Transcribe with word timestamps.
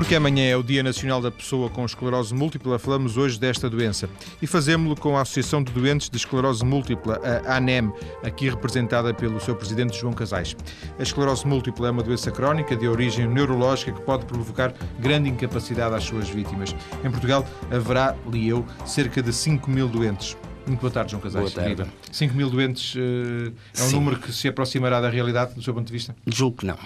Porque 0.00 0.14
amanhã 0.14 0.46
é 0.46 0.56
o 0.56 0.62
Dia 0.62 0.82
Nacional 0.82 1.20
da 1.20 1.30
Pessoa 1.30 1.68
com 1.68 1.84
Esclerose 1.84 2.34
Múltipla, 2.34 2.78
falamos 2.78 3.18
hoje 3.18 3.38
desta 3.38 3.68
doença. 3.68 4.08
E 4.40 4.46
fazemos-lo 4.46 4.96
com 4.96 5.14
a 5.14 5.20
Associação 5.20 5.62
de 5.62 5.70
Doentes 5.72 6.08
de 6.08 6.16
Esclerose 6.16 6.64
Múltipla, 6.64 7.20
a 7.46 7.58
ANEM, 7.58 7.92
aqui 8.24 8.48
representada 8.48 9.12
pelo 9.12 9.38
seu 9.38 9.54
presidente 9.54 10.00
João 10.00 10.14
Casais. 10.14 10.56
A 10.98 11.02
esclerose 11.02 11.46
múltipla 11.46 11.88
é 11.88 11.90
uma 11.90 12.02
doença 12.02 12.30
crónica 12.30 12.74
de 12.74 12.88
origem 12.88 13.28
neurológica 13.28 13.92
que 13.92 14.00
pode 14.00 14.24
provocar 14.24 14.72
grande 14.98 15.28
incapacidade 15.28 15.94
às 15.94 16.04
suas 16.04 16.30
vítimas. 16.30 16.74
Em 17.04 17.10
Portugal 17.10 17.46
haverá, 17.70 18.16
li 18.32 18.48
eu, 18.48 18.64
cerca 18.86 19.22
de 19.22 19.34
5 19.34 19.70
mil 19.70 19.86
doentes. 19.86 20.34
Muito 20.66 20.80
boa 20.80 20.90
tarde, 20.90 21.10
João 21.10 21.20
Casais. 21.20 21.52
Boa 21.52 21.66
tarde. 21.66 21.92
5 22.10 22.34
mil 22.34 22.48
doentes 22.48 22.94
uh, 22.94 23.52
é 23.78 23.82
um 23.82 23.88
Sim. 23.88 23.96
número 23.96 24.18
que 24.18 24.32
se 24.32 24.48
aproximará 24.48 24.98
da 24.98 25.10
realidade, 25.10 25.52
do 25.54 25.62
seu 25.62 25.74
ponto 25.74 25.86
de 25.86 25.92
vista? 25.92 26.16
Julgo 26.26 26.56
que 26.56 26.66
não. 26.66 26.78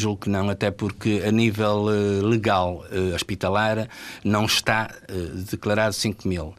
Julgo 0.00 0.20
que 0.22 0.30
não, 0.30 0.48
até 0.48 0.70
porque 0.70 1.24
a 1.26 1.32
nível 1.32 1.86
eh, 1.90 2.22
legal 2.24 2.84
eh, 2.92 3.12
hospitalar 3.16 3.88
não 4.22 4.44
está 4.44 4.88
eh, 5.08 5.12
declarado 5.50 5.92
5 5.92 6.28
mil. 6.28 6.54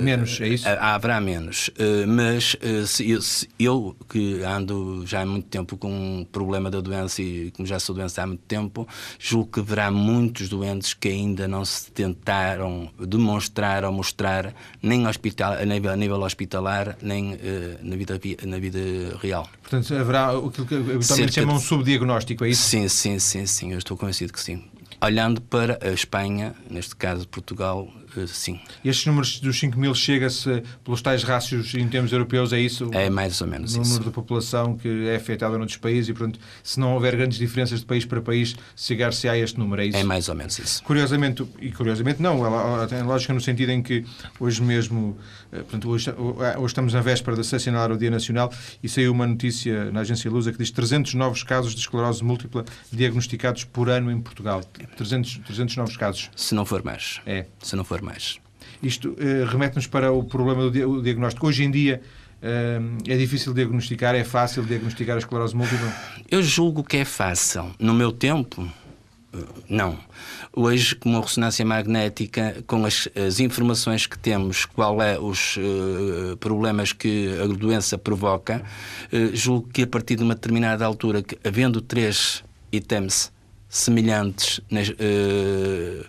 Menos, 0.00 0.40
é 0.40 0.48
isso? 0.48 0.66
Haverá 0.68 1.20
menos. 1.20 1.70
Mas 2.06 2.56
se 2.86 3.48
eu, 3.58 3.96
que 4.08 4.42
ando 4.42 5.04
já 5.06 5.22
há 5.22 5.26
muito 5.26 5.46
tempo 5.48 5.76
com 5.76 5.88
um 5.92 6.24
problema 6.24 6.70
da 6.70 6.80
doença 6.80 7.22
e 7.22 7.50
como 7.52 7.66
já 7.66 7.78
sou 7.78 7.94
doença 7.94 8.22
há 8.22 8.26
muito 8.26 8.42
tempo, 8.48 8.86
julgo 9.18 9.50
que 9.52 9.60
haverá 9.60 9.90
muitos 9.90 10.48
doentes 10.48 10.94
que 10.94 11.08
ainda 11.08 11.46
não 11.46 11.64
se 11.64 11.90
tentaram 11.92 12.90
demonstrar 12.98 13.84
ou 13.84 13.92
mostrar 13.92 14.52
nem 14.82 15.06
hospital, 15.06 15.52
a, 15.52 15.64
nível, 15.64 15.92
a 15.92 15.96
nível 15.96 16.20
hospitalar, 16.22 16.96
nem 17.02 17.38
na, 17.82 17.96
vida, 17.96 18.18
vi- 18.18 18.36
na 18.44 18.58
vida 18.58 18.78
real. 19.22 19.48
Portanto, 19.68 19.94
haverá 19.94 20.28
aquilo 20.30 20.66
que 20.66 20.74
habitualmente 20.74 21.32
chamam 21.34 21.56
um 21.56 21.58
de- 21.58 21.64
subdiagnóstico, 21.64 22.44
é 22.44 22.48
isso? 22.50 22.62
Sim, 22.62 22.88
sim, 22.88 23.18
sim, 23.18 23.44
sim, 23.46 23.72
eu 23.72 23.78
estou 23.78 23.96
convencido 23.96 24.32
que 24.32 24.40
sim. 24.40 24.64
Olhando 25.00 25.40
para 25.42 25.78
a 25.82 25.90
Espanha, 25.92 26.54
neste 26.70 26.96
caso 26.96 27.28
Portugal, 27.28 27.88
eh, 28.16 28.26
sim. 28.26 28.60
Estes 28.84 29.06
números 29.06 29.40
dos 29.40 29.58
5 29.58 29.78
mil 29.78 29.94
chega-se 29.94 30.62
pelos 30.84 31.02
tais 31.02 31.22
rácios 31.22 31.74
em 31.74 31.88
termos 31.88 32.12
europeus, 32.12 32.52
é 32.52 32.60
isso? 32.60 32.90
É 32.92 33.10
mais 33.10 33.40
ou 33.40 33.46
menos 33.46 33.74
o 33.74 33.78
número 33.78 33.94
isso. 33.94 34.04
da 34.04 34.10
população 34.10 34.76
que 34.76 35.08
é 35.08 35.16
afetada 35.16 35.56
noutros 35.56 35.76
países 35.76 36.08
e, 36.08 36.12
portanto, 36.12 36.38
se 36.62 36.78
não 36.78 36.94
houver 36.94 37.16
grandes 37.16 37.38
diferenças 37.38 37.80
de 37.80 37.86
país 37.86 38.04
para 38.04 38.20
país, 38.20 38.56
chegar-se 38.76 39.28
a 39.28 39.36
este 39.36 39.58
número, 39.58 39.82
é 39.82 39.86
isso? 39.86 39.96
É 39.98 40.04
mais 40.04 40.28
ou 40.28 40.34
menos 40.34 40.58
isso. 40.58 40.82
Curiosamente, 40.82 41.46
e 41.60 41.70
curiosamente 41.70 42.22
não, 42.22 42.44
ela, 42.44 42.86
tem 42.86 43.02
lógica 43.02 43.32
no 43.32 43.40
sentido 43.40 43.70
em 43.70 43.82
que 43.82 44.04
hoje 44.38 44.62
mesmo, 44.62 45.16
eh, 45.52 45.58
portanto, 45.58 45.88
hoje, 45.88 46.10
hoje 46.10 46.66
estamos 46.66 46.92
na 46.92 47.00
véspera 47.00 47.36
de 47.36 47.44
se 47.44 47.54
assinalar 47.56 47.92
o 47.92 47.96
Dia 47.96 48.10
Nacional 48.10 48.52
e 48.82 48.88
saiu 48.88 49.12
uma 49.12 49.26
notícia 49.26 49.90
na 49.90 50.00
agência 50.00 50.30
Lusa 50.30 50.52
que 50.52 50.58
diz 50.58 50.70
300 50.70 51.14
novos 51.14 51.42
casos 51.42 51.74
de 51.74 51.80
esclerose 51.80 52.22
múltipla 52.22 52.64
diagnosticados 52.92 53.64
por 53.64 53.88
ano 53.88 54.10
em 54.10 54.20
Portugal. 54.20 54.62
300, 54.96 55.38
300 55.38 55.76
novos 55.76 55.96
casos. 55.96 56.30
Se 56.36 56.54
não 56.54 56.64
for 56.64 56.82
mais. 56.82 57.20
É. 57.26 57.46
Se 57.62 57.76
não 57.76 57.84
for 57.84 57.97
mais. 58.02 58.38
Isto 58.82 59.16
eh, 59.18 59.44
remete-nos 59.46 59.86
para 59.86 60.12
o 60.12 60.22
problema 60.24 60.62
do 60.62 60.70
dia- 60.70 60.88
o 60.88 61.02
diagnóstico. 61.02 61.46
Hoje 61.48 61.64
em 61.64 61.70
dia 61.70 62.00
eh, 62.40 62.80
é 63.08 63.16
difícil 63.16 63.52
diagnosticar, 63.52 64.14
é 64.14 64.22
fácil 64.24 64.62
diagnosticar 64.64 65.16
a 65.16 65.18
esclerose 65.18 65.56
múltipla? 65.56 65.92
Eu 66.30 66.42
julgo 66.42 66.84
que 66.84 66.98
é 66.98 67.04
fácil. 67.04 67.72
No 67.78 67.92
meu 67.92 68.12
tempo, 68.12 68.70
eh, 69.34 69.38
não. 69.68 69.98
Hoje, 70.52 70.94
com 70.96 71.16
a 71.16 71.20
ressonância 71.20 71.64
magnética, 71.64 72.62
com 72.66 72.84
as, 72.84 73.08
as 73.14 73.38
informações 73.40 74.06
que 74.06 74.18
temos, 74.18 74.64
qual 74.64 75.00
é 75.02 75.18
os 75.18 75.56
eh, 75.58 76.36
problemas 76.40 76.92
que 76.92 77.28
a 77.42 77.46
doença 77.46 77.98
provoca, 77.98 78.62
eh, 79.12 79.30
julgo 79.34 79.68
que 79.68 79.82
a 79.82 79.86
partir 79.86 80.16
de 80.16 80.22
uma 80.22 80.34
determinada 80.34 80.84
altura, 80.84 81.22
que, 81.22 81.36
havendo 81.46 81.80
três 81.80 82.42
itens 82.72 83.32
semelhantes 83.68 84.60
nas, 84.70 84.90
eh, 84.98 86.04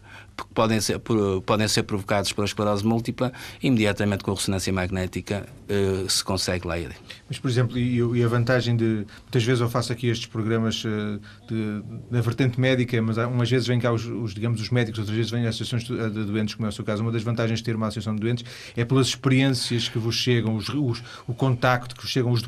que 0.48 0.54
podem 0.54 0.80
ser, 0.82 1.00
por- 1.00 1.42
podem 1.44 1.68
ser 1.68 1.84
provocados 1.84 2.32
pela 2.34 2.46
esclerose 2.46 2.86
múltipla, 2.86 3.32
imediatamente 3.62 4.24
com 4.24 4.32
a 4.32 4.36
ressonância 4.36 4.72
magnética 4.74 5.46
eh, 5.68 6.06
se 6.08 6.24
consegue 6.24 6.68
lá 6.68 6.78
ir. 6.80 6.92
Mas, 7.28 7.38
por 7.40 7.50
exemplo, 7.50 7.78
e, 7.78 7.98
e 7.98 8.24
a 8.24 8.28
vantagem 8.28 8.76
de. 8.76 9.06
Muitas 9.24 9.44
vezes 9.44 9.62
eu 9.62 9.70
faço 9.70 9.92
aqui 9.94 10.08
estes 10.08 10.28
programas 10.28 10.84
eh, 10.86 11.20
de, 11.48 11.82
da 12.12 12.22
vertente 12.22 12.60
médica, 12.60 13.02
mas 13.02 13.18
há- 13.18 13.28
umas 13.28 13.50
vezes 13.50 13.68
vêm 13.68 13.80
cá 13.80 13.92
os, 13.92 14.06
os, 14.06 14.34
digamos, 14.34 14.60
os 14.62 14.70
médicos, 14.70 15.00
outras 15.00 15.16
vezes 15.16 15.32
vêm 15.32 15.42
as 15.46 15.56
associações 15.56 15.84
de 15.84 16.10
de 16.10 16.26
doentes, 16.26 16.56
como 16.56 16.66
é 16.66 16.70
o 16.70 16.72
seu 16.72 16.84
caso. 16.84 17.02
Uma 17.04 17.12
das 17.12 17.24
vantagens 17.24 17.60
de 17.60 17.66
ter 17.66 17.76
uma 17.76 17.88
associação 17.88 18.16
de 18.16 18.22
doentes 18.22 18.44
é 18.76 18.84
pelas 18.86 19.08
experiências 19.08 19.88
que 19.90 20.00
vos 20.00 20.16
chegam, 20.16 20.56
os, 20.56 20.70
os- 20.70 21.04
o 21.28 21.34
contacto 21.34 21.96
que 21.96 22.02
vos 22.02 22.10
chegam, 22.12 22.32
os, 22.32 22.42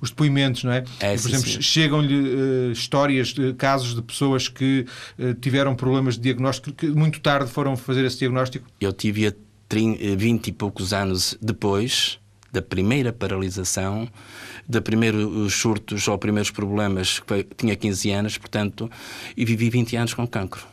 os 0.00 0.10
depoimentos, 0.10 0.64
não 0.64 0.72
é? 0.72 0.84
É, 1.00 1.14
E, 1.14 1.18
por 1.18 1.28
sim, 1.30 1.34
exemplo, 1.36 1.62
chegam-lhe 1.62 2.14
eh, 2.68 2.72
histórias, 2.72 3.28
de 3.28 3.52
casos 3.54 3.94
de 3.94 4.02
pessoas 4.02 4.48
que 4.48 4.86
eh, 5.18 5.34
tiveram 5.40 5.74
problemas 5.74 6.14
de 6.14 6.20
diagnóstico, 6.22 6.72
que 6.76 6.86
muito 6.86 7.20
tarde 7.20 7.29
foram 7.46 7.76
fazer 7.76 8.04
esse 8.04 8.18
diagnóstico. 8.18 8.66
Eu 8.80 8.92
tive 8.92 9.26
a 9.26 9.32
trin- 9.68 9.96
eh, 10.00 10.16
20 10.16 10.48
e 10.48 10.52
poucos 10.52 10.92
anos 10.92 11.36
depois 11.40 12.18
da 12.52 12.60
primeira 12.60 13.12
paralisação, 13.12 14.08
da 14.68 14.80
primeiros 14.82 15.54
surtos 15.54 16.08
ou 16.08 16.18
primeiros 16.18 16.50
problemas, 16.50 17.20
que 17.20 17.44
tinha 17.56 17.76
15 17.76 18.10
anos, 18.10 18.36
portanto, 18.38 18.90
e 19.36 19.44
vivi 19.44 19.70
20 19.70 19.94
anos 19.96 20.14
com 20.14 20.26
cancro. 20.26 20.66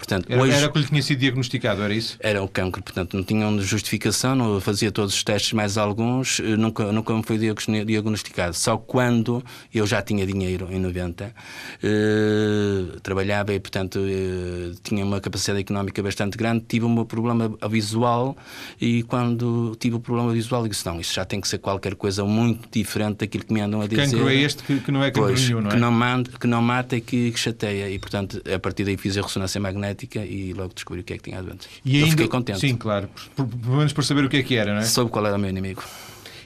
Portanto, 0.00 0.26
Era, 0.32 0.42
hoje 0.42 0.52
era 0.56 0.66
o 0.66 0.72
que 0.72 0.78
lhe 0.78 0.86
tinha 0.86 1.02
sido 1.02 1.18
diagnosticado, 1.18 1.82
era 1.82 1.92
isso? 1.94 2.16
era 2.20 2.42
o 2.42 2.48
cancro, 2.48 2.82
portanto, 2.82 3.14
não 3.16 3.22
tinham 3.22 3.60
justificação, 3.60 4.34
não 4.34 4.58
fazia 4.60 4.90
todos 4.90 5.14
os 5.14 5.22
testes, 5.22 5.52
mais 5.52 5.76
alguns, 5.76 6.40
eh, 6.40 6.56
nunca, 6.56 6.90
nunca 6.90 7.12
me 7.14 7.22
foi 7.22 7.36
diagnos- 7.36 7.86
diagnosticado. 7.86 8.54
Só 8.56 8.78
quando 8.78 9.44
eu 9.74 9.86
já 9.86 10.00
tinha 10.00 10.26
dinheiro, 10.26 10.68
em 10.70 10.80
90, 10.80 11.34
eh, 11.82 12.98
trabalhava 13.02 13.52
e, 13.52 13.60
portanto, 13.60 13.98
eh, 14.02 14.72
tinha 14.82 15.04
uma 15.04 15.20
capacidade 15.20 15.60
económica 15.60 16.02
bastante 16.02 16.36
grande, 16.36 16.64
tive 16.66 16.84
um 16.86 17.04
problema 17.04 17.52
visual 17.68 18.36
e 18.80 19.02
quando 19.02 19.76
tive 19.78 19.96
o 19.96 20.00
problema 20.00 20.32
visual, 20.32 20.66
disse: 20.66 20.86
não, 20.86 21.00
isto 21.00 21.14
já 21.14 21.24
tem 21.24 21.40
que 21.40 21.48
ser 21.48 21.58
qualquer 21.58 21.94
coisa 21.94 22.24
muito 22.24 22.68
diferente 22.72 23.18
daquilo 23.18 23.44
que 23.44 23.52
me 23.52 23.60
andam 23.60 23.80
a 23.82 23.86
dizer. 23.86 24.10
Cancro 24.10 24.28
é 24.28 24.34
este 24.34 24.62
que, 24.62 24.80
que 24.80 24.90
não 24.90 25.02
é 25.02 25.10
cancro 25.10 25.24
Pois, 25.30 25.40
nenhum, 25.48 25.60
não 25.60 25.68
é? 25.70 25.74
que, 25.74 25.78
não 25.78 25.92
manda, 25.92 26.30
que 26.40 26.46
não 26.46 26.62
mata 26.62 26.96
e 26.96 27.00
que, 27.00 27.30
que 27.32 27.38
chateia. 27.38 27.90
E, 27.90 27.98
portanto, 27.98 28.40
a 28.54 28.58
partir 28.58 28.84
daí 28.84 28.96
fiz 28.96 29.16
a 29.18 29.22
ressonância 29.22 29.60
magnética 29.60 29.89
e 30.24 30.52
logo 30.52 30.72
descobri 30.74 31.00
o 31.00 31.04
que 31.04 31.12
é 31.14 31.16
que 31.16 31.24
tinha 31.30 31.42
doente. 31.42 31.68
E 31.84 31.96
Eu 31.96 32.04
ainda- 32.04 32.10
fiquei 32.10 32.28
contente. 32.28 32.60
Sim, 32.60 32.76
claro. 32.76 33.08
Por, 33.36 33.46
por- 33.46 33.58
pelo 33.58 33.76
menos 33.76 33.92
por 33.92 34.04
saber 34.04 34.24
o 34.24 34.28
que 34.28 34.36
é 34.38 34.42
que 34.42 34.54
era, 34.56 34.72
não 34.74 34.80
é? 34.80 34.84
Soube 34.84 35.10
qual 35.10 35.26
era 35.26 35.36
o 35.36 35.38
meu 35.38 35.50
inimigo. 35.50 35.82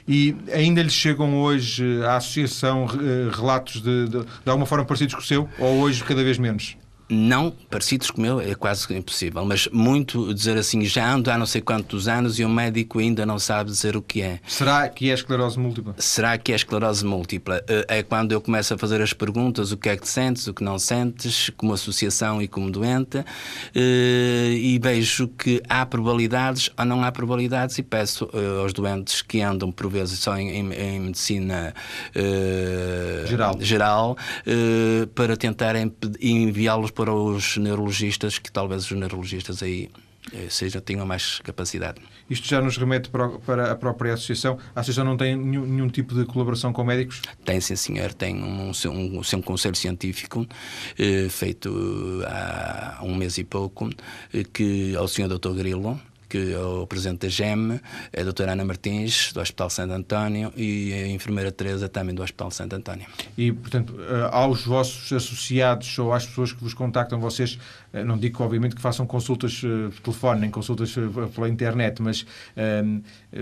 E 0.07 0.35
ainda 0.53 0.83
lhe 0.83 0.89
chegam 0.89 1.41
hoje 1.41 1.83
à 2.03 2.17
associação 2.17 2.85
eh, 2.93 3.35
relatos 3.35 3.81
de, 3.81 4.07
de, 4.07 4.19
de 4.19 4.27
alguma 4.49 4.65
forma 4.67 4.85
parecidos 4.85 5.15
com 5.15 5.21
o 5.21 5.23
seu? 5.23 5.49
Ou 5.57 5.79
hoje 5.79 6.03
cada 6.03 6.23
vez 6.23 6.37
menos? 6.37 6.77
Não 7.07 7.51
parecidos 7.69 8.09
com 8.09 8.17
o 8.19 8.21
meu 8.21 8.41
é 8.41 8.55
quase 8.55 8.91
impossível, 8.95 9.45
mas 9.45 9.67
muito 9.71 10.33
dizer 10.33 10.57
assim, 10.57 10.83
já 10.85 11.13
ando 11.13 11.29
há 11.29 11.37
não 11.37 11.45
sei 11.45 11.61
quantos 11.61 12.07
anos 12.07 12.39
e 12.39 12.43
o 12.45 12.49
médico 12.49 12.97
ainda 12.99 13.25
não 13.25 13.37
sabe 13.37 13.69
dizer 13.69 13.95
o 13.95 14.01
que 14.01 14.21
é. 14.21 14.39
Será 14.47 14.89
que 14.89 15.11
é 15.11 15.13
esclerose 15.13 15.59
múltipla? 15.59 15.93
Será 15.99 16.37
que 16.37 16.51
é 16.51 16.55
esclerose 16.55 17.05
múltipla? 17.05 17.63
Eh, 17.67 17.85
É 17.99 18.03
quando 18.03 18.31
eu 18.31 18.41
começo 18.41 18.73
a 18.73 18.77
fazer 18.77 19.01
as 19.01 19.13
perguntas, 19.13 19.71
o 19.71 19.77
que 19.77 19.89
é 19.89 19.95
que 19.97 20.07
sentes, 20.07 20.47
o 20.47 20.53
que 20.53 20.63
não 20.63 20.79
sentes, 20.79 21.51
como 21.55 21.73
associação 21.73 22.41
e 22.41 22.47
como 22.47 22.71
doente, 22.71 23.23
eh, 23.75 24.53
e 24.57 24.79
vejo 24.81 25.27
que 25.27 25.61
há 25.69 25.85
probabilidades 25.85 26.69
ou 26.77 26.85
não 26.85 27.03
há 27.03 27.11
probabilidades, 27.11 27.77
e 27.77 27.83
peço 27.83 28.27
eh, 28.33 28.61
aos 28.61 28.73
doentes 28.73 29.21
que 29.21 29.41
andam 29.41 29.71
por 29.71 29.89
vezes 29.91 30.17
só 30.19 30.35
em, 30.37 30.49
em- 30.49 30.73
em 30.73 30.99
medicina 31.01 31.73
Geral. 33.27 33.57
geral 33.59 34.17
para 35.13 35.37
tentarem 35.37 35.91
enviá-los 36.21 36.91
para 36.95 37.13
os 37.13 37.57
neurologistas, 37.57 38.39
que 38.39 38.51
talvez 38.51 38.85
os 38.85 38.91
neurologistas 38.91 39.61
aí 39.61 39.89
eh, 40.33 40.47
sejam, 40.49 40.81
tenham 40.81 41.05
mais 41.05 41.39
capacidade. 41.39 42.01
Isto 42.29 42.47
já 42.47 42.61
nos 42.61 42.77
remete 42.77 43.09
para, 43.09 43.71
a 43.71 43.75
própria 43.75 44.13
associação. 44.13 44.57
A 44.75 44.79
associação 44.79 45.05
não 45.05 45.17
tem 45.17 45.35
nenhum, 45.35 45.65
nenhum 45.65 45.89
tipo 45.89 46.15
de 46.15 46.25
colaboração 46.25 46.73
com 46.73 46.83
médicos? 46.83 47.21
Tem, 47.43 47.59
sim, 47.61 47.75
senhor. 47.75 48.13
Tem 48.13 48.35
um, 48.35 48.71
um, 48.71 48.89
um, 48.89 49.21
um 49.21 49.41
conselho 49.41 49.75
científico 49.75 50.47
eh, 50.97 51.27
feito 51.29 52.23
há 52.25 53.01
um 53.03 53.15
mês 53.15 53.37
e 53.37 53.43
pouco, 53.43 53.89
eh, 54.33 54.43
que 54.51 54.95
ao 54.95 55.07
senhor 55.07 55.27
Dr. 55.27 55.53
Grilo, 55.53 55.99
que 56.35 56.53
é 56.53 56.59
o 56.59 56.85
presidente 56.85 57.19
da 57.21 57.29
GEM, 57.29 57.79
a 58.17 58.23
doutora 58.23 58.51
Ana 58.51 58.65
Martins, 58.65 59.31
do 59.31 59.39
Hospital 59.39 59.69
Santo 59.69 59.93
António, 59.93 60.51
e 60.57 60.91
a 60.91 61.07
enfermeira 61.07 61.49
Teresa, 61.51 61.87
também 61.87 62.13
do 62.13 62.21
Hospital 62.21 62.51
Santo 62.51 62.75
António. 62.75 63.05
E, 63.37 63.51
portanto, 63.53 63.95
eh, 63.99 64.29
aos 64.31 64.65
vossos 64.65 65.11
associados 65.13 65.97
ou 65.97 66.11
às 66.11 66.25
pessoas 66.25 66.51
que 66.51 66.61
vos 66.61 66.73
contactam, 66.73 67.19
vocês, 67.19 67.57
eh, 67.93 68.03
não 68.03 68.17
digo, 68.17 68.43
obviamente, 68.43 68.75
que 68.75 68.81
façam 68.81 69.05
consultas 69.07 69.61
eh, 69.63 69.89
por 69.91 69.99
telefone, 70.01 70.41
nem 70.41 70.49
consultas 70.49 70.93
pela 71.33 71.47
internet, 71.47 72.01
mas 72.01 72.25
eh, 72.57 72.83
eh, 73.31 73.39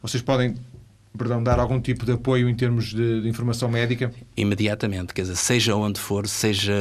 vocês 0.00 0.22
podem 0.22 0.54
perdão, 1.18 1.42
dar 1.42 1.58
algum 1.58 1.80
tipo 1.80 2.06
de 2.06 2.12
apoio 2.12 2.48
em 2.48 2.54
termos 2.54 2.94
de, 2.94 3.22
de 3.22 3.28
informação 3.28 3.68
médica? 3.68 4.12
Imediatamente, 4.36 5.12
quer 5.12 5.22
dizer, 5.22 5.36
seja 5.36 5.74
onde 5.74 5.98
for, 5.98 6.28
seja 6.28 6.72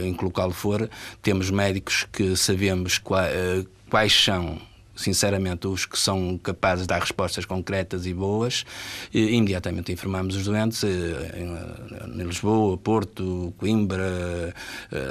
em 0.00 0.14
que 0.14 0.24
local 0.24 0.50
for, 0.50 0.88
temos 1.20 1.50
médicos 1.50 2.06
que 2.10 2.34
sabemos 2.34 2.96
qua- 2.98 3.28
eh, 3.28 3.64
quais 3.92 4.24
são 4.24 4.58
sinceramente, 4.94 5.66
os 5.66 5.86
que 5.86 5.98
são 5.98 6.38
capazes 6.38 6.82
de 6.82 6.88
dar 6.88 7.00
respostas 7.00 7.44
concretas 7.46 8.06
e 8.06 8.12
boas, 8.12 8.64
imediatamente 9.12 9.90
informamos 9.90 10.36
os 10.36 10.44
doentes 10.44 10.84
em, 10.84 12.22
Lisboa, 12.22 12.76
Porto, 12.76 13.52
Coimbra, 13.56 14.54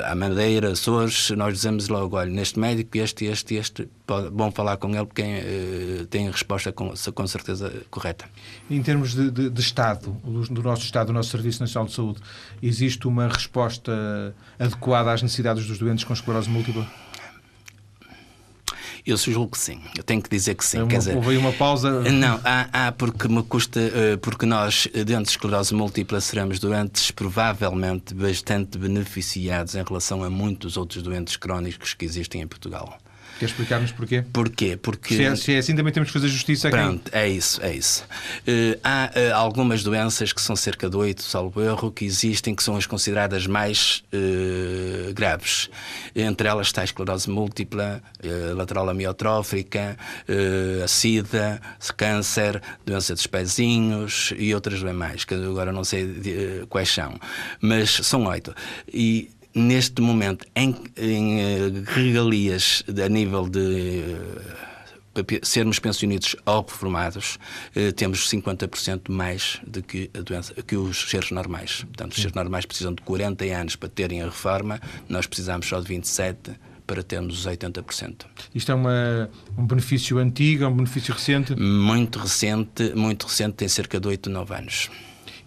a 0.05 0.15
Madeira, 0.15 0.71
Açores, 0.71 1.31
nós 1.31 1.53
dizemos 1.53 1.89
logo, 1.89 2.15
olha, 2.15 2.29
neste 2.29 2.59
médico, 2.59 2.95
este, 2.97 3.25
este, 3.25 3.55
este, 3.55 3.89
bom 4.31 4.51
falar 4.51 4.77
com 4.77 4.89
ele 4.95 5.05
porque 5.05 5.23
tem 6.11 6.27
a 6.27 6.31
resposta 6.31 6.71
com, 6.71 6.93
com 7.13 7.27
certeza 7.27 7.73
correta. 7.89 8.25
Em 8.69 8.81
termos 8.83 9.13
de, 9.13 9.31
de, 9.31 9.49
de 9.49 9.61
Estado, 9.61 10.15
do 10.23 10.61
nosso 10.61 10.83
Estado, 10.83 11.07
do 11.07 11.13
nosso 11.13 11.31
Serviço 11.31 11.59
Nacional 11.59 11.87
de 11.87 11.95
Saúde, 11.95 12.19
existe 12.61 13.07
uma 13.07 13.27
resposta 13.27 14.33
adequada 14.59 15.11
às 15.11 15.23
necessidades 15.23 15.65
dos 15.65 15.79
doentes 15.79 16.03
com 16.03 16.13
esclerose 16.13 16.49
múltipla? 16.49 16.87
Eu 19.05 19.17
julgo 19.17 19.51
que 19.51 19.59
sim. 19.59 19.79
Eu 19.97 20.03
tenho 20.03 20.21
que 20.21 20.29
dizer 20.29 20.55
que 20.55 20.65
sim. 20.65 20.77
É 20.77 20.83
uma, 20.83 20.89
Quer 20.89 20.97
dizer, 20.97 21.15
houve 21.15 21.37
uma 21.37 21.51
pausa? 21.53 22.01
Não, 22.11 22.39
há, 22.43 22.87
há, 22.87 22.91
porque 22.91 23.27
me 23.27 23.41
custa, 23.43 23.79
eh, 23.79 24.17
porque 24.17 24.45
nós, 24.45 24.87
dentro 24.93 25.23
de 25.23 25.29
esclerose 25.29 25.73
múltipla, 25.73 26.21
seremos 26.21 26.59
doentes 26.59 27.11
provavelmente 27.11 28.13
bastante 28.13 28.77
beneficiados 28.77 29.75
em 29.75 29.83
relação 29.83 30.23
a 30.23 30.29
muitos 30.29 30.77
outros 30.77 31.01
doentes 31.01 31.35
crónicos 31.35 31.93
que 31.93 32.05
existem 32.05 32.41
em 32.41 32.47
Portugal. 32.47 32.97
Quer 33.41 33.45
explicar-nos 33.45 33.91
porquê? 33.91 34.23
Porquê? 34.31 34.77
Porque... 34.77 35.15
Se 35.15 35.23
é, 35.23 35.35
se 35.35 35.53
é, 35.55 35.57
assim, 35.57 35.75
também 35.75 35.91
temos 35.91 36.09
que 36.09 36.13
fazer 36.13 36.27
justiça 36.27 36.67
aqui. 36.67 36.77
Pronto, 36.77 37.09
é 37.11 37.27
isso, 37.27 37.59
é 37.63 37.75
isso. 37.75 38.03
Uh, 38.47 38.79
há 38.83 39.09
uh, 39.15 39.35
algumas 39.35 39.83
doenças 39.83 40.31
que 40.31 40.39
são 40.39 40.55
cerca 40.55 40.87
de 40.87 40.95
oito, 40.95 41.23
salvo 41.23 41.59
erro, 41.59 41.91
que 41.91 42.05
existem, 42.05 42.53
que 42.53 42.61
são 42.61 42.75
as 42.75 42.85
consideradas 42.85 43.47
mais 43.47 44.03
uh, 44.13 45.11
graves. 45.13 45.71
Entre 46.15 46.47
elas 46.47 46.67
está 46.67 46.81
a 46.81 46.83
esclerose 46.83 47.29
múltipla, 47.29 48.03
lateral 48.55 48.89
amiotrófica, 48.89 49.97
a 50.83 50.87
SIDA, 50.87 51.59
câncer, 51.97 52.61
doença 52.85 53.13
dos 53.13 53.25
pezinhos 53.25 54.33
e 54.37 54.53
outras 54.53 54.83
bem 54.83 54.93
mais, 54.93 55.25
que 55.25 55.33
agora 55.33 55.71
não 55.71 55.83
sei 55.83 56.65
quais 56.69 56.89
são. 56.89 57.17
Mas 57.59 57.89
são 57.89 58.25
oito. 58.25 58.53
E 58.93 59.31
neste 59.53 60.01
momento, 60.01 60.45
em, 60.55 60.75
em 60.97 61.41
eh, 61.41 61.71
regalias 61.85 62.83
a 62.87 63.09
nível 63.09 63.47
de 63.47 64.03
uh, 65.15 65.45
sermos 65.45 65.79
pensionistas 65.79 66.35
ou 66.45 66.61
reformados, 66.61 67.37
uh, 67.75 67.91
temos 67.93 68.29
50% 68.29 69.09
mais 69.09 69.59
do 69.65 69.83
que 69.83 70.09
a 70.17 70.21
doença, 70.21 70.53
que 70.63 70.75
os 70.75 71.09
seres 71.09 71.31
normais. 71.31 71.83
Portanto, 71.83 72.13
os 72.13 72.17
seres 72.17 72.33
normais 72.33 72.65
precisam 72.65 72.93
de 72.93 73.01
40 73.01 73.45
anos 73.45 73.75
para 73.75 73.89
terem 73.89 74.21
a 74.21 74.25
reforma, 74.25 74.79
nós 75.09 75.27
precisamos 75.27 75.67
só 75.67 75.79
de 75.79 75.87
27 75.87 76.51
para 76.87 77.03
termos 77.03 77.39
os 77.39 77.47
80%. 77.47 78.25
Isto 78.53 78.71
é 78.71 78.75
uma, 78.75 79.29
um 79.57 79.65
benefício 79.65 80.17
antigo, 80.17 80.65
é 80.65 80.67
um 80.67 80.75
benefício 80.75 81.13
recente? 81.13 81.55
Muito 81.55 82.19
recente, 82.19 82.93
muito 82.95 83.27
recente, 83.27 83.53
tem 83.53 83.67
cerca 83.67 83.99
de 83.99 84.07
8, 84.07 84.29
9 84.29 84.53
anos. 84.55 84.89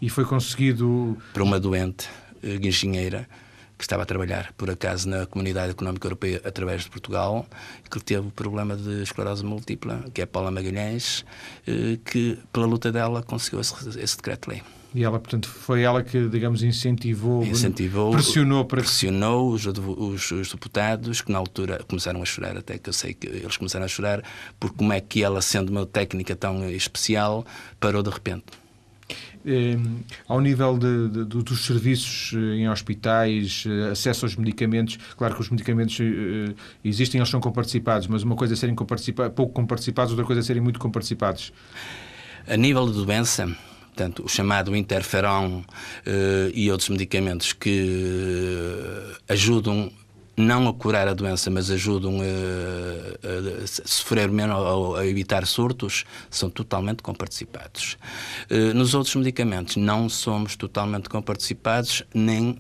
E 0.01 0.09
foi 0.09 0.25
conseguido... 0.25 1.19
Para 1.35 1.43
uma 1.43 1.61
doente, 1.61 2.09
engenheira, 2.43 3.29
que 3.76 3.85
estava 3.85 4.03
a 4.03 4.06
trabalhar, 4.06 4.53
por 4.56 4.71
acaso, 4.71 5.09
na 5.09 5.26
Comunidade 5.26 5.73
Económica 5.73 6.06
Europeia 6.06 6.41
através 6.44 6.82
de 6.82 6.91
Portugal, 6.91 7.47
que 7.91 8.00
teve 8.00 8.29
o 8.29 8.31
problema 8.31 8.76
de 8.76 9.03
esclerose 9.03 9.44
múltipla, 9.44 10.05
que 10.12 10.23
é 10.23 10.26
Paula 10.26 10.50
Magalhães, 10.50 11.25
eh, 11.67 11.99
que, 12.05 12.38
pela 12.53 12.67
luta 12.67 12.93
dela, 12.93 13.23
conseguiu 13.23 13.61
esse, 13.61 14.00
esse 14.00 14.17
decreto-lei. 14.17 14.62
E 14.94 15.03
ela, 15.03 15.19
portanto, 15.19 15.49
foi 15.49 15.82
ela 15.82 16.05
que, 16.05 16.29
digamos, 16.29 16.62
incentivou, 16.62 17.44
incentivou 17.44 18.12
pressionou 18.12 18.65
para 18.65 18.81
pressionou 18.81 19.50
os, 19.50 19.67
os, 19.67 20.31
os, 20.31 20.53
deputados 20.53 21.20
que 21.20 21.32
na 21.32 21.38
altura 21.38 21.82
começaram 21.88 22.23
a 22.23 22.25
chorar, 22.25 22.56
até 22.56 22.79
que 22.79 22.88
eu 22.88 22.93
sei 22.93 23.12
que 23.12 23.27
eles 23.27 23.56
começaram 23.56 23.85
a 23.85 23.88
chorar, 23.88 24.23
porque 24.61 24.77
como 24.77 24.93
é 24.93 25.00
que 25.00 25.20
ela, 25.20 25.43
sendo 25.43 25.70
uma 25.70 25.85
técnica 25.85 26.37
tão 26.37 26.70
especial, 26.70 27.44
parou 27.81 28.05
de 28.05 28.11
repente. 28.11 28.44
Eh, 29.46 29.76
ao 30.26 30.41
nível 30.41 30.79
de, 30.79 31.08
de, 31.08 31.25
dos 31.25 31.67
serviços 31.67 32.32
eh, 32.35 32.61
em 32.61 32.69
hospitais, 32.69 33.64
eh, 33.67 33.91
acesso 33.91 34.25
aos 34.25 34.37
medicamentos, 34.37 34.99
claro 35.19 35.35
que 35.35 35.41
os 35.43 35.50
medicamentos 35.50 35.99
existem, 36.82 37.19
eles 37.19 37.29
são 37.29 37.41
comparticipados, 37.41 38.06
mas 38.06 38.23
uma 38.23 38.37
coisa 38.37 38.55
é 38.55 38.56
serem 38.56 38.75
pouco 38.75 39.52
comparticipados, 39.52 40.12
outra 40.12 40.25
coisa 40.25 40.41
é 40.41 40.43
serem 40.43 40.62
muito 40.62 40.79
comparticipados. 40.81 41.52
A 42.49 42.56
nível 42.56 42.87
de 42.87 43.05
doença, 43.05 43.46
portanto, 43.88 44.25
o 44.25 44.29
chamado 44.29 44.75
interferon 44.75 45.62
e 46.55 46.70
outros 46.70 46.88
medicamentos 46.88 47.52
que 47.52 48.61
ajudam 49.29 49.91
não 50.37 50.69
a 50.69 50.75
curar 50.75 51.09
a 51.09 51.15
doença, 51.15 51.51
mas 51.51 51.71
ajudam 51.71 52.19
a, 52.21 53.65
a 53.65 53.67
sofrer 53.67 54.31
menos 54.31 54.57
ou 54.57 54.97
a 54.97 55.07
evitar 55.07 55.47
surtos, 55.47 56.05
são 56.31 56.51
totalmente 56.51 57.03
comparticipados. 57.03 57.97
Eh, 58.51 58.73
nos 58.73 58.95
outros 58.95 59.15
medicamentos 59.15 59.77
não 59.77 60.09
somos 60.09 60.57
totalmente 60.57 61.09
comparticipados, 61.09 62.03
nem 62.15 62.59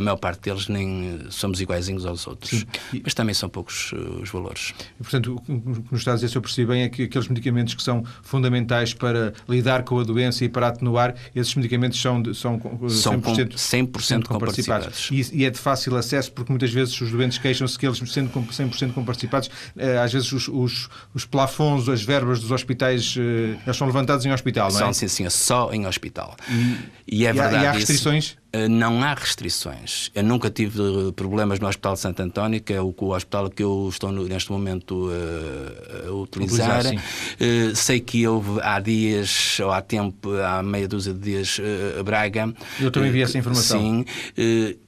a 0.00 0.02
maior 0.02 0.16
parte 0.16 0.40
deles 0.40 0.66
nem 0.68 1.20
somos 1.30 1.60
iguais 1.60 1.88
uns 1.88 2.04
aos 2.04 2.26
outros. 2.26 2.66
Mas 3.04 3.14
também 3.14 3.34
são 3.34 3.48
poucos 3.48 3.92
uh, 3.92 4.22
os 4.22 4.30
valores. 4.30 4.74
E, 4.98 5.02
portanto, 5.02 5.36
o 5.36 5.40
que 5.40 5.92
nos 5.92 6.00
está 6.00 6.12
a 6.12 6.14
dizer, 6.14 6.28
se 6.28 6.36
eu 6.36 6.42
percebi 6.42 6.66
bem, 6.66 6.82
é 6.82 6.88
que 6.88 7.04
aqueles 7.04 7.28
medicamentos 7.28 7.74
que 7.74 7.82
são 7.82 8.02
fundamentais 8.22 8.94
para 8.94 9.32
lidar 9.48 9.84
com 9.84 9.98
a 9.98 10.04
doença 10.04 10.44
e 10.44 10.48
para 10.48 10.68
atenuar, 10.68 11.14
esses 11.34 11.54
medicamentos 11.54 12.00
são, 12.00 12.22
são, 12.34 12.60
são 12.88 13.20
100%, 13.20 14.00
100 14.00 14.22
comparticipados. 14.22 15.10
E, 15.10 15.40
e, 15.40 15.44
é 15.44 15.50
de 15.50 15.58
fácil 15.58 15.94
acesso, 15.96 16.32
porque 16.32 16.50
muitas 16.50 16.72
vezes 16.72 16.98
os 17.00 17.10
doentes 17.10 17.38
queixam-se 17.38 17.78
que 17.78 17.86
eles, 17.86 17.98
sendo 18.10 18.30
100% 18.30 18.92
comparticipados, 18.92 19.50
eh, 19.76 19.98
às 19.98 20.12
vezes 20.12 20.32
os, 20.32 20.48
os, 20.48 20.88
os 21.14 21.26
plafons, 21.26 21.88
as 21.88 22.02
verbas 22.02 22.40
dos 22.40 22.50
hospitais, 22.50 23.14
eh, 23.18 23.58
eles 23.64 23.76
são 23.76 23.86
levantados 23.86 24.24
em 24.24 24.32
hospital, 24.32 24.70
não 24.70 24.76
é? 24.76 24.80
São, 24.80 24.92
sim, 24.92 25.08
sim, 25.08 25.28
só 25.28 25.70
em 25.72 25.86
hospital. 25.86 26.36
E, 26.48 26.78
e 27.06 27.26
é 27.26 27.30
e 27.30 27.32
verdade. 27.32 27.56
Há, 27.56 27.62
e 27.62 27.66
há 27.66 27.72
restrições? 27.72 28.24
Isso. 28.24 28.39
Eh, 28.52 28.68
não 28.68 29.02
há 29.02 29.14
restrições. 29.14 30.10
Eu 30.12 30.24
nunca 30.24 30.50
tive 30.50 30.80
problemas 31.14 31.60
no 31.60 31.68
Hospital 31.68 31.94
de 31.94 32.00
Santo 32.00 32.20
António, 32.20 32.60
que 32.60 32.72
é 32.72 32.80
o, 32.80 32.92
o 32.96 33.14
hospital 33.14 33.48
que 33.48 33.62
eu 33.62 33.88
estou 33.88 34.10
neste 34.10 34.50
momento 34.50 35.08
uh, 35.08 36.08
a 36.08 36.12
utilizar. 36.12 36.84
uh, 36.84 37.76
sei 37.76 38.00
que 38.00 38.26
houve 38.26 38.60
há 38.60 38.80
dias, 38.80 39.60
ou 39.60 39.70
há 39.70 39.80
tempo, 39.80 40.32
há 40.34 40.62
meia 40.64 40.88
dúzia 40.88 41.14
de 41.14 41.20
dias, 41.20 41.58
uh, 41.58 42.00
a 42.00 42.02
Braga. 42.02 42.52
Eu 42.80 42.90
também 42.90 43.12
vi 43.12 43.22
essa 43.22 43.38
informação. 43.38 43.80
Sim, 43.80 44.04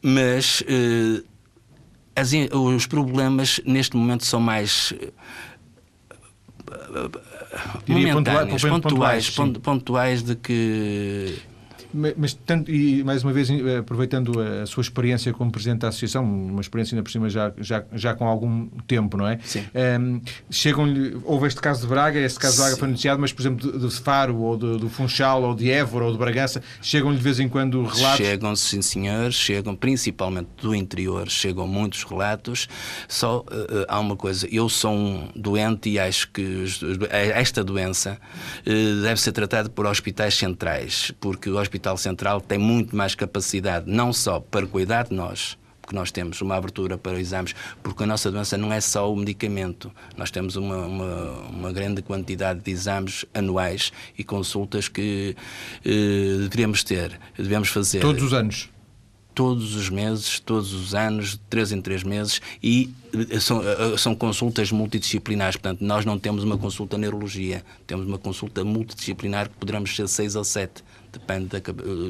mas 0.02 0.64
as, 2.16 2.32
os 2.52 2.86
problemas 2.86 3.60
neste 3.64 3.96
momento 3.96 4.24
são 4.24 4.40
mais. 4.40 4.92
momentâneos, 7.86 8.62
pontuais, 8.62 9.30
pontuais, 9.30 9.60
pontuais 9.60 10.22
de 10.22 10.34
que 10.34 11.51
mas, 11.92 12.34
tanto, 12.34 12.70
e 12.70 13.04
mais 13.04 13.22
uma 13.22 13.32
vez, 13.32 13.50
eh, 13.50 13.78
aproveitando 13.78 14.40
a 14.40 14.66
sua 14.66 14.80
experiência 14.80 15.32
como 15.32 15.50
Presidente 15.50 15.80
da 15.80 15.88
Associação, 15.88 16.24
uma 16.24 16.60
experiência 16.60 16.94
ainda 16.94 17.02
por 17.02 17.10
cima 17.10 17.28
já, 17.28 17.52
já, 17.58 17.84
já 17.92 18.14
com 18.14 18.26
algum 18.26 18.68
tempo, 18.86 19.16
não 19.16 19.26
é? 19.26 19.38
Sim. 19.44 19.64
Um, 20.00 20.20
chegam-lhe, 20.50 21.18
houve 21.24 21.46
este 21.46 21.60
caso 21.60 21.82
de 21.82 21.86
Braga, 21.86 22.18
este 22.18 22.38
caso 22.38 22.56
de 22.56 22.62
Braga 22.62 22.76
foi 22.76 22.88
anunciado, 22.88 23.20
mas, 23.20 23.32
por 23.32 23.42
exemplo, 23.42 23.72
de, 23.72 23.86
de 23.86 23.94
Faro, 24.00 24.36
ou 24.38 24.56
de, 24.56 24.78
do 24.78 24.88
Funchal, 24.88 25.42
ou 25.42 25.54
de 25.54 25.70
Évora, 25.70 26.06
ou 26.06 26.12
de 26.12 26.18
Bragança, 26.18 26.62
chegam-lhe 26.80 27.16
de 27.16 27.22
vez 27.22 27.38
em 27.38 27.48
quando 27.48 27.84
relatos? 27.84 28.16
Chegam, 28.16 28.56
sim 28.56 28.82
senhor, 28.82 29.32
chegam, 29.32 29.76
principalmente 29.76 30.48
do 30.60 30.74
interior, 30.74 31.28
chegam 31.28 31.66
muitos 31.66 32.04
relatos, 32.04 32.68
só 33.08 33.40
uh, 33.40 33.44
há 33.88 33.98
uma 34.00 34.16
coisa, 34.16 34.46
eu 34.50 34.68
sou 34.68 34.92
um 34.92 35.28
doente 35.34 35.90
e 35.90 35.98
acho 35.98 36.30
que 36.30 36.64
esta 37.10 37.62
doença 37.62 38.18
uh, 38.66 39.02
deve 39.02 39.20
ser 39.20 39.32
tratada 39.32 39.68
por 39.68 39.86
hospitais 39.86 40.34
centrais, 40.34 41.12
porque 41.20 41.50
o 41.50 41.58
hospital 41.58 41.81
Hospital 41.82 41.96
Central 41.96 42.40
tem 42.40 42.58
muito 42.58 42.94
mais 42.94 43.14
capacidade, 43.14 43.90
não 43.90 44.12
só 44.12 44.38
para 44.38 44.64
cuidar 44.66 45.08
de 45.08 45.14
nós, 45.14 45.58
porque 45.80 45.96
nós 45.96 46.12
temos 46.12 46.40
uma 46.40 46.54
abertura 46.54 46.96
para 46.96 47.18
exames, 47.18 47.56
porque 47.82 48.04
a 48.04 48.06
nossa 48.06 48.30
doença 48.30 48.56
não 48.56 48.72
é 48.72 48.80
só 48.80 49.12
o 49.12 49.16
medicamento. 49.16 49.90
Nós 50.16 50.30
temos 50.30 50.54
uma, 50.54 50.76
uma, 50.86 51.30
uma 51.48 51.72
grande 51.72 52.00
quantidade 52.00 52.60
de 52.60 52.70
exames 52.70 53.24
anuais 53.34 53.92
e 54.16 54.22
consultas 54.22 54.86
que 54.86 55.34
eh, 55.84 56.36
deveríamos 56.42 56.84
ter, 56.84 57.18
devemos 57.36 57.68
fazer. 57.68 57.98
Todos 58.00 58.22
os 58.22 58.32
anos? 58.32 58.68
Todos 59.34 59.74
os 59.74 59.88
meses, 59.88 60.38
todos 60.38 60.74
os 60.74 60.94
anos, 60.94 61.30
de 61.30 61.38
três 61.50 61.72
em 61.72 61.80
três 61.80 62.04
meses, 62.04 62.40
e 62.62 62.92
eh, 63.12 63.40
são, 63.40 63.60
eh, 63.60 63.96
são 63.98 64.14
consultas 64.14 64.70
multidisciplinares. 64.70 65.56
Portanto, 65.56 65.80
nós 65.80 66.04
não 66.04 66.16
temos 66.16 66.44
uma 66.44 66.56
consulta 66.56 66.96
neurologia, 66.96 67.64
temos 67.88 68.06
uma 68.06 68.18
consulta 68.18 68.62
multidisciplinar 68.62 69.48
que 69.48 69.56
poderemos 69.56 69.96
ser 69.96 70.06
seis 70.06 70.36
ou 70.36 70.44
sete 70.44 70.84
depende 71.12 71.46
da, 71.46 71.60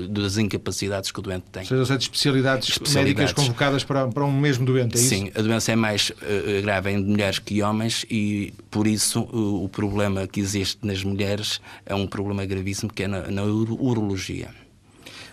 das 0.09 0.37
incapacidades 0.38 1.11
que 1.11 1.18
o 1.18 1.23
doente 1.23 1.44
tem. 1.50 1.62
Ou 1.62 1.68
seja, 1.68 1.87
sete 1.87 2.02
especialidades, 2.02 2.68
especialidades, 2.68 3.21
médicas 3.21 3.44
convocadas 3.44 3.85
para, 3.85 4.09
para 4.09 4.25
um 4.25 4.32
mesmo 4.32 4.64
doente, 4.64 4.97
é 4.97 4.99
Sim, 4.99 5.28
isso? 5.28 5.38
a 5.38 5.42
doença 5.42 5.73
é 5.73 5.76
mais 5.76 6.11
uh, 6.11 6.62
grave 6.62 6.90
em 6.90 7.02
mulheres 7.02 7.38
que 7.38 7.62
homens 7.62 8.06
e, 8.11 8.52
por 8.71 8.87
isso, 8.87 9.21
uh, 9.21 9.64
o 9.64 9.68
problema 9.68 10.26
que 10.26 10.40
existe 10.40 10.78
nas 10.87 11.02
mulheres 11.02 11.61
é 11.85 11.94
um 11.94 12.06
problema 12.06 12.44
gravíssimo 12.44 12.92
que 12.92 13.02
é 13.02 13.09
na, 13.09 13.30
na 13.30 13.42
urologia. 13.42 14.62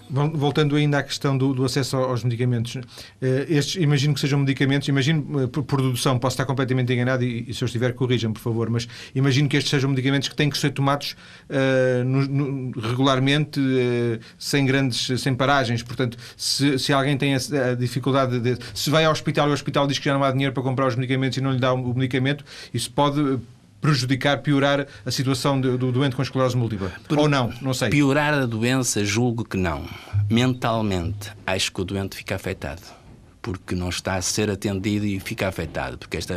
Voltando 0.10 0.76
ainda 0.76 0.98
à 0.98 1.04
questão 1.04 1.38
do, 1.38 1.54
do 1.54 1.64
acesso 1.64 1.96
aos 1.96 2.24
medicamentos, 2.24 2.78
eh, 3.22 3.46
estes, 3.48 3.82
imagino 3.82 4.16
que 4.16 4.20
sejam 4.20 4.40
medicamentos, 4.40 4.88
imagino, 4.88 5.44
eh, 5.44 5.48
por 5.48 5.64
produção, 5.64 6.18
posso 6.18 6.34
estar 6.34 6.46
completamente 6.46 6.92
enganado 6.92 7.24
e, 7.24 7.46
e 7.48 7.54
se 7.54 7.64
eu 7.64 7.68
estiver, 7.68 7.94
corrijam, 7.94 8.34
por 8.34 8.40
favor, 8.40 8.70
mas 8.72 8.88
imagino 9.14 9.48
que 9.48 9.56
estes 9.56 9.70
sejam 9.70 9.90
medicamentos 9.90 10.28
que 10.28 10.36
têm 10.36 10.50
que 10.50 10.58
ser 10.58 10.72
tomados 10.72 11.16
uh, 11.48 12.04
no, 12.04 12.26
no, 12.28 12.80
regularmente, 12.80 13.60
uh, 13.60 14.20
sem 14.38 14.66
grandes, 14.66 15.22
sem 15.22 15.36
paragens. 15.36 15.84
Portanto, 15.84 16.18
se, 16.36 16.80
se 16.80 16.92
alguém 16.92 17.16
tem 17.16 17.36
a, 17.36 17.38
a, 17.38 17.76
dificuldade 17.76 18.40
de. 18.40 18.58
Se 18.74 18.90
vai 18.90 19.06
ao 19.06 19.12
hospital 19.12 19.48
e 19.48 19.52
o 19.52 19.54
hospital 19.54 19.86
diz 19.86 20.00
que 20.00 20.06
já 20.06 20.14
não 20.14 20.24
há 20.24 20.32
dinheiro 20.32 20.54
para 20.54 20.64
comprar 20.64 20.88
os 20.88 20.96
medicamentos 20.96 21.38
e 21.38 21.42
não 21.42 21.52
lhe 21.52 21.60
dá 21.60 21.72
o, 21.72 21.92
o 21.92 21.94
medicamento, 21.94 22.44
isso 22.74 22.92
pode 22.92 23.40
prejudicar, 23.82 24.42
piorar 24.42 24.88
a 25.06 25.12
situação 25.12 25.60
do, 25.60 25.78
do 25.78 25.92
doente 25.92 26.16
com 26.16 26.22
esclerose 26.22 26.56
múltipla? 26.56 26.92
Por, 27.08 27.20
Ou 27.20 27.30
não? 27.30 27.52
Não 27.62 27.74
sei. 27.74 27.90
Piorar 27.90 28.34
a 28.34 28.46
doença, 28.46 29.04
julgo 29.04 29.44
que 29.44 29.58
não. 29.58 29.86
Mentalmente, 30.30 31.32
acho 31.46 31.72
que 31.72 31.82
o 31.82 31.84
doente 31.84 32.16
fica 32.16 32.36
afetado 32.36 33.00
porque 33.42 33.74
não 33.74 33.90
está 33.90 34.16
a 34.16 34.22
ser 34.22 34.50
atendido 34.50 35.06
e 35.06 35.20
fica 35.20 35.48
afetado, 35.48 35.98
porque 35.98 36.18
esta 36.18 36.36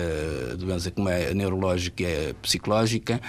doença, 0.56 0.90
como 0.90 1.08
é 1.08 1.34
neurológica 1.34 2.02
e 2.02 2.06
é 2.06 2.34
psicológica, 2.40 3.20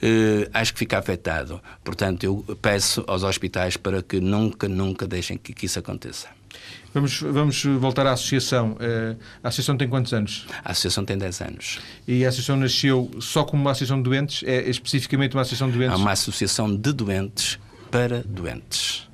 eh, 0.00 0.48
acho 0.52 0.72
que 0.72 0.78
fica 0.78 0.98
afetado. 0.98 1.60
Portanto, 1.82 2.24
eu 2.24 2.44
peço 2.60 3.02
aos 3.06 3.22
hospitais 3.22 3.76
para 3.76 4.02
que 4.02 4.20
nunca, 4.20 4.68
nunca 4.68 5.06
deixem 5.06 5.38
que, 5.38 5.52
que 5.52 5.66
isso 5.66 5.78
aconteça. 5.78 6.28
Vamos, 6.94 7.20
vamos 7.20 7.64
voltar 7.64 8.06
à 8.06 8.12
associação. 8.12 8.76
Eh, 8.78 9.16
a 9.42 9.48
associação 9.48 9.76
tem 9.76 9.88
quantos 9.88 10.12
anos? 10.12 10.46
A 10.62 10.72
associação 10.72 11.04
tem 11.04 11.16
10 11.16 11.40
anos. 11.40 11.78
E 12.06 12.24
a 12.24 12.28
associação 12.28 12.56
nasceu 12.56 13.10
só 13.18 13.44
como 13.44 13.62
uma 13.62 13.70
associação 13.70 13.96
de 13.96 14.04
doentes? 14.04 14.42
É 14.46 14.68
especificamente 14.68 15.34
uma 15.34 15.40
associação 15.40 15.70
de 15.70 15.78
doentes? 15.78 15.98
É 15.98 16.02
uma 16.02 16.12
associação 16.12 16.76
de 16.76 16.92
doentes 16.92 17.58
para 17.90 18.22
doentes. 18.22 19.08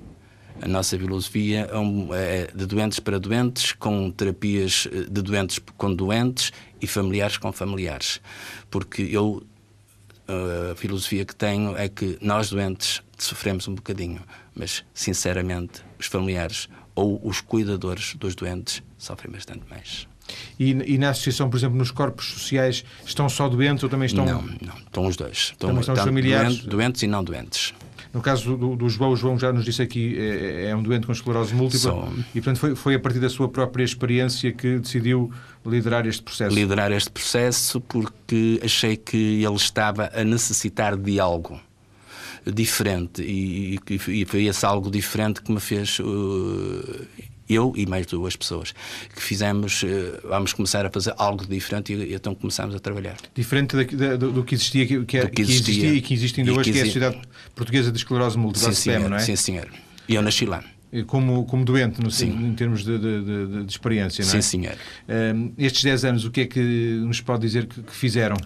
A 0.61 0.67
nossa 0.67 0.99
filosofia 0.99 1.71
é, 2.13 2.43
é 2.43 2.51
de 2.53 2.67
doentes 2.67 2.99
para 2.99 3.21
doentes, 3.21 3.73
com 3.73 4.11
terapias 4.11 4.89
eh, 4.91 5.05
de 5.09 5.23
doentes 5.23 5.61
com 5.77 5.95
doentes 5.95 6.53
e 6.81 6.87
familiares 6.87 7.37
com 7.37 7.53
familiares. 7.53 8.21
Porque 8.69 9.03
eu, 9.03 9.41
a 10.27 10.75
filosofia 10.75 11.25
que 11.25 11.35
tenho 11.35 11.77
é 11.77 11.89
que 11.89 12.19
nós 12.21 12.51
doentes 12.51 13.03
sofremos 13.17 13.69
um 13.69 13.75
bocadinho, 13.75 14.21
mas 14.55 14.85
sinceramente 14.93 15.83
os 15.99 16.07
familiares 16.07 16.69
ou 16.99 17.21
os 17.23 17.41
cuidadores 17.41 18.15
dos 18.17 18.35
doentes 18.35 18.83
sofrem 18.99 19.33
bastante 19.33 19.63
mais. 19.71 20.09
E, 20.59 20.71
e, 20.71 20.99
na 20.99 21.11
associação, 21.11 21.49
por 21.49 21.57
exemplo, 21.57 21.79
nos 21.79 21.91
corpos 21.91 22.27
sociais, 22.33 22.85
estão 23.07 23.29
só 23.29 23.49
doentes 23.49 23.83
ou 23.83 23.89
também 23.89 24.07
estão. 24.07 24.27
Não, 24.27 24.43
não, 24.43 24.77
estão 24.77 25.07
os 25.07 25.17
dois. 25.17 25.53
Estão, 25.53 25.69
também 25.71 25.81
estão 25.81 25.95
os 25.95 26.01
familiares. 26.03 26.49
Doentes, 26.49 26.67
doentes, 26.67 27.03
e 27.03 27.07
não 27.07 27.25
doentes. 27.25 27.75
No 28.13 28.21
caso 28.21 28.57
do, 28.57 28.75
do, 28.75 28.89
João, 28.89 29.13
o 29.13 29.17
João 29.17 29.39
já 29.39 29.53
nos 29.53 29.65
disse 29.65 29.81
aqui, 29.81 30.17
é, 30.19 30.71
é 30.71 30.77
um 30.77 30.83
doente 30.83 31.07
com 31.07 31.13
esclerose 31.13 31.55
múltipla 31.55 31.93
Só... 31.93 32.09
e, 32.35 32.41
portanto, 32.41 32.59
foi, 32.59 32.75
foi 32.75 32.95
a 32.95 32.99
partir 32.99 33.21
da 33.21 33.29
sua 33.29 33.49
própria 33.49 33.85
experiência 33.85 34.51
que 34.51 34.79
decidiu 34.79 35.31
liderar 35.65 36.07
este 36.07 36.23
processo. 36.23 36.55
Liderar 36.55 36.91
este 36.91 37.11
processo 37.11 37.81
porque 37.83 38.61
achei 38.63 38.97
que 38.97 39.45
ele 39.45 39.57
estava 39.57 40.11
a 40.13 40.25
necessitar 40.25 40.97
de 40.97 41.21
algo 41.21 41.61
diferente 42.53 43.23
e, 43.23 43.79
e, 43.89 44.21
e 44.21 44.25
foi 44.25 44.47
esse 44.47 44.65
algo 44.65 44.91
diferente 44.91 45.43
que 45.43 45.53
me 45.53 45.61
fez 45.61 45.99
uh, 45.99 47.07
eu 47.49 47.73
e 47.77 47.87
mais 47.87 48.07
duas 48.07 48.37
pessoas 48.37 48.75
que 49.15 49.23
fizemos, 49.23 49.83
uh, 49.83 49.87
vamos 50.29 50.53
começar 50.53 50.85
a 50.85 50.91
fazer 50.91 51.15
algo 51.17 51.47
diferente 51.47 51.93
e, 51.93 52.15
então 52.15 52.35
começámos 52.35 52.75
a 52.75 52.79
trabalhar. 52.79 53.17
Diferente 53.35 53.77
da, 53.97 54.17
do, 54.17 54.33
do, 54.33 54.45
que 54.45 54.55
existia, 54.55 54.87
que, 54.87 55.05
que, 55.05 55.27
que, 55.29 55.43
existia, 55.43 55.73
existia, 55.75 55.93
e 55.93 56.01
que 56.01 56.15
existe 56.15 56.41
ainda 56.41 56.53
hoje, 56.53 56.73
que, 56.73 56.79
é 56.79 56.83
a 56.83 56.85
Sociedade 56.87 57.21
Portuguesa 57.55 57.91
de 57.91 57.99
Esclerose 57.99 58.39
Múltipla, 58.39 58.73
sim, 58.73 58.83
senhor, 58.83 59.09
não 59.09 59.17
é? 59.17 59.21
Sim, 59.21 59.37
senhor. 59.37 59.69
E 60.09 60.15
eu 60.15 60.23
nasci 60.23 60.45
lá. 60.45 60.63
Como, 61.07 61.45
como 61.45 61.67
doente, 61.67 62.01
no, 62.01 62.09
em 62.09 62.55
termos 62.55 62.83
de, 62.83 62.99
de, 62.99 63.65
de, 63.65 63.71
experiência, 63.71 64.25
não 64.25 64.31
é? 64.31 64.41
Sim, 64.41 64.41
senhor. 64.41 64.73
Uh, 65.07 65.53
estes 65.59 65.85
10 65.85 66.05
anos, 66.07 66.25
o 66.25 66.31
que 66.31 66.43
é 66.43 66.47
que 66.47 66.61
nos 66.61 67.21
pode 67.21 67.43
dizer 67.43 67.67
que, 67.67 67.83
que 67.83 67.95
fizeram? 67.95 68.37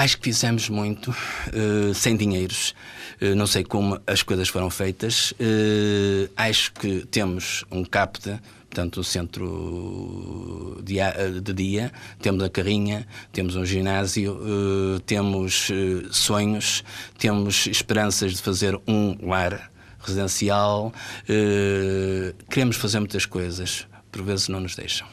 Acho 0.00 0.16
que 0.16 0.24
fizemos 0.24 0.70
muito, 0.70 1.10
uh, 1.10 1.92
sem 1.92 2.16
dinheiros. 2.16 2.74
Uh, 3.20 3.34
não 3.34 3.46
sei 3.46 3.62
como 3.62 4.00
as 4.06 4.22
coisas 4.22 4.48
foram 4.48 4.70
feitas. 4.70 5.32
Uh, 5.32 6.26
acho 6.38 6.72
que 6.72 7.04
temos 7.10 7.66
um 7.70 7.84
CAPTA, 7.84 8.40
portanto, 8.70 9.00
um 9.00 9.02
centro 9.02 10.80
de 10.82 11.52
dia, 11.52 11.92
temos 12.18 12.42
a 12.42 12.48
carrinha, 12.48 13.06
temos 13.30 13.56
um 13.56 13.64
ginásio, 13.66 14.40
temos 15.04 15.68
sonhos, 16.10 16.82
temos 17.18 17.66
esperanças 17.66 18.32
de 18.32 18.40
fazer 18.40 18.80
um 18.88 19.18
lar 19.20 19.70
residencial. 20.00 20.94
queremos 22.48 22.76
fazer 22.76 23.00
muitas 23.00 23.26
coisas, 23.26 23.86
por 24.10 24.22
vezes 24.22 24.48
não 24.48 24.60
nos 24.60 24.74
deixam. 24.74 25.06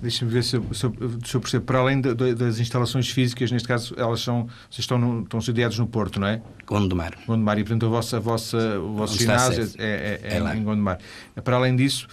Deixa-me 0.00 0.30
ver 0.30 0.44
se 0.44 0.56
eu, 0.56 0.64
se, 0.72 0.84
eu, 0.84 0.94
se 1.24 1.34
eu, 1.34 1.40
percebo. 1.40 1.64
Para 1.64 1.78
além 1.78 2.00
de, 2.00 2.14
de, 2.14 2.34
das 2.34 2.58
instalações 2.58 3.10
físicas, 3.10 3.50
neste 3.50 3.66
caso, 3.66 3.94
elas 3.96 4.20
são, 4.20 4.44
vocês 4.70 4.80
estão, 4.80 4.98
no, 4.98 5.22
estão 5.22 5.40
sediados 5.40 5.78
no 5.78 5.86
Porto, 5.86 6.20
não 6.20 6.28
é? 6.28 6.40
Gondomar. 6.66 7.14
Gondomar. 7.26 7.58
E, 7.58 7.64
portanto, 7.64 7.86
a 7.86 7.88
vossa, 7.88 8.16
a 8.16 8.20
vossa, 8.20 8.78
o 8.78 8.94
vosso 8.94 9.18
ginásio 9.18 9.70
é, 9.78 10.20
é, 10.22 10.34
é, 10.34 10.38
é 10.38 10.56
em 10.56 10.62
Gondomar. 10.62 10.98
Para 11.42 11.56
além 11.56 11.76
disso, 11.76 12.06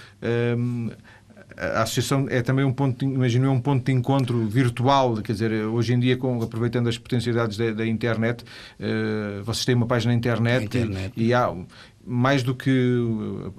hum, 0.57 0.89
a 1.57 1.83
associação 1.83 2.27
é 2.29 2.41
também 2.41 2.65
um 2.65 2.73
ponto, 2.73 3.03
imagino, 3.03 3.45
é 3.45 3.49
um 3.49 3.59
ponto 3.59 3.85
de 3.85 3.91
encontro 3.91 4.45
virtual, 4.47 5.15
quer 5.17 5.33
dizer, 5.33 5.51
hoje 5.65 5.93
em 5.93 5.99
dia, 5.99 6.17
com, 6.17 6.41
aproveitando 6.41 6.87
as 6.87 6.97
potencialidades 6.97 7.57
da, 7.57 7.71
da 7.71 7.85
internet, 7.85 8.43
uh, 8.43 9.43
vocês 9.43 9.65
têm 9.65 9.75
uma 9.75 9.85
página 9.87 10.11
na 10.13 10.17
internet, 10.17 10.65
internet. 10.65 11.13
E, 11.15 11.27
e, 11.27 11.33
há 11.33 11.53
mais 12.05 12.43
do 12.43 12.53
que 12.53 12.99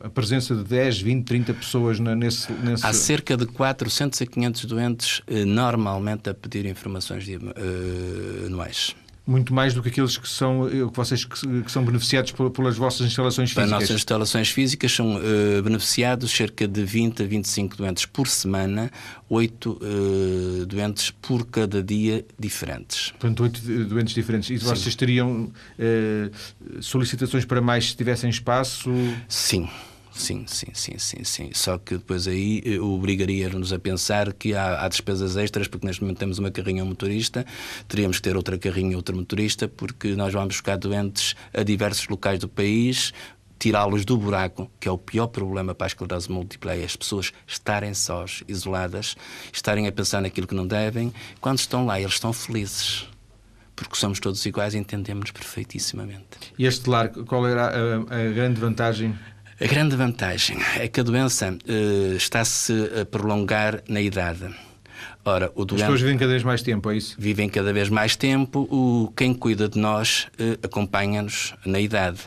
a 0.04 0.08
presença 0.08 0.54
de 0.54 0.62
10, 0.62 1.00
20, 1.00 1.24
30 1.24 1.54
pessoas 1.54 1.98
nesse, 1.98 2.52
nesse... 2.52 2.86
Há 2.86 2.92
cerca 2.92 3.36
de 3.36 3.44
400 3.44 4.22
a 4.22 4.26
500 4.26 4.64
doentes 4.66 5.22
eh, 5.26 5.44
normalmente 5.44 6.30
a 6.30 6.34
pedir 6.34 6.64
informações 6.64 7.24
de, 7.24 7.36
uh, 7.36 8.46
anuais 8.46 8.94
muito 9.26 9.52
mais 9.52 9.74
do 9.74 9.82
que 9.82 9.88
aqueles 9.88 10.16
que 10.16 10.28
são 10.28 10.68
eh, 10.68 10.88
que 10.88 10.96
vocês 10.96 11.24
que, 11.24 11.70
são 11.70 11.84
beneficiados 11.84 12.32
pelas 12.32 12.76
vossas 12.76 13.06
instalações 13.06 13.50
físicas. 13.50 13.64
As 13.64 13.80
nossas 13.80 13.96
instalações 13.96 14.50
físicas 14.50 14.92
são 14.92 15.16
uh, 15.16 15.62
beneficiados 15.62 16.30
cerca 16.30 16.68
de 16.68 16.84
20 16.84 17.24
a 17.24 17.26
25 17.26 17.76
doentes 17.76 18.06
por 18.06 18.28
semana, 18.28 18.90
8 19.28 19.70
uh, 19.70 20.66
doentes 20.66 21.10
por 21.10 21.44
cada 21.46 21.82
dia 21.82 22.24
diferentes. 22.38 23.10
Portanto, 23.18 23.42
8 23.42 23.60
doentes 23.86 24.14
diferentes. 24.14 24.50
E 24.50 24.58
Sim. 24.58 24.64
vocês 24.66 24.94
teriam 24.94 25.50
uh, 25.50 26.82
solicitações 26.82 27.44
para 27.44 27.60
mais 27.60 27.90
se 27.90 27.96
tivessem 27.96 28.30
espaço? 28.30 28.90
Sim. 29.28 29.68
Sim, 30.16 30.46
sim, 30.48 30.68
sim, 30.72 30.98
sim, 30.98 31.24
sim. 31.24 31.50
Só 31.52 31.76
que 31.76 31.98
depois 31.98 32.26
aí 32.26 32.62
eh, 32.64 32.80
obrigaria-nos 32.80 33.70
a 33.70 33.78
pensar 33.78 34.32
que 34.32 34.54
há, 34.54 34.82
há, 34.82 34.88
despesas 34.88 35.36
extras, 35.36 35.68
porque 35.68 35.86
neste 35.86 36.02
momento 36.02 36.18
temos 36.18 36.38
uma 36.38 36.50
carrinha 36.50 36.82
motorista, 36.86 37.44
teríamos 37.86 38.16
que 38.16 38.22
ter 38.22 38.34
outra 38.34 38.56
carrinha 38.56 38.96
outro 38.96 39.14
motorista, 39.14 39.68
porque 39.68 40.16
nós 40.16 40.32
vamos 40.32 40.54
buscar 40.54 40.78
doentes 40.78 41.34
a 41.52 41.62
diversos 41.62 42.08
locais 42.08 42.38
do 42.38 42.48
país, 42.48 43.12
tirá-los 43.58 44.06
do 44.06 44.16
buraco, 44.16 44.70
que 44.80 44.88
é 44.88 44.90
o 44.90 44.96
pior 44.96 45.26
problema 45.26 45.74
para 45.74 45.86
a 45.86 45.88
esclerose 45.88 46.32
múltipla, 46.32 46.74
é 46.74 46.82
as 46.82 46.96
pessoas 46.96 47.30
estarem 47.46 47.92
sós, 47.92 48.42
isoladas, 48.48 49.16
estarem 49.52 49.86
a 49.86 49.92
pensar 49.92 50.22
naquilo 50.22 50.46
que 50.46 50.54
não 50.54 50.66
devem. 50.66 51.12
Quando 51.42 51.58
estão 51.58 51.84
lá, 51.84 52.00
eles 52.00 52.14
estão 52.14 52.32
felizes 52.32 53.06
porque 53.76 53.94
somos 53.94 54.18
todos 54.18 54.44
iguais 54.46 54.72
e 54.72 54.78
entendemos 54.78 55.30
perfeitíssimamente. 55.30 56.24
E 56.58 56.64
este 56.64 56.88
lar, 56.88 57.10
qual 57.10 57.46
era 57.46 57.66
a, 57.66 57.96
a 57.96 58.32
grande 58.32 58.58
vantagem 58.58 59.14
a 59.58 59.66
grande 59.66 59.96
vantagem 59.96 60.58
é 60.78 60.86
que 60.86 61.00
a 61.00 61.02
doença 61.02 61.50
uh, 61.50 62.16
está-se 62.16 62.72
a 63.00 63.04
prolongar 63.06 63.82
na 63.88 64.00
idade. 64.00 64.54
Ora, 65.24 65.50
o 65.54 65.64
doente, 65.64 65.82
As 65.82 65.88
pessoas 65.88 66.00
vivem 66.02 66.18
cada 66.18 66.30
vez 66.30 66.42
mais 66.44 66.62
tempo, 66.62 66.90
é 66.90 66.96
isso? 66.96 67.16
Vivem 67.18 67.48
cada 67.48 67.72
vez 67.72 67.88
mais 67.88 68.14
tempo. 68.14 68.60
O, 68.70 69.12
quem 69.16 69.34
cuida 69.34 69.68
de 69.68 69.78
nós 69.78 70.28
uh, 70.38 70.58
acompanha-nos 70.62 71.54
na 71.64 71.80
idade. 71.80 72.20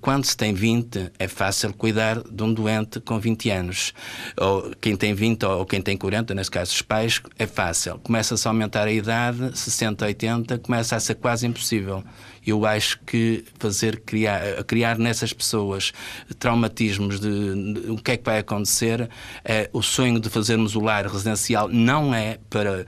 Quando 0.00 0.24
se 0.24 0.34
tem 0.34 0.54
20, 0.54 1.12
é 1.18 1.28
fácil 1.28 1.74
cuidar 1.74 2.22
de 2.22 2.42
um 2.42 2.54
doente 2.54 3.00
com 3.00 3.20
20 3.20 3.50
anos. 3.50 3.92
Ou 4.34 4.72
quem 4.80 4.96
tem 4.96 5.12
20 5.12 5.44
ou 5.44 5.66
quem 5.66 5.82
tem 5.82 5.94
40, 5.94 6.34
nesse 6.34 6.50
caso 6.50 6.72
os 6.72 6.80
pais, 6.80 7.20
é 7.38 7.46
fácil. 7.46 7.98
Começa-se 7.98 8.48
a 8.48 8.50
aumentar 8.50 8.88
a 8.88 8.92
idade, 8.92 9.58
60, 9.58 10.06
80, 10.06 10.58
começa 10.60 10.96
a 10.96 11.00
ser 11.00 11.16
quase 11.16 11.46
impossível. 11.46 12.02
Eu 12.48 12.64
acho 12.66 12.98
que 13.06 13.44
fazer 13.58 14.00
criar, 14.00 14.64
criar 14.64 14.98
nessas 14.98 15.32
pessoas 15.32 15.92
traumatismos 16.38 17.20
de, 17.20 17.74
de, 17.74 17.90
o 17.90 17.96
que 17.96 18.12
é 18.12 18.16
que 18.16 18.24
vai 18.24 18.38
acontecer, 18.38 19.08
é, 19.44 19.68
o 19.72 19.82
sonho 19.82 20.18
de 20.18 20.28
fazermos 20.28 20.74
o 20.74 20.80
lar 20.80 21.06
residencial 21.06 21.68
não 21.68 22.14
é 22.14 22.38
para 22.48 22.86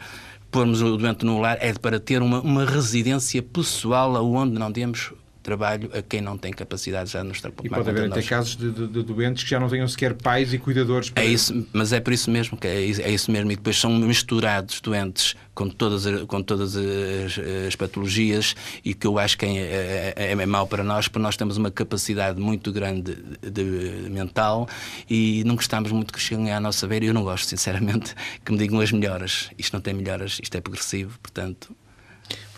pormos 0.50 0.82
o 0.82 0.96
doente 0.96 1.24
no 1.24 1.40
lar, 1.40 1.58
é 1.60 1.72
para 1.72 2.00
ter 2.00 2.22
uma, 2.22 2.40
uma 2.40 2.64
residência 2.64 3.42
pessoal 3.42 4.14
onde 4.24 4.58
não 4.58 4.72
temos 4.72 5.12
trabalho 5.50 5.90
a 5.92 6.00
quem 6.00 6.20
não 6.20 6.38
tem 6.38 6.52
capacidade 6.52 7.10
já 7.10 7.22
de 7.22 7.28
nos 7.28 7.38
E 7.38 7.68
pode 7.68 7.90
haver 7.90 8.04
até 8.04 8.22
casos 8.22 8.54
de, 8.54 8.70
de, 8.70 8.86
de, 8.86 9.02
doentes 9.02 9.42
que 9.42 9.50
já 9.50 9.58
não 9.58 9.68
tenham 9.68 9.88
sequer 9.88 10.14
pais 10.14 10.54
e 10.54 10.58
cuidadores. 10.58 11.10
Para... 11.10 11.24
É 11.24 11.26
isso, 11.26 11.66
mas 11.72 11.92
é 11.92 11.98
por 11.98 12.12
isso 12.12 12.30
mesmo 12.30 12.56
que 12.56 12.68
é, 12.68 12.76
é 12.76 13.10
isso 13.10 13.32
mesmo. 13.32 13.50
E 13.50 13.56
depois 13.56 13.76
são 13.76 13.90
misturados 13.90 14.80
doentes 14.80 15.34
com 15.52 15.68
todas, 15.68 16.04
com 16.26 16.40
todas 16.40 16.76
as, 16.76 17.38
as 17.66 17.74
patologias 17.74 18.54
e 18.84 18.94
que 18.94 19.08
eu 19.08 19.18
acho 19.18 19.36
que 19.36 19.44
é, 19.44 20.14
é, 20.16 20.32
é 20.32 20.46
mau 20.46 20.68
para 20.68 20.84
nós, 20.84 21.08
porque 21.08 21.22
nós 21.22 21.36
temos 21.36 21.56
uma 21.56 21.70
capacidade 21.70 22.40
muito 22.40 22.70
grande 22.70 23.16
de, 23.42 23.50
de 23.50 24.08
mental 24.08 24.68
e 25.08 25.42
não 25.44 25.56
gostamos 25.56 25.90
muito 25.90 26.12
que 26.12 26.20
cheguem 26.20 26.52
à 26.52 26.60
nossa 26.60 26.86
beira. 26.86 27.06
Eu 27.06 27.14
não 27.14 27.24
gosto, 27.24 27.48
sinceramente, 27.48 28.14
que 28.44 28.52
me 28.52 28.58
digam 28.58 28.80
as 28.80 28.92
melhoras. 28.92 29.50
Isto 29.58 29.72
não 29.72 29.80
tem 29.80 29.94
melhoras, 29.94 30.38
isto 30.40 30.56
é 30.56 30.60
progressivo, 30.60 31.18
portanto. 31.20 31.74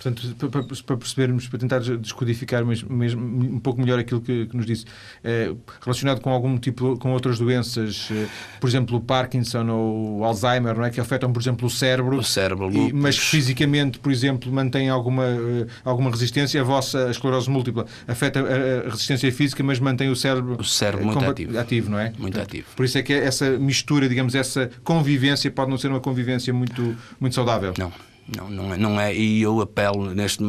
Portanto, 0.03 0.51
para, 0.51 0.63
para, 0.63 0.97
percebermos, 0.97 1.47
para 1.47 1.59
tentar 1.59 1.79
descodificar 1.79 2.65
mesmo, 2.65 2.93
mesmo 2.93 3.23
um 3.23 3.61
pouco 3.61 3.81
melhor 3.81 3.99
aquilo 3.99 4.21
que, 4.21 4.47
que 4.47 4.57
nos 4.57 4.67
disse, 4.67 4.85
é, 5.23 5.53
relacionado 5.81 6.21
com 6.21 6.31
algum 6.31 6.59
tipo, 6.59 6.97
com 6.99 7.13
outras 7.13 7.39
doenças, 7.39 8.09
eh, 8.11 8.27
por 8.61 8.69
exemplo, 8.69 8.97
o 8.97 9.01
Parkinson 9.01 9.69
ou 9.69 10.19
o 10.19 10.25
Alzheimer, 10.25 10.77
não 10.77 10.85
é? 10.85 10.91
que 10.91 11.01
afetam, 11.01 11.33
por 11.33 11.41
exemplo, 11.41 11.67
o 11.67 11.71
cérebro, 11.71 12.19
o 12.19 12.23
cérebro 12.23 12.71
e, 12.73 12.93
mas 12.93 13.17
fisicamente, 13.17 13.99
por 13.99 14.11
exemplo, 14.11 14.53
mantém 14.53 14.89
alguma, 14.89 15.25
eh, 15.25 15.67
alguma 15.85 16.11
resistência, 16.11 16.61
a 16.61 16.65
vossa 16.65 17.07
a 17.07 17.11
esclerose 17.11 17.49
múltipla 17.49 17.87
afeta 18.07 18.41
a, 18.41 18.91
resistência 18.91 19.31
física, 19.33 19.63
mas 19.63 19.79
mantém 19.79 20.09
o 20.11 20.17
cérebro, 20.17 20.57
o 20.59 20.65
cérebro 20.65 21.07
muito 21.07 21.25
ativo. 21.25 21.59
ativo, 21.59 21.91
não 21.91 21.99
é? 21.99 22.05
Muito 22.05 22.21
Portanto, 22.21 22.43
ativo. 22.43 22.67
Por 22.75 22.85
isso 22.85 22.99
é 22.99 23.03
que 23.03 23.13
essa 23.13 23.51
mistura, 23.51 24.09
digamos, 24.09 24.35
essa 24.35 24.71
convivência 24.83 25.51
pode 25.51 25.71
não 25.71 25.79
ser 25.79 25.89
uma 25.89 26.01
convivência 26.01 26.53
muito, 26.53 26.97
muito 27.21 27.35
saudável. 27.35 27.73
Não. 27.79 27.93
Não, 28.27 28.49
não, 28.49 28.75
é, 28.75 28.77
não 28.77 29.01
é. 29.01 29.15
E 29.15 29.43
eu 29.43 29.61
apelo 29.61 30.15
neste, 30.15 30.43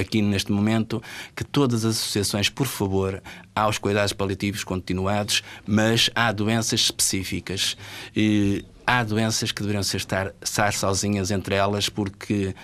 aqui 0.00 0.20
neste 0.20 0.52
momento 0.52 1.02
que 1.34 1.44
todas 1.44 1.84
as 1.84 1.96
associações, 1.96 2.48
por 2.48 2.66
favor, 2.66 3.22
aos 3.54 3.78
cuidados 3.78 4.12
paliativos 4.12 4.64
continuados, 4.64 5.42
mas 5.66 6.10
há 6.14 6.32
doenças 6.32 6.80
específicas. 6.80 7.76
E 8.14 8.64
há 8.86 9.04
doenças 9.04 9.52
que 9.52 9.62
deveriam 9.62 9.82
ser 9.82 9.98
estar, 9.98 10.34
estar 10.42 10.72
sozinhas 10.72 11.30
entre 11.30 11.54
elas, 11.54 11.88
porque 11.88 12.54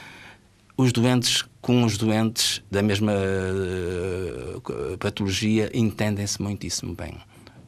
os 0.76 0.92
doentes 0.92 1.44
com 1.60 1.82
os 1.82 1.96
doentes 1.96 2.62
da 2.70 2.82
mesma 2.82 3.12
uh, 3.12 4.98
patologia 4.98 5.70
entendem-se 5.72 6.42
muitíssimo 6.42 6.94
bem. 6.94 7.16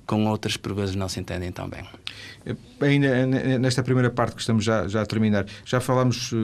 Com 0.07 0.27
outras, 0.27 0.57
por 0.57 0.73
vezes, 0.75 0.95
não 0.95 1.09
se 1.09 1.19
entendem 1.19 1.51
tão 1.51 1.69
bem. 1.69 1.85
Ainda 2.81 3.27
nesta 3.59 3.83
primeira 3.83 4.09
parte 4.09 4.35
que 4.35 4.41
estamos 4.41 4.63
já, 4.63 4.87
já 4.87 5.03
a 5.03 5.07
terminar, 5.07 5.47
já 5.65 5.81
falámos 5.81 6.31
uh, 6.31 6.37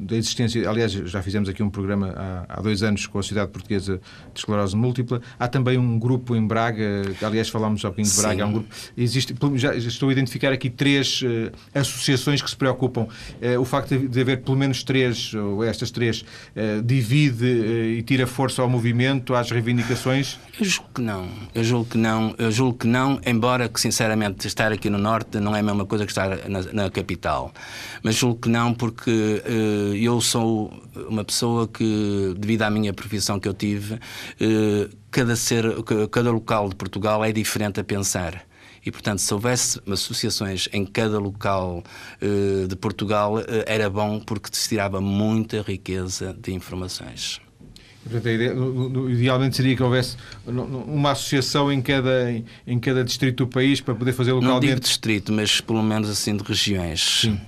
da 0.00 0.16
existência, 0.16 0.68
aliás, 0.68 0.90
já 0.90 1.22
fizemos 1.22 1.48
aqui 1.48 1.62
um 1.62 1.70
programa 1.70 2.12
há, 2.16 2.44
há, 2.48 2.60
dois 2.60 2.82
anos 2.82 3.06
com 3.06 3.18
a 3.18 3.22
Sociedade 3.22 3.52
Portuguesa 3.52 4.00
de 4.32 4.40
Esclerose 4.40 4.74
Múltipla. 4.74 5.20
Há 5.38 5.46
também 5.46 5.78
um 5.78 5.96
grupo 5.98 6.34
em 6.34 6.44
Braga, 6.44 7.02
aliás, 7.22 7.48
falámos 7.48 7.84
um 7.84 7.88
pouquinho 7.88 8.08
de 8.08 8.16
Braga. 8.16 8.42
Há 8.42 8.46
um 8.46 8.52
grupo, 8.52 8.68
existe, 8.96 9.34
já, 9.54 9.76
estou 9.76 10.08
a 10.08 10.12
identificar 10.12 10.52
aqui 10.52 10.68
três 10.68 11.22
uh, 11.22 11.52
associações 11.72 12.42
que 12.42 12.50
se 12.50 12.56
preocupam. 12.56 13.02
Uh, 13.40 13.60
o 13.60 13.64
facto 13.64 13.96
de, 13.96 14.08
de, 14.08 14.20
haver 14.20 14.42
pelo 14.42 14.56
menos 14.56 14.82
três, 14.82 15.32
ou 15.34 15.62
estas 15.62 15.90
três, 15.90 16.24
divide 16.84 17.46
e 17.46 18.02
tira 18.02 18.26
força 18.26 18.62
ao 18.62 18.68
movimento, 18.68 19.34
às 19.34 19.50
reivindicações? 19.50 20.38
Eu 20.58 20.64
julgo 20.64 20.90
que 20.94 21.00
não. 21.00 21.28
Eu 21.54 21.62
julgo 21.62 21.84
que 21.90 21.98
não. 21.98 22.34
Eu 22.38 22.50
julgo 22.50 22.78
que 22.78 22.87
não, 22.88 23.20
embora 23.24 23.68
que, 23.68 23.80
sinceramente, 23.80 24.46
estar 24.46 24.72
aqui 24.72 24.90
no 24.90 24.98
Norte 24.98 25.38
não 25.38 25.54
é 25.54 25.60
a 25.60 25.62
mesma 25.62 25.86
coisa 25.86 26.04
que 26.04 26.10
estar 26.10 26.48
na, 26.48 26.62
na 26.72 26.90
capital. 26.90 27.52
Mas 28.02 28.16
julgo 28.16 28.40
que 28.40 28.48
não, 28.48 28.74
porque 28.74 29.10
uh, 29.10 29.94
eu 29.94 30.20
sou 30.20 30.72
uma 31.08 31.24
pessoa 31.24 31.68
que, 31.68 32.34
devido 32.36 32.62
à 32.62 32.70
minha 32.70 32.92
profissão 32.92 33.38
que 33.38 33.46
eu 33.46 33.54
tive, 33.54 33.94
uh, 33.94 34.96
cada, 35.10 35.36
ser, 35.36 35.64
cada 36.10 36.30
local 36.30 36.68
de 36.68 36.74
Portugal 36.74 37.24
é 37.24 37.32
diferente 37.32 37.78
a 37.80 37.84
pensar. 37.84 38.44
E, 38.84 38.90
portanto, 38.90 39.18
se 39.18 39.34
houvesse 39.34 39.80
associações 39.86 40.68
em 40.72 40.86
cada 40.86 41.18
local 41.18 41.82
uh, 42.22 42.66
de 42.66 42.76
Portugal, 42.76 43.34
era 43.66 43.90
bom 43.90 44.18
porque 44.18 44.48
se 44.52 44.68
tirava 44.68 45.00
muita 45.00 45.62
riqueza 45.62 46.34
de 46.40 46.52
informações. 46.52 47.40
Portanto, 48.10 48.28
ideia, 48.28 48.54
idealmente 49.10 49.56
seria 49.56 49.76
que 49.76 49.82
houvesse 49.82 50.16
uma 50.46 51.10
associação 51.10 51.70
em 51.72 51.80
cada, 51.82 52.32
em 52.66 52.78
cada 52.78 53.04
distrito 53.04 53.44
do 53.44 53.46
país 53.46 53.80
para 53.80 53.94
poder 53.94 54.12
fazer 54.12 54.32
localmente. 54.32 54.66
Não 54.66 54.74
digo 54.74 54.80
distrito, 54.80 55.32
mas 55.32 55.60
pelo 55.60 55.82
menos 55.82 56.08
assim 56.08 56.36
de 56.36 56.42
regiões. 56.42 57.20
Sim. 57.22 57.40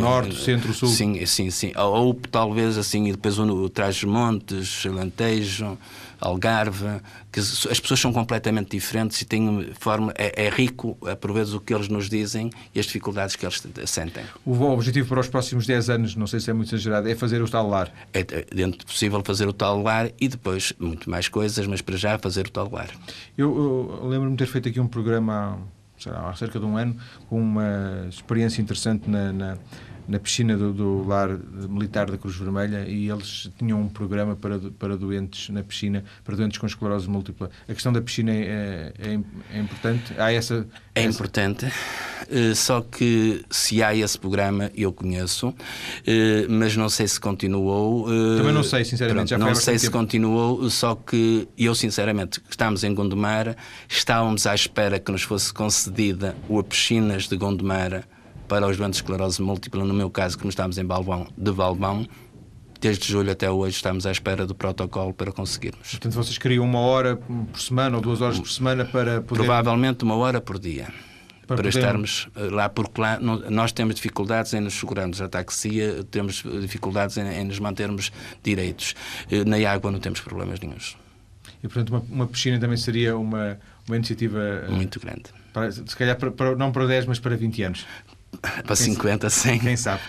Norte, 0.00 0.36
centro, 0.36 0.72
sul. 0.72 0.88
Sim, 0.88 1.24
sim, 1.26 1.50
sim. 1.50 1.72
Ou, 1.76 2.06
ou 2.06 2.14
talvez 2.30 2.78
assim, 2.78 3.08
e 3.08 3.12
depois 3.12 3.38
o, 3.38 3.44
o 3.44 3.68
Trás-os-Montes, 3.68 4.86
Alentejo. 4.86 5.76
Algarve, 6.20 7.00
que 7.30 7.40
as 7.40 7.80
pessoas 7.80 8.00
são 8.00 8.12
completamente 8.12 8.70
diferentes 8.70 9.20
e 9.20 9.24
têm 9.24 9.70
forma, 9.78 10.12
é, 10.16 10.46
é, 10.46 10.48
rico, 10.48 10.96
por 11.20 11.32
vezes, 11.32 11.52
o 11.52 11.60
que 11.60 11.74
eles 11.74 11.88
nos 11.88 12.08
dizem 12.08 12.50
e 12.74 12.80
as 12.80 12.86
dificuldades 12.86 13.36
que 13.36 13.44
eles 13.44 13.62
sentem. 13.86 14.24
O 14.44 14.60
objetivo 14.62 15.08
para 15.08 15.20
os 15.20 15.28
próximos 15.28 15.66
10 15.66 15.90
anos, 15.90 16.16
não 16.16 16.26
sei 16.26 16.40
se 16.40 16.50
é 16.50 16.52
muito 16.52 16.74
exagerado, 16.74 17.08
é 17.08 17.14
fazer 17.14 17.42
o 17.42 17.48
tal 17.48 17.68
lar. 17.68 17.92
É, 18.12 18.20
é 18.20 18.46
dentro 18.54 18.78
do 18.78 18.86
possível 18.86 19.22
fazer 19.24 19.46
o 19.46 19.52
tal 19.52 19.82
lar 19.82 20.10
e 20.20 20.28
depois 20.28 20.72
muito 20.78 21.10
mais 21.10 21.28
coisas, 21.28 21.66
mas 21.66 21.80
para 21.80 21.96
já 21.96 22.18
fazer 22.18 22.46
o 22.46 22.50
tal 22.50 22.70
lar. 22.70 22.90
Eu, 23.36 23.98
eu 24.00 24.08
lembro-me 24.08 24.36
de 24.36 24.44
ter 24.44 24.50
feito 24.50 24.68
aqui 24.68 24.80
um 24.80 24.88
programa 24.88 25.58
há, 26.06 26.30
há 26.30 26.34
cerca 26.34 26.58
de 26.58 26.64
um 26.66 26.76
ano 26.76 26.96
com 27.28 27.40
uma 27.40 28.06
experiência 28.08 28.60
interessante 28.60 29.08
na, 29.08 29.32
na 29.32 29.58
na 30.08 30.18
piscina 30.18 30.56
do, 30.56 30.72
do, 30.72 31.06
lar 31.06 31.28
militar 31.68 32.10
da 32.10 32.16
Cruz 32.16 32.36
Vermelha 32.36 32.86
e 32.88 33.10
eles 33.10 33.50
tinham 33.58 33.80
um 33.80 33.88
programa 33.88 34.36
para, 34.36 34.58
para 34.78 34.96
doentes 34.96 35.48
na 35.50 35.62
piscina, 35.62 36.04
para 36.24 36.36
doentes 36.36 36.58
com 36.58 36.66
esclerose 36.66 37.08
múltipla. 37.08 37.50
A 37.68 37.72
questão 37.72 37.92
da 37.92 38.00
piscina 38.00 38.32
é, 38.32 38.92
é, 38.98 39.18
é 39.52 39.58
importante? 39.58 40.14
Há 40.18 40.32
essa, 40.32 40.66
é 40.94 41.02
essa... 41.02 41.08
importante, 41.08 41.66
eh, 42.30 42.54
só 42.54 42.80
que 42.80 43.44
se 43.50 43.82
há 43.82 43.94
esse 43.94 44.18
programa, 44.18 44.70
eu 44.76 44.92
conheço, 44.92 45.54
eh, 46.06 46.46
mas 46.48 46.76
não 46.76 46.88
sei 46.88 47.08
se 47.08 47.18
continuou. 47.18 48.06
Eh, 48.10 48.38
Também 48.38 48.52
não 48.52 48.62
sei, 48.62 48.84
sinceramente. 48.84 49.34
Pronto, 49.34 49.48
não 49.48 49.54
sei 49.54 49.78
se 49.78 49.86
tempo. 49.86 49.98
continuou, 49.98 50.70
só 50.70 50.94
que 50.94 51.48
eu, 51.58 51.74
sinceramente, 51.74 52.40
estamos 52.48 52.84
em 52.84 52.94
Gondomar, 52.94 53.56
estávamos 53.88 54.46
à 54.46 54.54
espera 54.54 54.98
que 54.98 55.10
nos 55.10 55.22
fosse 55.22 55.52
concedida 55.52 56.36
o 56.48 56.62
piscinas 56.62 57.28
de 57.28 57.36
Gondomar 57.36 58.04
para 58.48 58.66
os 58.66 58.76
doentes 58.76 58.98
de 58.98 59.04
esclerose 59.04 59.42
múltipla, 59.42 59.84
no 59.84 59.94
meu 59.94 60.10
caso, 60.10 60.38
como 60.38 60.50
estamos 60.50 60.78
em 60.78 60.84
Balbão, 60.84 61.26
de 61.36 61.52
Balbão, 61.52 62.06
desde 62.80 63.10
julho 63.10 63.30
até 63.30 63.50
hoje 63.50 63.76
estamos 63.76 64.06
à 64.06 64.12
espera 64.12 64.46
do 64.46 64.54
protocolo 64.54 65.12
para 65.12 65.32
conseguirmos. 65.32 65.90
Portanto, 65.90 66.12
vocês 66.12 66.38
queriam 66.38 66.64
uma 66.64 66.80
hora 66.80 67.16
por 67.16 67.60
semana 67.60 67.96
ou 67.96 68.02
duas 68.02 68.20
horas 68.20 68.38
por 68.38 68.50
semana 68.50 68.84
para 68.84 69.20
poder... 69.22 69.44
Provavelmente 69.44 70.04
uma 70.04 70.16
hora 70.16 70.40
por 70.40 70.58
dia. 70.58 70.86
Para, 71.46 71.56
para 71.56 71.56
poder... 71.56 71.68
estarmos 71.68 72.28
eh, 72.36 72.48
lá, 72.50 72.68
porque 72.68 73.00
lá 73.00 73.18
nós 73.20 73.72
temos 73.72 73.94
dificuldades 73.94 74.52
em 74.52 74.60
nos 74.60 74.74
segurarmos 74.74 75.20
a 75.20 75.28
taxia, 75.28 76.04
temos 76.10 76.42
dificuldades 76.60 77.16
em, 77.16 77.26
em 77.26 77.44
nos 77.44 77.58
mantermos 77.58 78.10
direitos. 78.42 78.94
Eh, 79.30 79.44
na 79.44 79.56
água 79.70 79.90
não 79.90 80.00
temos 80.00 80.20
problemas 80.20 80.60
nenhums. 80.60 80.96
E, 81.62 81.68
portanto, 81.68 81.90
uma, 81.90 82.00
uma 82.10 82.26
piscina 82.26 82.58
também 82.58 82.76
seria 82.76 83.16
uma, 83.16 83.58
uma 83.86 83.96
iniciativa... 83.96 84.40
Eh, 84.40 84.70
Muito 84.70 85.00
grande. 85.00 85.24
Para, 85.52 85.70
se 85.72 85.96
calhar, 85.96 86.16
para, 86.16 86.30
para, 86.30 86.56
não 86.56 86.72
para 86.72 86.86
10, 86.86 87.06
mas 87.06 87.18
para 87.18 87.36
20 87.36 87.62
anos. 87.62 87.86
Para 88.64 88.76
50, 88.76 89.28
100. 89.28 89.58
Quem 89.60 89.76
sabe. 89.76 90.00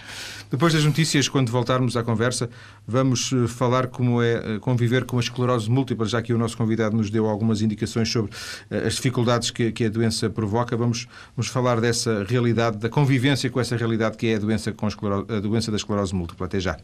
Depois 0.49 0.73
das 0.73 0.85
notícias, 0.85 1.27
quando 1.27 1.51
voltarmos 1.51 1.97
à 1.97 2.03
conversa, 2.03 2.49
vamos 2.87 3.33
eh, 3.33 3.47
falar 3.47 3.87
como 3.87 4.21
é 4.21 4.55
eh, 4.55 4.59
conviver 4.59 5.03
com 5.03 5.17
a 5.17 5.19
esclerose 5.19 5.69
múltipla, 5.69 6.05
já 6.05 6.21
que 6.21 6.33
o 6.33 6.37
nosso 6.37 6.55
convidado 6.57 6.95
nos 6.95 7.09
deu 7.09 7.27
algumas 7.27 7.61
indicações 7.61 8.09
sobre 8.09 8.31
eh, 8.71 8.87
as 8.87 8.95
dificuldades 8.95 9.51
que, 9.51 9.73
que 9.73 9.85
a 9.85 9.89
doença 9.89 10.29
provoca. 10.29 10.77
Vamos, 10.77 11.05
vamos 11.35 11.51
falar 11.51 11.81
dessa 11.81 12.23
realidade, 12.23 12.77
da 12.77 12.87
convivência 12.87 13.49
com 13.49 13.59
essa 13.59 13.75
realidade 13.75 14.15
que 14.15 14.27
é 14.27 14.35
a 14.35 14.39
doença, 14.39 14.71
com 14.71 14.87
a, 14.87 15.35
a 15.35 15.39
doença 15.41 15.69
da 15.69 15.75
esclerose 15.75 16.15
múltipla. 16.15 16.45
Até 16.45 16.61
já. 16.61 16.77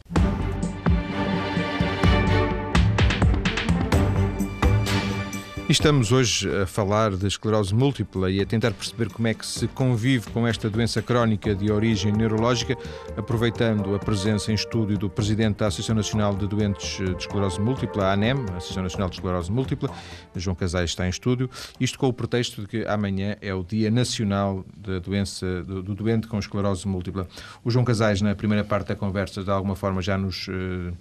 Estamos 5.72 6.12
hoje 6.12 6.48
a 6.60 6.66
falar 6.66 7.16
de 7.16 7.26
esclerose 7.26 7.74
múltipla 7.74 8.30
e 8.30 8.40
a 8.40 8.44
tentar 8.44 8.72
perceber 8.72 9.08
como 9.08 9.26
é 9.28 9.32
que 9.32 9.46
se 9.46 9.66
convive 9.66 10.30
com 10.30 10.46
esta 10.46 10.68
doença 10.68 11.00
crónica 11.00 11.54
de 11.54 11.72
origem 11.72 12.12
neurológica, 12.12 12.76
aproveitando 13.16 13.94
a 13.94 13.98
presença 13.98 14.52
em 14.52 14.54
estúdio 14.54 14.98
do 14.98 15.08
Presidente 15.08 15.56
da 15.56 15.68
Associação 15.68 15.96
Nacional 15.96 16.34
de 16.34 16.46
Doentes 16.46 16.98
de 16.98 17.16
Esclerose 17.16 17.58
Múltipla, 17.60 18.04
a 18.04 18.12
ANEM, 18.12 18.44
a 18.52 18.56
Associação 18.58 18.82
Nacional 18.82 19.08
de 19.08 19.16
Esclerose 19.16 19.50
Múltipla. 19.50 19.90
João 20.36 20.54
Casais 20.54 20.90
está 20.90 21.06
em 21.06 21.10
estúdio, 21.10 21.48
isto 21.80 21.98
com 21.98 22.08
o 22.08 22.12
pretexto 22.12 22.60
de 22.60 22.68
que 22.68 22.84
amanhã 22.86 23.36
é 23.40 23.54
o 23.54 23.64
Dia 23.64 23.90
Nacional 23.90 24.64
da 24.76 24.98
Doença 24.98 25.62
do, 25.64 25.82
do 25.82 25.94
Doente 25.94 26.26
com 26.26 26.38
Esclerose 26.38 26.86
Múltipla. 26.86 27.26
O 27.64 27.70
João 27.70 27.86
Casais, 27.86 28.20
na 28.20 28.34
primeira 28.34 28.64
parte 28.64 28.88
da 28.88 28.96
conversa, 28.96 29.42
de 29.42 29.50
alguma 29.50 29.74
forma 29.74 30.02
já 30.02 30.18
nos. 30.18 30.46
Uh, 30.48 30.92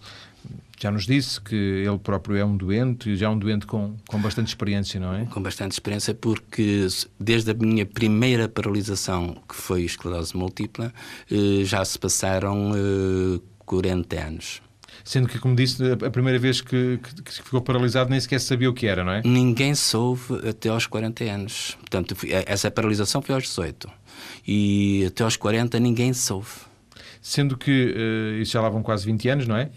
já 0.84 0.92
nos 0.92 1.06
disse 1.06 1.40
que 1.40 1.56
ele 1.56 1.98
próprio 1.98 2.36
é 2.36 2.44
um 2.44 2.58
doente, 2.58 3.16
já 3.16 3.28
é 3.28 3.30
um 3.30 3.38
doente 3.40 3.66
com, 3.66 3.96
com 4.08 4.20
bastante 4.20 4.50
experiência, 4.50 5.00
não 5.00 5.14
é? 5.14 5.26
Com 5.26 5.42
bastante 5.42 5.72
experiência, 5.72 6.14
porque 6.14 6.88
desde 7.18 7.52
a 7.52 7.54
minha 7.54 7.86
primeira 7.86 8.50
paralisação, 8.50 9.38
que 9.48 9.56
foi 9.56 9.84
esclerose 9.84 10.36
múltipla, 10.36 10.94
eh, 11.32 11.64
já 11.64 11.86
se 11.86 11.98
passaram 11.98 12.72
40 13.66 14.16
eh, 14.16 14.22
anos. 14.22 14.62
Sendo 15.06 15.28
que, 15.28 15.40
como 15.40 15.56
disse, 15.56 15.82
a 15.92 16.10
primeira 16.10 16.38
vez 16.38 16.62
que, 16.62 17.00
que, 17.02 17.24
que, 17.24 17.34
ficou 17.34 17.62
paralisado 17.62 18.10
nem 18.10 18.20
sequer 18.20 18.40
sabia 18.40 18.70
o 18.70 18.74
que 18.74 18.86
era, 18.86 19.04
não 19.04 19.12
é? 19.14 19.22
Ninguém 19.24 19.76
soube 19.76 20.22
até 20.48 20.70
aos 20.70 20.86
40 20.86 21.24
anos. 21.24 21.78
Portanto, 21.80 22.16
essa 22.46 22.70
paralisação 22.70 23.22
foi 23.22 23.36
aos 23.36 23.44
18. 23.44 23.90
E 24.48 25.06
até 25.08 25.24
aos 25.24 25.36
40 25.36 25.80
ninguém 25.80 26.14
soube. 26.14 26.48
Sendo 27.26 27.56
que 27.58 27.72
uh, 27.72 28.42
isso 28.42 28.52
já 28.52 28.60
lá 28.60 28.68
vão 28.68 28.84
quase 28.84 29.06
20 29.06 29.30
anos, 29.30 29.48
não 29.48 29.56
é? 29.56 29.70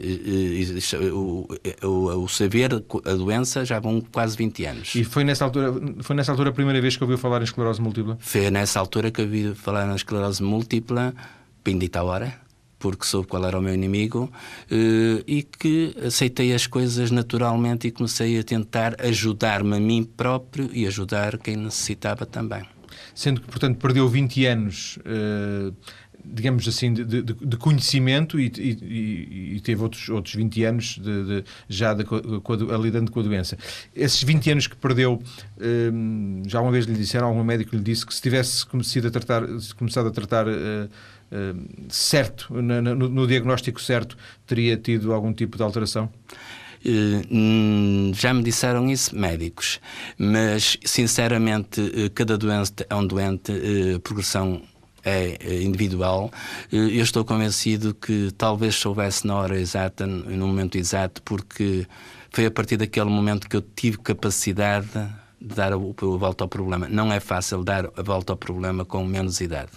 o, 1.12 1.46
o, 1.80 2.24
o, 2.24 2.28
saber 2.28 2.74
a 2.74 3.14
doença 3.14 3.64
já 3.64 3.78
vão 3.78 4.00
quase 4.00 4.36
20 4.36 4.64
anos. 4.64 4.94
E 4.96 5.04
foi 5.04 5.22
nessa 5.22 5.44
altura, 5.44 5.72
foi 6.00 6.16
nessa 6.16 6.32
altura 6.32 6.50
a 6.50 6.52
primeira 6.52 6.80
vez 6.80 6.96
que 6.96 7.04
ouviu 7.04 7.16
falar 7.16 7.40
em 7.40 7.44
esclerose 7.44 7.80
múltipla? 7.80 8.18
Foi 8.18 8.50
nessa 8.50 8.80
altura 8.80 9.12
que 9.12 9.22
ouvi 9.22 9.54
falar 9.54 9.88
em 9.88 9.94
esclerose 9.94 10.42
múltipla, 10.42 11.14
bendita 11.64 12.02
hora, 12.02 12.34
porque 12.80 13.06
soube 13.06 13.28
qual 13.28 13.44
era 13.44 13.56
o 13.56 13.62
meu 13.62 13.74
inimigo 13.74 14.24
uh, 14.24 15.22
e 15.24 15.44
que 15.44 15.94
aceitei 16.04 16.52
as 16.52 16.66
coisas 16.66 17.12
naturalmente 17.12 17.86
e 17.86 17.92
comecei 17.92 18.40
a 18.40 18.42
tentar 18.42 19.00
ajudar-me 19.00 19.76
a 19.76 19.78
mim 19.78 20.02
próprio 20.02 20.68
e 20.72 20.84
ajudar 20.84 21.38
quem 21.38 21.54
necessitava 21.56 22.26
também. 22.26 22.64
Sendo 23.14 23.40
que, 23.40 23.46
portanto, 23.46 23.78
perdeu 23.78 24.08
20 24.08 24.46
anos. 24.46 24.98
Digamos 26.28 26.66
assim, 26.66 26.92
de, 26.92 27.04
de, 27.04 27.22
de 27.22 27.56
conhecimento 27.56 28.38
e, 28.38 28.52
e, 28.58 29.56
e, 29.56 29.60
teve 29.60 29.82
outros, 29.82 30.08
outros 30.08 30.34
20 30.34 30.64
anos 30.64 30.98
de, 30.98 31.44
já 31.68 31.94
de, 31.94 32.02
a, 32.02 32.76
lidando 32.76 33.10
com 33.10 33.20
a 33.20 33.22
doença. 33.22 33.56
Esses 33.94 34.22
20 34.22 34.50
anos 34.50 34.66
que 34.66 34.76
perdeu, 34.76 35.22
hum, 35.92 36.42
já 36.46 36.60
uma 36.60 36.70
vez 36.70 36.84
lhe 36.86 36.94
disseram, 36.94 37.28
algum 37.28 37.44
médico 37.44 37.76
lhe 37.76 37.82
disse 37.82 38.04
que 38.04 38.14
se 38.14 38.20
tivesse 38.20 38.66
começado 38.66 39.06
a 39.06 39.10
tratar, 39.10 39.42
começado 39.76 40.08
a 40.08 40.10
tratar 40.10 40.46
uh, 40.46 40.50
uh, 40.50 41.66
certo, 41.88 42.52
no, 42.52 42.82
no, 42.82 43.08
no 43.08 43.26
diagnóstico 43.26 43.80
certo, 43.80 44.16
teria 44.46 44.76
tido 44.76 45.12
algum 45.12 45.32
tipo 45.32 45.56
de 45.56 45.62
alteração? 45.62 46.10
Uh, 46.84 48.12
já 48.14 48.32
me 48.34 48.42
disseram 48.42 48.88
isso 48.88 49.16
médicos, 49.16 49.80
mas 50.18 50.78
sinceramente 50.84 52.10
cada 52.14 52.36
doente 52.36 52.86
é 52.88 52.94
um 52.94 53.06
doente, 53.06 53.52
progressão 54.02 54.62
é, 55.06 55.38
é 55.40 55.62
individual. 55.62 56.30
Eh, 56.72 56.76
eu 56.76 57.02
estou 57.02 57.24
convencido 57.24 57.94
que 57.94 58.32
talvez 58.36 58.74
soubesse 58.74 59.24
na 59.26 59.36
hora 59.36 59.58
exata, 59.58 60.04
no 60.04 60.48
momento 60.48 60.76
exato, 60.76 61.22
porque 61.22 61.86
foi 62.30 62.46
a 62.46 62.50
partir 62.50 62.76
daquele 62.76 63.08
momento 63.08 63.48
que 63.48 63.56
eu 63.56 63.62
tive 63.62 63.98
capacidade 63.98 64.88
de 65.40 65.54
dar 65.54 65.72
a, 65.72 65.76
volta 65.76 66.44
ao 66.44 66.48
problema. 66.48 66.88
Não 66.88 67.12
é 67.12 67.20
fácil 67.20 67.62
dar 67.62 67.86
a 67.96 68.02
volta 68.02 68.32
ao 68.32 68.36
problema 68.36 68.84
com 68.84 69.04
menos 69.04 69.40
idade. 69.40 69.72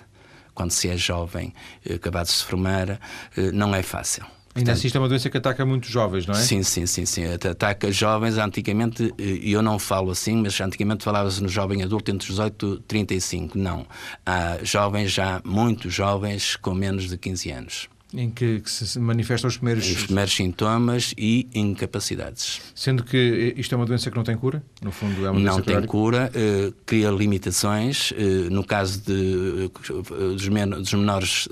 Quando 0.56 0.72
se 0.72 0.90
é 0.90 0.98
jovem, 0.98 1.54
eh, 1.86 1.94
acabado 1.94 2.26
de 2.26 2.34
se 2.34 2.44
formar, 2.44 2.90
eh, 2.90 3.52
não 3.54 3.74
é 3.76 3.84
fácil. 3.84 4.26
Ainda 4.60 4.72
assim, 4.74 4.88
isto 4.88 4.96
é 4.98 5.02
uma 5.02 5.10
doença 5.10 5.30
que 5.30 5.38
ataca 5.38 5.66
muitos 5.66 5.90
jovens, 5.90 6.26
não 6.26 6.34
é? 6.34 6.38
Sim, 6.38 6.64
sim, 6.64 6.86
sim, 6.86 7.06
sim. 7.06 7.24
Ataca 7.26 7.92
jovens. 7.92 8.38
Antigamente, 8.38 9.14
e 9.18 9.52
eu 9.52 9.62
não 9.62 9.80
falo 9.80 10.12
assim, 10.12 10.36
mas 10.38 10.60
antigamente 10.62 11.04
falava-se 11.04 11.42
no 11.42 11.50
jovem 11.50 11.84
adulto 11.84 12.12
entre 12.12 12.28
18 12.28 12.76
e 12.76 12.84
35. 12.84 13.58
Não. 13.58 13.86
Há 14.26 14.60
jovens 14.64 15.12
já, 15.12 15.42
muito 15.44 15.90
jovens, 15.90 16.56
com 16.56 16.74
menos 16.74 17.10
de 17.10 17.18
15 17.18 17.52
anos 17.52 17.90
em 18.14 18.30
que, 18.30 18.60
que, 18.62 18.70
se 18.70 19.00
manifestam 19.00 19.48
os 19.48 19.58
primeiros... 19.58 19.90
os 19.90 20.06
primeiros 20.06 20.34
sintomas 20.34 21.14
e 21.18 21.48
incapacidades. 21.54 22.62
Sendo 22.74 23.04
que 23.04 23.54
isto 23.56 23.74
é 23.74 23.76
uma 23.76 23.86
doença 23.86 24.10
que 24.10 24.18
não 24.18 24.24
tem 24.24 24.36
cura? 24.36 24.64
No 24.82 24.92
fundo, 24.92 25.26
é 25.26 25.30
uma 25.30 25.40
Não 25.40 25.62
tem 25.62 25.82
cura, 25.86 26.32
uh, 26.34 26.74
cria 26.86 27.12
limitações. 27.12 28.12
Uh, 28.12 28.50
no 28.50 28.64
caso 28.64 29.02
de, 29.02 29.72
uh, 29.92 30.34
dos, 30.34 30.48
men 30.50 30.70
dos, 30.70 30.94
menores 30.94 31.48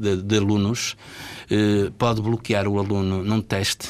de, 0.00 0.22
de, 0.22 0.36
alunos, 0.36 0.96
pode 1.98 2.22
bloquear 2.22 2.68
o 2.68 2.78
aluno 2.78 3.24
num 3.24 3.40
teste. 3.40 3.88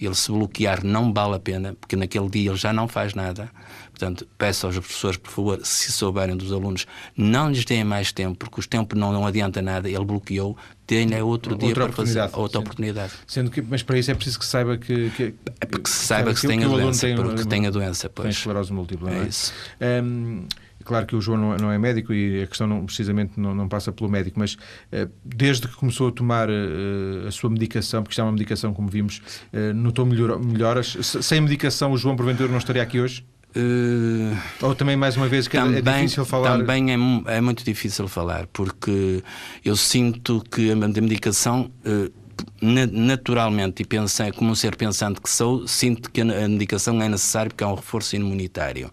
Ele 0.00 0.14
se 0.14 0.30
bloquear 0.30 0.84
não 0.84 1.12
vale 1.12 1.36
a 1.36 1.38
pena, 1.38 1.76
porque 1.78 1.94
naquele 1.94 2.28
dia 2.28 2.50
ele 2.50 2.58
já 2.58 2.72
não 2.72 2.88
faz 2.88 3.14
nada. 3.14 3.50
Portanto, 3.94 4.26
peço 4.36 4.66
aos 4.66 4.76
professores, 4.76 5.16
por 5.16 5.30
favor, 5.30 5.60
se 5.62 5.92
souberem 5.92 6.36
dos 6.36 6.52
alunos, 6.52 6.84
não 7.16 7.48
lhes 7.48 7.64
deem 7.64 7.84
mais 7.84 8.10
tempo, 8.10 8.36
porque 8.36 8.60
o 8.60 8.66
tempo 8.66 8.96
não, 8.96 9.12
não 9.12 9.24
adianta 9.24 9.62
nada. 9.62 9.88
Ele 9.88 10.04
bloqueou, 10.04 10.56
tenha 10.84 11.24
outro 11.24 11.52
outra 11.52 11.66
dia 11.66 11.74
para 11.74 11.92
fazer 11.92 12.28
outra 12.32 12.58
oportunidade. 12.58 13.12
Sendo 13.24 13.52
que, 13.52 13.62
mas 13.62 13.84
para 13.84 13.96
isso 13.96 14.10
é 14.10 14.14
preciso 14.14 14.40
que 14.40 14.46
saiba 14.46 14.76
que. 14.76 15.10
que 15.10 15.34
é 15.60 15.66
porque 15.66 15.88
se 15.88 16.06
saiba 16.06 16.34
que, 16.34 16.40
que, 16.40 16.46
tem 16.48 16.64
a 16.64 16.68
doença, 16.68 17.06
tem, 17.06 17.14
porque 17.14 17.44
tem 17.44 17.66
a 17.68 17.70
doença, 17.70 18.10
pois. 18.10 18.24
Tem 18.24 18.30
esclerose 18.30 18.72
múltipla, 18.72 19.12
é, 19.12 19.18
é? 19.18 19.28
isso. 19.28 19.52
Um, 19.80 20.44
Claro 20.84 21.06
que 21.06 21.16
o 21.16 21.20
João 21.20 21.56
não, 21.56 21.72
é, 21.72 21.74
é 21.74 21.78
médico 21.78 22.12
e 22.12 22.42
a 22.42 22.46
questão 22.46 22.66
não, 22.66 22.84
precisamente 22.84 23.40
não, 23.40 23.54
não, 23.54 23.66
passa 23.66 23.90
pelo 23.90 24.10
médico, 24.10 24.38
mas 24.38 24.54
uh, 24.54 25.10
desde 25.24 25.66
que 25.66 25.74
começou 25.74 26.08
a 26.08 26.12
tomar 26.12 26.50
uh, 26.50 27.26
a 27.26 27.30
sua 27.30 27.48
medicação, 27.48 28.02
porque 28.02 28.12
isto 28.12 28.20
é 28.20 28.24
uma 28.24 28.32
medicação, 28.32 28.74
como 28.74 28.88
vimos, 28.88 29.22
uh, 29.52 29.72
notou 29.74 30.04
melhor, 30.04 30.38
melhoras. 30.38 30.96
Sem 31.22 31.40
medicação, 31.40 31.92
o 31.92 31.96
João 31.96 32.14
porventura 32.14 32.50
não 32.50 32.58
estaria 32.58 32.82
aqui 32.82 33.00
hoje? 33.00 33.24
Uh, 33.56 34.36
Ou 34.62 34.74
também, 34.74 34.96
mais 34.96 35.16
uma 35.16 35.28
vez, 35.28 35.46
que 35.46 35.56
é 35.56 35.60
também, 35.60 35.78
é 35.78 35.80
difícil 35.80 36.24
falar? 36.24 36.58
Também 36.58 36.90
é, 36.90 37.36
é, 37.36 37.40
muito 37.40 37.64
difícil 37.64 38.08
falar, 38.08 38.48
porque 38.48 39.22
eu 39.64 39.76
sinto 39.76 40.42
que 40.50 40.72
a 40.72 40.76
medicação, 40.76 41.70
uh, 41.86 42.12
naturalmente, 42.60 43.82
e 43.82 43.86
pensei, 43.86 44.32
como 44.32 44.50
um 44.50 44.54
ser 44.56 44.74
pensante 44.74 45.20
que 45.20 45.30
sou, 45.30 45.68
sinto 45.68 46.10
que 46.10 46.20
a 46.20 46.24
medicação 46.24 47.00
é 47.00 47.08
necessária 47.08 47.48
porque 47.48 47.62
é 47.62 47.66
um 47.66 47.76
reforço 47.76 48.16
imunitário. 48.16 48.90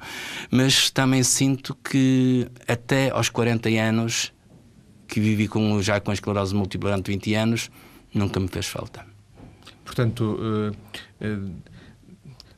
Mas 0.51 0.91
também 0.91 1.23
sinto 1.23 1.75
que 1.83 2.47
até 2.67 3.09
aos 3.09 3.29
40 3.29 3.67
anos, 3.69 4.31
que 5.07 5.19
vivi 5.19 5.47
com, 5.47 5.81
já 5.81 5.99
com 5.99 6.11
a 6.11 6.13
esclerose 6.13 6.53
múltipla 6.53 6.91
durante 6.91 7.11
20 7.11 7.33
anos, 7.33 7.71
nunca 8.13 8.39
me 8.39 8.47
fez 8.47 8.67
falta. 8.67 9.05
Portanto. 9.83 10.37
Uh, 10.39 11.71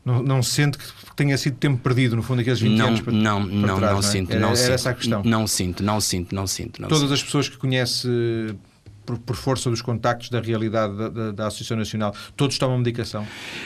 não, 0.06 0.22
não 0.22 0.44
sente 0.44 0.78
que 0.78 0.84
tenha 1.16 1.38
sido 1.38 1.58
tempo 1.58 1.78
perdido, 1.78 2.16
no 2.16 2.24
fundo, 2.24 2.42
aqueles 2.42 2.60
20 2.60 2.78
não, 2.78 2.88
anos 2.88 3.02
para, 3.02 3.14
não, 3.14 3.46
para 3.46 3.56
não, 3.56 3.78
trás, 3.78 3.82
não, 3.82 3.94
não 3.94 4.02
sinto. 4.02 4.32
Era, 4.32 4.40
não 4.40 4.48
era 4.50 4.58
sinto, 4.58 4.72
essa 4.72 4.90
a 4.90 4.94
questão. 4.94 5.24
Não 5.24 5.48
sinto, 5.48 5.84
não 5.84 6.02
sinto, 6.02 6.36
não 6.36 6.48
sinto. 6.48 6.82
Não 6.82 6.88
Todas 6.88 7.04
sinto. 7.04 7.14
as 7.14 7.24
pessoas 7.24 7.50
que 7.50 7.58
conhece 7.58 8.08
por, 9.06 9.18
por, 9.20 9.36
força 9.36 9.70
dos 9.70 9.82
contactos 9.82 10.30
da 10.30 10.40
realidade 10.40 10.96
da, 10.96 11.10
da, 11.10 11.32
da 11.32 11.48
Associação 11.48 11.78
Nacional, 11.78 12.16
todos 12.36 12.58
tomam 12.58 12.78
medicação? 12.78 13.24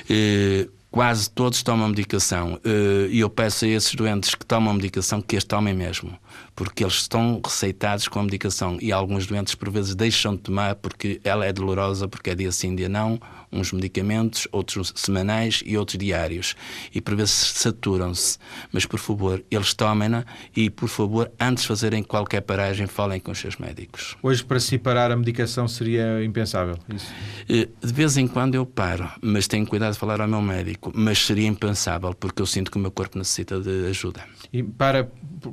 Uh, 0.09 0.69
quase 0.89 1.29
todos 1.29 1.61
tomam 1.61 1.89
medicação. 1.89 2.59
Eh, 2.63 3.07
e 3.11 3.19
eu 3.19 3.29
peço 3.29 3.65
a 3.65 3.67
esses 3.67 3.93
doentes 3.93 4.33
que 4.33 4.45
tomam 4.45 4.73
medicação 4.73 5.21
que 5.21 5.37
as 5.37 5.43
tomem 5.43 5.73
mesmo, 5.73 6.17
porque 6.55 6.83
eles 6.83 6.95
estão 6.95 7.39
receitados 7.43 8.07
com 8.07 8.19
a 8.19 8.23
medicação 8.23 8.77
e 8.81 8.91
alguns 8.91 9.27
doentes, 9.27 9.53
por 9.53 9.69
vezes, 9.69 9.93
deixam 9.95 10.35
de 10.35 10.41
tomar 10.41 10.75
porque 10.75 11.19
ela 11.23 11.45
é 11.45 11.53
dolorosa, 11.53 12.07
porque 12.07 12.31
é 12.31 12.35
dia 12.35 12.51
sim, 12.51 12.75
dia 12.75 12.89
não, 12.89 13.19
uns 13.51 13.71
medicamentos, 13.71 14.47
outros 14.51 14.93
semanais 14.95 15.63
e 15.65 15.77
outros 15.77 15.97
diários. 15.97 16.55
E 16.93 17.01
por 17.01 17.15
vezes 17.15 17.33
saturam-se. 17.33 18.37
Mas, 18.71 18.85
por 18.85 18.99
favor, 18.99 19.43
eles 19.49 19.73
tomem-na 19.73 20.25
e, 20.55 20.69
por 20.69 20.89
favor, 20.89 21.31
antes 21.39 21.63
de 21.63 21.67
fazerem 21.67 22.03
qualquer 22.03 22.41
paragem, 22.41 22.87
falem 22.87 23.19
com 23.19 23.31
os 23.31 23.39
seus 23.39 23.57
médicos. 23.57 24.15
Hoje, 24.21 24.43
para 24.43 24.59
se 24.59 24.77
parar 24.77 25.11
a 25.11 25.15
medicação, 25.15 25.67
seria 25.67 26.23
impensável? 26.23 26.77
Isso? 26.93 27.11
Eh, 27.49 27.67
de 27.83 27.93
vez 27.93 28.17
em 28.17 28.27
quando 28.27 28.55
eu 28.55 28.65
paro, 28.65 29.09
mas 29.21 29.47
tenho 29.47 29.65
cuidado 29.65 29.93
de 29.93 29.99
falar 29.99 30.21
ao 30.21 30.27
meu 30.27 30.41
médico. 30.41 30.91
Mas 30.95 31.25
seria 31.25 31.47
impensável, 31.47 32.13
porque 32.13 32.41
eu 32.41 32.45
sinto 32.45 32.71
que 32.71 32.77
o 32.77 32.79
meu 32.79 32.91
corpo 32.91 33.17
necessita 33.17 33.59
de 33.59 33.87
ajuda. 33.87 34.23
E 34.51 34.63
para 34.63 35.09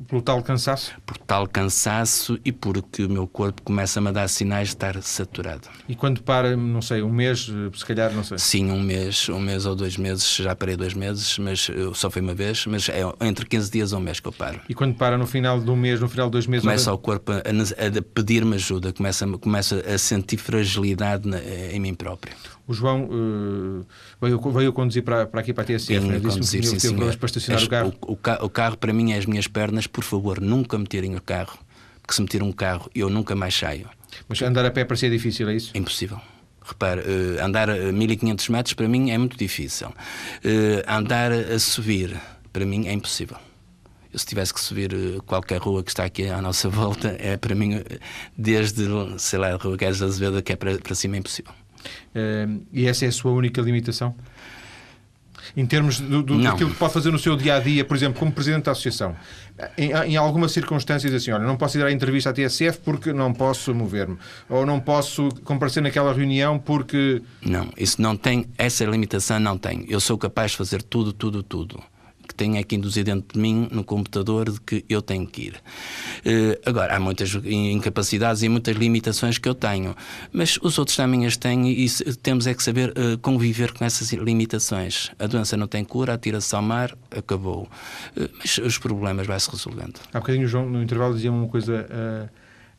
por 0.09 0.23
tal 0.23 0.43
cansaço? 0.43 0.95
Por 1.05 1.17
tal 1.19 1.47
cansaço 1.47 2.39
e 2.45 2.53
porque 2.53 3.05
o 3.05 3.11
meu 3.11 3.27
corpo 3.27 3.63
começa-me 3.63 4.09
a 4.09 4.13
dar 4.13 4.29
sinais 4.29 4.69
de 4.69 4.75
estar 4.75 5.01
saturado. 5.03 5.69
E 5.89 5.95
quando 5.95 6.23
para, 6.23 6.57
não 6.57 6.81
sei, 6.81 7.03
um 7.03 7.11
mês, 7.11 7.51
se 7.75 7.85
calhar, 7.85 7.94
não 7.95 8.25
sei? 8.25 8.39
Sim, 8.39 8.71
um 8.71 8.81
mês, 8.81 9.29
um 9.29 9.41
mês 9.41 9.67
ou 9.67 9.75
dois 9.75 9.97
meses, 9.97 10.37
já 10.37 10.55
parei 10.55 10.77
dois 10.77 10.95
meses, 10.95 11.39
mas 11.39 11.71
só 11.95 12.11
foi 12.11 12.23
uma 12.23 12.35
vez, 12.35 12.67
mas 12.67 12.89
é 12.89 13.03
entre 13.21 13.47
15 13.47 13.71
dias 13.71 13.93
ou 13.93 13.99
um 13.99 14.03
mês 14.03 14.21
que 14.21 14.29
eu 14.29 14.33
paro. 14.33 14.61
E 14.69 14.75
quando 14.75 14.95
para 14.95 15.17
no 15.19 15.27
final 15.27 15.61
de 15.61 15.71
um 15.71 15.77
mês, 15.77 16.01
no 16.01 16.09
final 16.09 16.27
de 16.27 16.33
dois 16.33 16.47
meses? 16.47 16.65
Começa 16.65 16.93
o 16.93 16.99
corpo 16.99 17.33
a, 17.33 17.37
a 17.39 18.03
pedir-me 18.15 18.57
ajuda, 18.57 18.93
começa, 18.93 19.27
começa 19.39 19.77
a 19.81 19.99
sentir 19.99 20.37
fragilidade 20.37 21.29
na, 21.29 21.39
em 21.39 21.81
mim 21.81 21.95
próprio. 21.95 22.35
O 22.67 22.73
João 22.73 23.05
uh, 23.05 23.87
veio, 24.21 24.41
veio 24.53 24.73
conduzir 24.73 25.03
para, 25.03 25.27
para 25.27 25.41
aqui, 25.41 25.53
para 25.53 25.63
a 25.63 25.67
TSF, 25.67 26.01
né? 26.01 26.19
disse-me 26.19 26.63
que 26.63 26.71
teve 26.71 26.89
problemas 26.89 27.17
para 27.17 27.27
estacionar 27.27 27.63
o 27.63 27.69
carro. 27.69 27.95
O, 28.01 28.13
o, 28.13 28.19
o 28.47 28.49
carro, 28.49 28.77
para 28.77 28.93
mim, 28.93 29.13
é 29.13 29.19
as 29.19 29.27
minhas 29.27 29.47
pernas. 29.47 29.87
Por 29.87 30.03
favor, 30.03 30.41
nunca 30.41 30.79
me 30.79 30.87
tirem 30.87 31.15
o 31.15 31.21
carro, 31.21 31.59
porque 32.01 32.15
se 32.15 32.23
me 32.23 32.29
tiram 32.29 32.47
um 32.47 32.53
carro, 32.53 32.91
eu 32.95 33.11
nunca 33.11 33.35
mais 33.35 33.55
saio. 33.55 33.89
Mas 34.29 34.41
andar 34.41 34.65
a 34.65 34.71
pé 34.71 34.85
para 34.85 34.97
si 34.97 35.07
é 35.07 35.11
difícil, 35.11 35.49
é 35.49 35.57
isso? 35.57 35.73
Impossível. 35.75 36.19
Repare, 36.65 37.01
uh, 37.01 37.45
andar 37.45 37.69
a 37.69 37.93
1500 37.93 38.49
metros 38.49 38.75
para 38.75 38.89
mim 38.89 39.11
é 39.11 39.19
muito 39.19 39.37
difícil. 39.37 39.89
Uh, 39.89 40.83
andar 40.89 41.31
a 41.31 41.59
subir, 41.59 42.19
para 42.53 42.65
mim, 42.65 42.87
é 42.89 42.93
impossível. 42.93 43.37
Se 44.15 44.25
tivesse 44.25 44.55
que 44.55 44.61
subir 44.61 44.93
qualquer 45.27 45.59
rua 45.61 45.83
que 45.83 45.91
está 45.91 46.05
aqui 46.05 46.29
à 46.29 46.41
nossa 46.41 46.69
volta, 46.71 47.17
é 47.19 47.37
para 47.37 47.55
mim, 47.55 47.83
desde, 48.37 48.85
sei 49.19 49.39
lá, 49.39 49.53
a 49.53 49.57
Rua 49.57 49.77
Guedes 49.77 49.99
da 49.99 50.07
Azevedo, 50.07 50.43
que 50.43 50.53
é 50.53 50.57
para, 50.57 50.79
para 50.79 50.95
cima, 50.95 51.17
é 51.17 51.19
impossível. 51.19 51.53
Uh, 52.15 52.65
e 52.73 52.87
essa 52.87 53.05
é 53.05 53.09
a 53.09 53.13
sua 53.13 53.33
única 53.33 53.61
limitação? 53.61 54.15
Em 55.57 55.67
termos 55.67 56.01
do, 56.01 56.23
do, 56.23 56.43
daquilo 56.43 56.71
que 56.71 56.77
pode 56.77 56.93
fazer 56.93 57.11
no 57.11 57.19
seu 57.19 57.37
dia 57.37 57.57
a 57.57 57.61
dia, 57.61 57.85
por 57.85 57.97
exemplo, 57.97 58.19
como 58.19 58.33
presidente 58.33 58.65
da 58.65 58.73
associação, 58.73 59.15
em, 59.77 59.93
em 59.93 60.17
algumas 60.17 60.53
circunstâncias, 60.53 61.13
assim, 61.13 61.31
olha, 61.31 61.45
não 61.45 61.57
posso 61.57 61.79
ir 61.79 61.85
à 61.85 61.93
entrevista 61.93 62.31
à 62.31 62.33
TSF 62.33 62.81
porque 62.85 63.13
não 63.13 63.33
posso 63.33 63.75
mover-me, 63.75 64.17
ou 64.49 64.65
não 64.67 64.81
posso 64.81 65.29
comparecer 65.45 65.83
naquela 65.83 66.13
reunião 66.13 66.59
porque. 66.59 67.23
Não, 67.45 67.69
isso 67.77 68.01
não 68.01 68.17
tem, 68.17 68.47
essa 68.59 68.85
limitação 68.85 69.39
não 69.39 69.57
tem. 69.57 69.85
Eu 69.89 70.01
sou 70.01 70.19
capaz 70.19 70.53
de 70.53 70.57
fazer 70.57 70.83
tudo, 70.83 71.13
tudo, 71.13 71.43
tudo 71.43 71.83
que 72.27 72.35
tenho 72.35 72.59
aqui 72.59 72.77
induzido 72.77 73.11
dentro 73.11 73.35
de 73.35 73.41
mim 73.41 73.69
no 73.71 73.85
computador 73.85 74.51
de 74.51 74.61
que 74.61 74.85
eu 74.89 75.03
tenho 75.03 75.27
que 75.27 75.43
ir. 75.43 75.55
Uh, 75.55 76.59
agora, 76.65 76.97
há 76.97 77.01
muitas 77.01 77.35
incapacidades 77.45 78.43
e 78.43 78.49
muitas 78.49 78.77
limitações 78.77 79.39
que 79.39 79.49
eu 79.49 79.55
tenho, 79.55 79.95
mas 80.33 80.59
os 80.63 80.79
outros 80.79 80.97
também 80.97 81.27
as 81.27 81.37
têm 81.37 81.69
e 81.71 81.89
temos 82.23 82.47
é 82.47 82.55
que 82.55 82.63
saber 82.63 82.91
uh, 82.91 83.19
conviver 83.19 83.73
com 83.73 83.85
essas 83.85 84.13
limitações. 84.13 85.11
A 85.19 85.27
doença 85.27 85.57
não 85.57 85.67
tem 85.67 85.85
cura, 85.85 86.15
atira-se 86.15 86.55
ao 86.55 86.63
mar, 86.63 86.97
acabou. 87.11 87.69
Uh, 88.17 88.29
mas 88.39 88.59
os 88.59 88.79
problemas 88.79 89.27
vai-se 89.27 89.51
resolvendo. 89.51 90.01
Há 90.13 90.21
bocadinho, 90.21 90.47
João, 90.47 90.69
no 90.69 90.83
intervalo 90.83 91.15
dizia 91.15 91.33
uma 91.33 91.49
coisa 91.49 92.31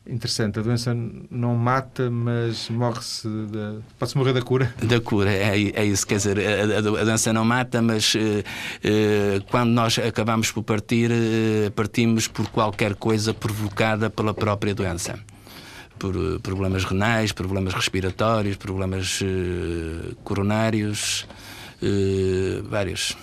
Interessante, 0.08 0.60
a 0.60 0.62
doença 0.62 0.96
não 1.30 1.56
mata, 1.56 2.08
mas 2.08 2.70
morre-se. 2.70 3.26
De... 3.26 3.80
Pode-se 3.98 4.16
morrer 4.16 4.32
da 4.32 4.42
cura? 4.42 4.72
Da 4.82 5.00
cura, 5.00 5.30
é, 5.30 5.72
é 5.74 5.84
isso. 5.84 6.06
Quer 6.06 6.16
dizer, 6.16 6.38
a, 6.38 6.78
a, 6.78 6.80
doença 6.80 7.32
não 7.32 7.44
mata, 7.44 7.82
mas 7.82 8.14
uh, 8.14 8.18
uh, 8.18 9.44
quando 9.50 9.70
nós 9.70 9.98
acabamos 9.98 10.52
por 10.52 10.62
partir, 10.62 11.10
uh, 11.10 11.70
partimos 11.72 12.28
por 12.28 12.48
qualquer 12.50 12.94
coisa 12.94 13.34
provocada 13.34 14.08
pela 14.08 14.32
própria 14.32 14.74
doença. 14.74 15.18
Por 15.98 16.14
problemas 16.40 16.84
renais, 16.84 17.32
problemas 17.32 17.74
respiratórios, 17.74 18.56
problemas 18.56 19.20
coronários, 20.22 21.26
vários. 22.68 23.16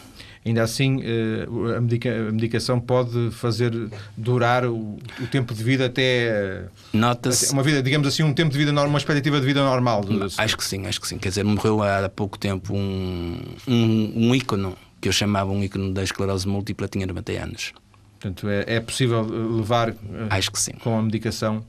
Ainda 0.45 0.61
assim, 0.61 1.01
eh, 1.03 1.47
a, 1.77 1.79
medica, 1.79 2.09
a 2.09 2.31
medicação 2.31 2.79
pode 2.79 3.31
fazer 3.31 3.71
durar 4.17 4.65
o, 4.65 4.99
o 5.21 5.27
tempo 5.31 5.53
de 5.53 5.63
vida 5.63 5.85
até. 5.85 6.65
Nota-se. 6.91 7.53
Uma 7.53 7.63
vida, 7.63 7.81
digamos 7.81 8.07
assim, 8.07 8.23
um 8.23 8.33
tempo 8.33 8.51
de 8.51 8.57
vida 8.57 8.71
normal, 8.71 8.89
uma 8.89 8.99
expectativa 8.99 9.39
de 9.39 9.45
vida 9.45 9.63
normal. 9.63 10.03
Acho 10.37 10.57
que 10.57 10.63
sim, 10.63 10.85
acho 10.85 10.99
que 10.99 11.07
sim. 11.07 11.17
Quer 11.17 11.29
dizer, 11.29 11.43
morreu 11.43 11.81
há 11.81 12.09
pouco 12.09 12.37
tempo 12.37 12.73
um, 12.73 13.39
um, 13.67 14.13
um 14.15 14.35
ícone 14.35 14.75
que 14.99 15.09
eu 15.09 15.13
chamava 15.13 15.51
um 15.51 15.61
ícone 15.63 15.93
da 15.93 16.01
esclerose 16.03 16.47
múltipla, 16.47 16.87
tinha 16.87 17.05
90 17.05 17.31
anos. 17.33 17.73
Portanto, 18.19 18.47
é, 18.47 18.75
é 18.75 18.79
possível 18.79 19.21
levar 19.21 19.89
eh, 19.89 19.95
Acho 20.29 20.49
que 20.49 20.59
sim. 20.59 20.71
com 20.73 20.97
a 20.97 21.01
medicação? 21.01 21.61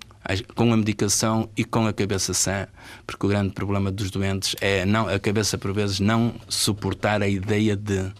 Com 0.54 0.72
a 0.72 0.76
medicação 0.76 1.50
e 1.56 1.64
com 1.64 1.86
a 1.86 1.92
cabeça 1.92 2.32
sã, 2.32 2.68
porque 3.04 3.26
o 3.26 3.28
grande 3.28 3.50
problema 3.52 3.90
dos 3.90 4.10
doentes 4.10 4.54
é 4.60 4.86
não, 4.86 5.08
a 5.08 5.18
cabeça, 5.18 5.58
por 5.58 5.72
vezes, 5.72 5.98
não 5.98 6.32
suportar 6.48 7.22
a 7.22 7.28
ideia 7.28 7.76
de 7.76 7.98
eh, 7.98 8.12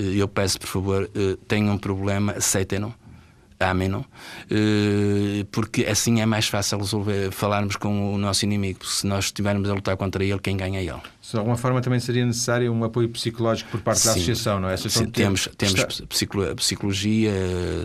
eu 0.00 0.28
peço, 0.28 0.58
por 0.58 0.66
favor, 0.66 1.10
eh, 1.14 1.36
tenham 1.46 1.74
um 1.74 1.78
problema, 1.78 2.32
aceitem-no 2.32 2.94
amem-no, 3.60 4.04
eh, 4.50 5.44
porque 5.52 5.84
assim 5.84 6.20
é 6.20 6.26
mais 6.26 6.48
fácil 6.48 6.78
resolver, 6.78 7.30
falarmos 7.30 7.76
com 7.76 8.14
o 8.14 8.18
nosso 8.18 8.44
inimigo, 8.44 8.78
porque 8.78 8.94
se 8.94 9.06
nós 9.06 9.26
estivermos 9.26 9.68
a 9.68 9.74
lutar 9.74 9.96
contra 9.98 10.24
ele, 10.24 10.38
quem 10.38 10.56
ganha 10.56 10.80
é 10.80 10.84
ele. 10.84 11.00
De 11.30 11.36
alguma 11.36 11.56
forma 11.56 11.80
também 11.80 12.00
seria 12.00 12.26
necessário 12.26 12.72
um 12.72 12.82
apoio 12.82 13.08
psicológico 13.08 13.70
por 13.70 13.80
parte 13.82 14.00
Sim. 14.00 14.06
da 14.06 14.12
associação, 14.14 14.58
não 14.58 14.68
é? 14.68 14.76
Sim, 14.76 15.06
temos, 15.06 15.48
temos 15.56 15.78
está... 15.78 16.56
psicologia, 16.56 17.32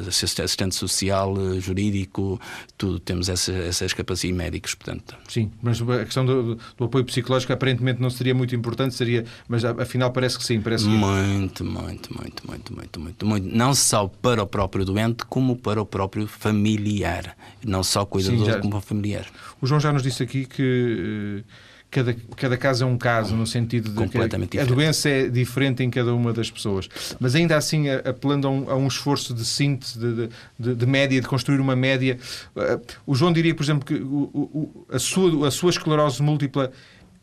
assistente 0.07 0.73
social, 0.73 1.35
jurídico, 1.59 2.39
tudo, 2.75 2.99
temos 2.99 3.29
essas, 3.29 3.55
essas 3.55 3.93
capacidades 3.93 4.35
médicos, 4.35 4.73
portanto. 4.73 5.15
Sim, 5.27 5.51
mas 5.61 5.79
a 5.81 6.05
questão 6.05 6.25
do, 6.25 6.55
do, 6.55 6.85
apoio 6.85 7.05
psicológico 7.05 7.53
aparentemente 7.53 8.01
não 8.01 8.09
seria 8.09 8.33
muito 8.33 8.55
importante, 8.55 8.95
seria, 8.95 9.25
mas 9.47 9.63
afinal 9.63 10.11
parece 10.11 10.37
que 10.37 10.43
sim, 10.43 10.59
parece 10.61 10.85
que... 10.85 10.89
Muito, 10.89 11.63
muito, 11.63 12.15
muito, 12.17 12.47
muito, 12.47 12.73
muito, 12.73 12.99
muito, 12.99 13.25
muito, 13.25 13.55
não 13.55 13.75
só 13.75 14.07
para 14.07 14.41
o 14.41 14.47
próprio 14.47 14.85
doente, 14.85 15.25
como 15.25 15.55
para 15.65 15.81
o 15.81 15.85
próprio 15.85 16.27
familiar, 16.27 17.35
não 17.65 17.81
só 17.81 18.05
cuidador, 18.05 18.37
sim, 18.37 18.45
já... 18.45 18.59
como 18.59 18.79
familiar. 18.79 19.25
O 19.59 19.65
João 19.65 19.79
já 19.79 19.91
nos 19.91 20.03
disse 20.03 20.21
aqui 20.21 20.45
que 20.45 21.43
eh, 21.43 21.51
cada, 21.89 22.15
cada 22.35 22.55
caso 22.55 22.83
é 22.83 22.87
um 22.87 22.99
caso, 22.99 23.35
no 23.35 23.47
sentido 23.47 23.89
de 23.89 24.47
que 24.47 24.59
a 24.59 24.63
doença 24.63 25.09
é 25.09 25.27
diferente 25.27 25.81
em 25.81 25.89
cada 25.89 26.13
uma 26.13 26.31
das 26.31 26.51
pessoas. 26.51 26.87
Mas 27.19 27.33
ainda 27.33 27.57
assim, 27.57 27.89
apelando 27.89 28.47
a 28.47 28.51
um, 28.51 28.69
a 28.69 28.75
um 28.75 28.85
esforço 28.85 29.33
de 29.33 29.43
síntese, 29.43 29.97
de, 29.97 30.29
de, 30.59 30.75
de, 30.75 30.85
média, 30.85 31.19
de 31.19 31.27
construir 31.27 31.59
uma 31.59 31.75
média, 31.75 32.19
uh, 32.55 32.79
o 33.07 33.15
João 33.15 33.33
diria, 33.33 33.55
por 33.55 33.63
exemplo, 33.63 33.83
que 33.83 33.95
o, 33.95 34.29
o, 34.35 34.85
a, 34.91 34.99
sua, 34.99 35.47
a 35.47 35.51
sua 35.51 35.71
esclerose 35.71 36.21
múltipla 36.21 36.71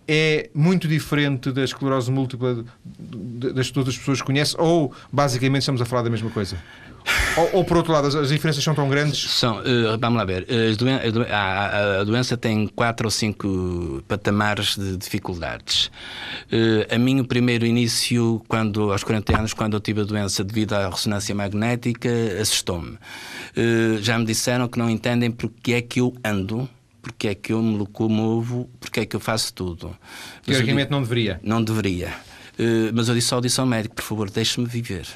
é 0.08 0.50
muito 0.52 0.88
diferente 0.88 1.52
da 1.52 1.62
esclerose 1.62 2.10
múltipla 2.10 2.64
das 3.54 3.68
que 3.68 3.72
todas 3.72 3.94
as 3.94 3.98
pessoas 3.98 4.20
conhecem, 4.20 4.60
ou 4.60 4.92
basicamente 5.12 5.62
estamos 5.62 5.80
a 5.80 5.84
falar 5.84 6.02
da 6.02 6.10
mesma 6.10 6.30
coisa? 6.30 6.56
Ou, 7.36 7.50
ou, 7.54 7.64
por 7.64 7.76
outro 7.78 7.92
lado, 7.92 8.06
as, 8.06 8.14
as, 8.14 8.28
diferenças 8.28 8.62
são 8.62 8.74
tão 8.74 8.88
grandes? 8.88 9.30
São, 9.30 9.58
uh, 9.60 9.98
vamos 9.98 10.18
lá 10.18 10.24
ver. 10.24 10.46
Doen 10.76 10.90
a, 11.30 12.00
a, 12.00 12.04
doença 12.04 12.36
tem 12.36 12.66
quatro 12.66 13.06
ou 13.06 13.10
cinco 13.10 14.02
patamares 14.06 14.76
de 14.76 14.96
dificuldades. 14.96 15.90
Uh, 16.52 16.94
a 16.94 16.98
mim, 16.98 17.20
o 17.20 17.24
primeiro 17.24 17.64
início, 17.64 18.42
quando, 18.48 18.92
aos 18.92 19.02
40 19.02 19.38
anos, 19.38 19.54
quando 19.54 19.74
eu 19.74 19.80
tive 19.80 20.02
a 20.02 20.04
doença 20.04 20.44
devido 20.44 20.74
à 20.74 20.88
ressonância 20.88 21.34
magnética, 21.34 22.10
assustou-me. 22.40 22.98
Uh, 23.56 23.98
já 24.00 24.18
me 24.18 24.24
disseram 24.24 24.68
que 24.68 24.78
não 24.78 24.90
entendem 24.90 25.30
porque 25.30 25.72
é 25.72 25.80
que 25.80 26.00
eu 26.00 26.14
ando 26.24 26.68
porque 27.02 27.26
é 27.26 27.34
que 27.34 27.52
eu 27.52 27.60
me 27.60 27.76
locomovo, 27.76 28.70
porque 28.78 29.00
é 29.00 29.06
que 29.06 29.16
eu 29.16 29.20
faço 29.20 29.52
tudo. 29.52 29.96
Teoricamente 30.46 30.88
não 30.88 31.02
deveria. 31.02 31.40
Não 31.42 31.62
deveria. 31.62 32.14
Uh, 32.56 32.94
mas 32.94 33.08
eu 33.08 33.14
disse 33.16 33.34
ao 33.34 33.40
disse 33.40 33.58
ao 33.58 33.66
médico, 33.66 33.96
por 33.96 34.04
favor, 34.04 34.30
deixe-me 34.30 34.66
viver. 34.66 35.08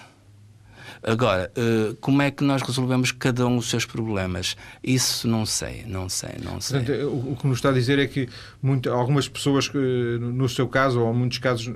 Agora, 1.07 1.53
uh, 1.57 1.95
como 2.01 2.21
é 2.21 2.33
que 2.33 2.43
nós 2.43 2.61
resolvemos 2.63 3.13
cada 3.13 3.47
um 3.47 3.59
os 3.59 3.71
seus 3.71 3.85
problemas? 3.85 4.57
Isso 4.83 5.29
não 5.29 5.47
sei, 5.47 5.85
não 5.87 6.09
sei, 6.09 6.35
não 6.43 6.61
sei. 6.61 6.81
Portanto, 6.81 7.31
o 7.31 7.37
que 7.37 7.47
nos 7.47 7.59
está 7.59 7.69
a 7.69 7.73
dizer 7.73 8.01
é 8.01 8.09
que 8.09 8.29
muito, 8.61 8.91
algumas 8.91 9.29
pessoas, 9.29 9.71
no 9.73 10.49
seu 10.49 10.67
caso, 10.67 11.01
ou 11.01 11.15
muitos 11.15 11.39
casos 11.39 11.73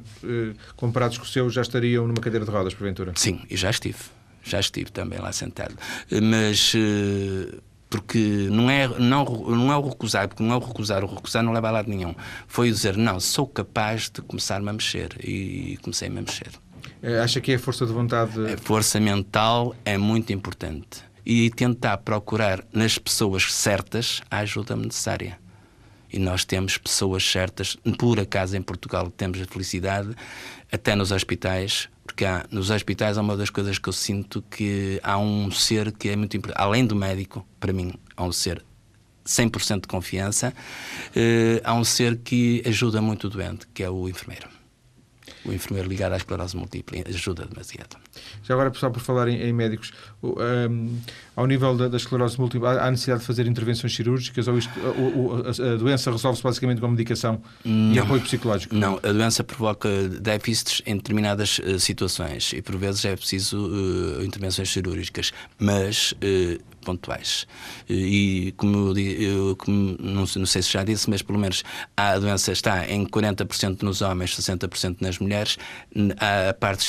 comparados 0.75 1.17
com 1.17 1.25
o 1.25 1.29
seu, 1.29 1.49
já 1.49 1.63
estariam 1.63 2.09
numa 2.09 2.21
cadeira 2.21 2.45
de 2.45 2.51
rodas, 2.51 2.75
porventura? 2.75 3.13
Sim, 3.15 3.41
e 3.49 3.57
já 3.57 3.71
estive. 3.71 3.99
Já 4.43 4.59
estive 4.59 4.91
também 4.91 5.21
lá 5.21 5.33
sentado. 5.33 5.77
Mas. 6.11 6.75
Porque 7.89 8.47
não 8.51 8.71
é, 8.71 8.87
não, 8.87 9.25
não 9.25 9.73
é 9.73 9.77
o 9.77 9.89
recusar, 9.89 10.29
porque 10.29 10.43
não 10.45 10.55
é 10.55 10.57
o 10.57 10.61
recusar, 10.61 11.03
o 11.03 11.13
recusar 11.13 11.43
não 11.43 11.53
leva 11.53 11.69
a 11.69 11.71
lado 11.73 11.91
nenhum. 11.91 12.15
Foi 12.47 12.71
dizer, 12.71 12.97
não, 12.97 13.19
sou 13.19 13.49
capaz 13.49 14.09
de 14.09 14.23
começar-me 14.23 14.69
a 14.69 14.73
mexer. 14.73 15.17
E 15.25 15.77
comecei-me 15.83 16.19
a 16.19 16.23
mexer. 16.23 16.51
Eh, 17.03 17.19
acha 17.19 17.41
que 17.41 17.53
é 17.53 17.55
a 17.55 17.59
força 17.59 17.87
de 17.87 17.93
vontade? 17.93 18.53
A 18.53 18.59
força 18.59 19.01
mental 19.01 19.75
é 19.85 19.97
muito 19.97 20.33
importante. 20.33 21.03
E 21.25 21.51
tentar 21.51 21.99
procurar 21.99 22.65
nas 22.73 22.99
pessoas 22.99 23.53
certas 23.53 24.23
a 24.31 24.39
ajuda 24.39 24.77
necessária. 24.77 25.39
E 26.13 26.19
nós 26.19 26.45
temos 26.45 26.77
pessoas 26.77 27.25
certas, 27.25 27.77
por 27.99 28.19
acaso 28.19 28.57
em 28.57 28.63
Portugal 28.63 29.11
temos 29.11 29.41
a 29.41 29.45
felicidade, 29.45 30.11
até 30.71 30.97
nos 30.97 31.13
hospitais, 31.13 31.89
porque 32.05 32.25
há, 32.25 32.45
nos 32.51 32.69
hospitais 32.71 33.17
é 33.17 33.21
uma 33.21 33.37
das 33.37 33.49
coisas 33.49 33.79
que 33.79 33.89
eu 33.89 33.93
sinto 33.93 34.43
que 34.43 34.99
há 35.05 35.17
um 35.19 35.51
ser 35.53 35.93
que 35.93 36.09
é 36.09 36.17
muito 36.17 36.37
importante, 36.37 36.61
além 36.61 36.85
do 36.85 36.97
médico, 36.97 37.47
para 37.61 37.73
mim, 37.73 37.95
há 38.17 38.25
um 38.25 38.33
ser 38.33 38.65
100% 39.25 39.83
de 39.83 39.89
confiança, 39.89 40.53
eh, 41.15 41.61
há 41.63 41.75
um 41.75 41.85
ser 41.85 42.17
que 42.17 42.61
ajuda 42.67 43.01
muito 43.01 43.29
o 43.29 43.31
doente, 43.31 43.69
que 43.73 43.85
é 43.85 43.89
o 43.89 44.09
enfermeiro 44.09 44.60
o 45.45 45.53
enfermeiro 45.53 45.89
ligado 45.89 46.13
à 46.13 46.17
esclerose 46.17 46.57
múltipla 46.57 46.99
ajuda 47.07 47.47
demasiado. 47.47 47.97
Já 48.43 48.55
agora, 48.55 48.73
só 48.75 48.91
por 48.91 49.01
falar 49.01 49.29
em, 49.29 49.41
em 49.41 49.53
médicos, 49.53 49.93
um, 50.23 50.99
ao 51.37 51.47
nível 51.47 51.77
da, 51.77 51.89
da, 51.89 51.97
esclerose 51.97 52.39
múltipla, 52.39 52.81
há 52.81 52.91
necessidade 52.91 53.21
de 53.21 53.27
fazer 53.27 53.47
intervenções 53.47 53.95
cirúrgicas 53.95 54.49
ou 54.49 54.59
isto, 54.59 54.73
a, 54.79 55.73
a, 55.73 55.77
doença 55.77 56.11
resolve-se 56.11 56.43
basicamente 56.43 56.81
com 56.81 56.89
medicação 56.89 57.41
não, 57.65 57.95
e 57.95 57.99
apoio 57.99 58.21
psicológico? 58.21 58.75
Não, 58.75 58.97
a 58.97 59.13
doença 59.13 59.43
provoca 59.45 59.89
déficits 60.09 60.83
em 60.85 60.97
determinadas 60.97 61.59
uh, 61.59 61.79
situações 61.79 62.53
e 62.53 62.61
por 62.61 62.77
vezes 62.77 63.05
é 63.05 63.17
preciso 63.17 63.57
uh, 63.69 64.25
intervenções 64.25 64.71
cirúrgicas, 64.71 65.33
mas 65.59 66.13
uh, 66.13 66.71
pontuais. 66.81 67.47
E 67.89 68.53
como, 68.57 68.99
eu, 68.99 69.57
como 69.57 69.97
não, 70.01 70.25
não, 70.25 70.47
sei 70.47 70.63
se 70.63 70.73
já 70.73 70.83
disse, 70.83 71.09
mas 71.09 71.23
pelo 71.23 71.39
menos 71.39 71.63
a 71.97 72.19
doença 72.19 72.53
está 72.53 72.89
em 72.89 73.07
40% 73.07 73.83
nos 73.83 74.03
homens, 74.03 74.37
60% 74.37 74.97
nas 75.01 75.19
mulheres. 75.19 75.59
A 76.19 76.53
parte 76.55 76.85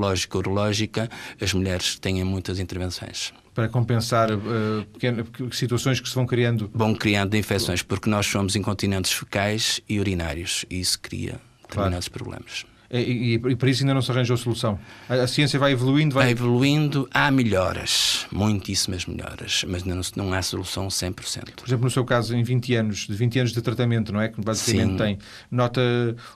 ginecológica, 0.00 0.38
urológica, 0.38 1.10
as 1.40 1.52
mulheres 1.52 1.98
têm 1.98 2.24
muitas 2.24 2.58
intervenções 2.58 3.32
para 3.52 3.68
compensar 3.68 4.30
uh, 4.32 4.86
pequenas, 4.92 5.26
situações 5.52 6.00
que 6.00 6.08
se 6.08 6.14
vão 6.14 6.24
criando? 6.24 6.70
Vão 6.72 6.94
criando 6.94 7.36
infecções, 7.36 7.82
porque 7.82 8.08
nós 8.08 8.24
somos 8.24 8.54
incontinentes 8.54 9.12
fecais 9.12 9.80
e 9.88 9.98
urinários 9.98 10.64
e 10.70 10.80
isso 10.80 10.98
cria 11.00 11.40
determinados 11.62 12.08
claro. 12.08 12.24
problemas. 12.24 12.64
E, 12.90 12.98
e, 12.98 13.34
e 13.34 13.56
para 13.56 13.70
isso 13.70 13.82
ainda 13.82 13.94
não 13.94 14.02
se 14.02 14.10
arranjou 14.10 14.36
solução. 14.36 14.78
A, 15.08 15.14
a 15.14 15.26
ciência 15.26 15.58
vai 15.58 15.72
evoluindo, 15.72 16.14
vai... 16.14 16.24
vai... 16.24 16.32
evoluindo, 16.32 17.08
há 17.12 17.30
melhoras, 17.30 18.26
muitíssimas 18.32 19.06
melhoras, 19.06 19.64
mas 19.68 19.84
não, 19.84 20.00
não 20.16 20.32
há 20.32 20.42
solução 20.42 20.88
100%. 20.88 21.14
Por 21.56 21.68
exemplo, 21.68 21.84
no 21.84 21.90
seu 21.90 22.04
caso, 22.04 22.34
em 22.34 22.42
20 22.42 22.74
anos, 22.74 23.06
de 23.06 23.14
20 23.14 23.38
anos 23.38 23.52
de 23.52 23.62
tratamento, 23.62 24.12
não 24.12 24.20
é? 24.20 24.28
Que 24.28 24.40
basicamente 24.40 24.92
Sim. 24.92 24.96
tem. 24.96 25.18
Nota 25.50 25.80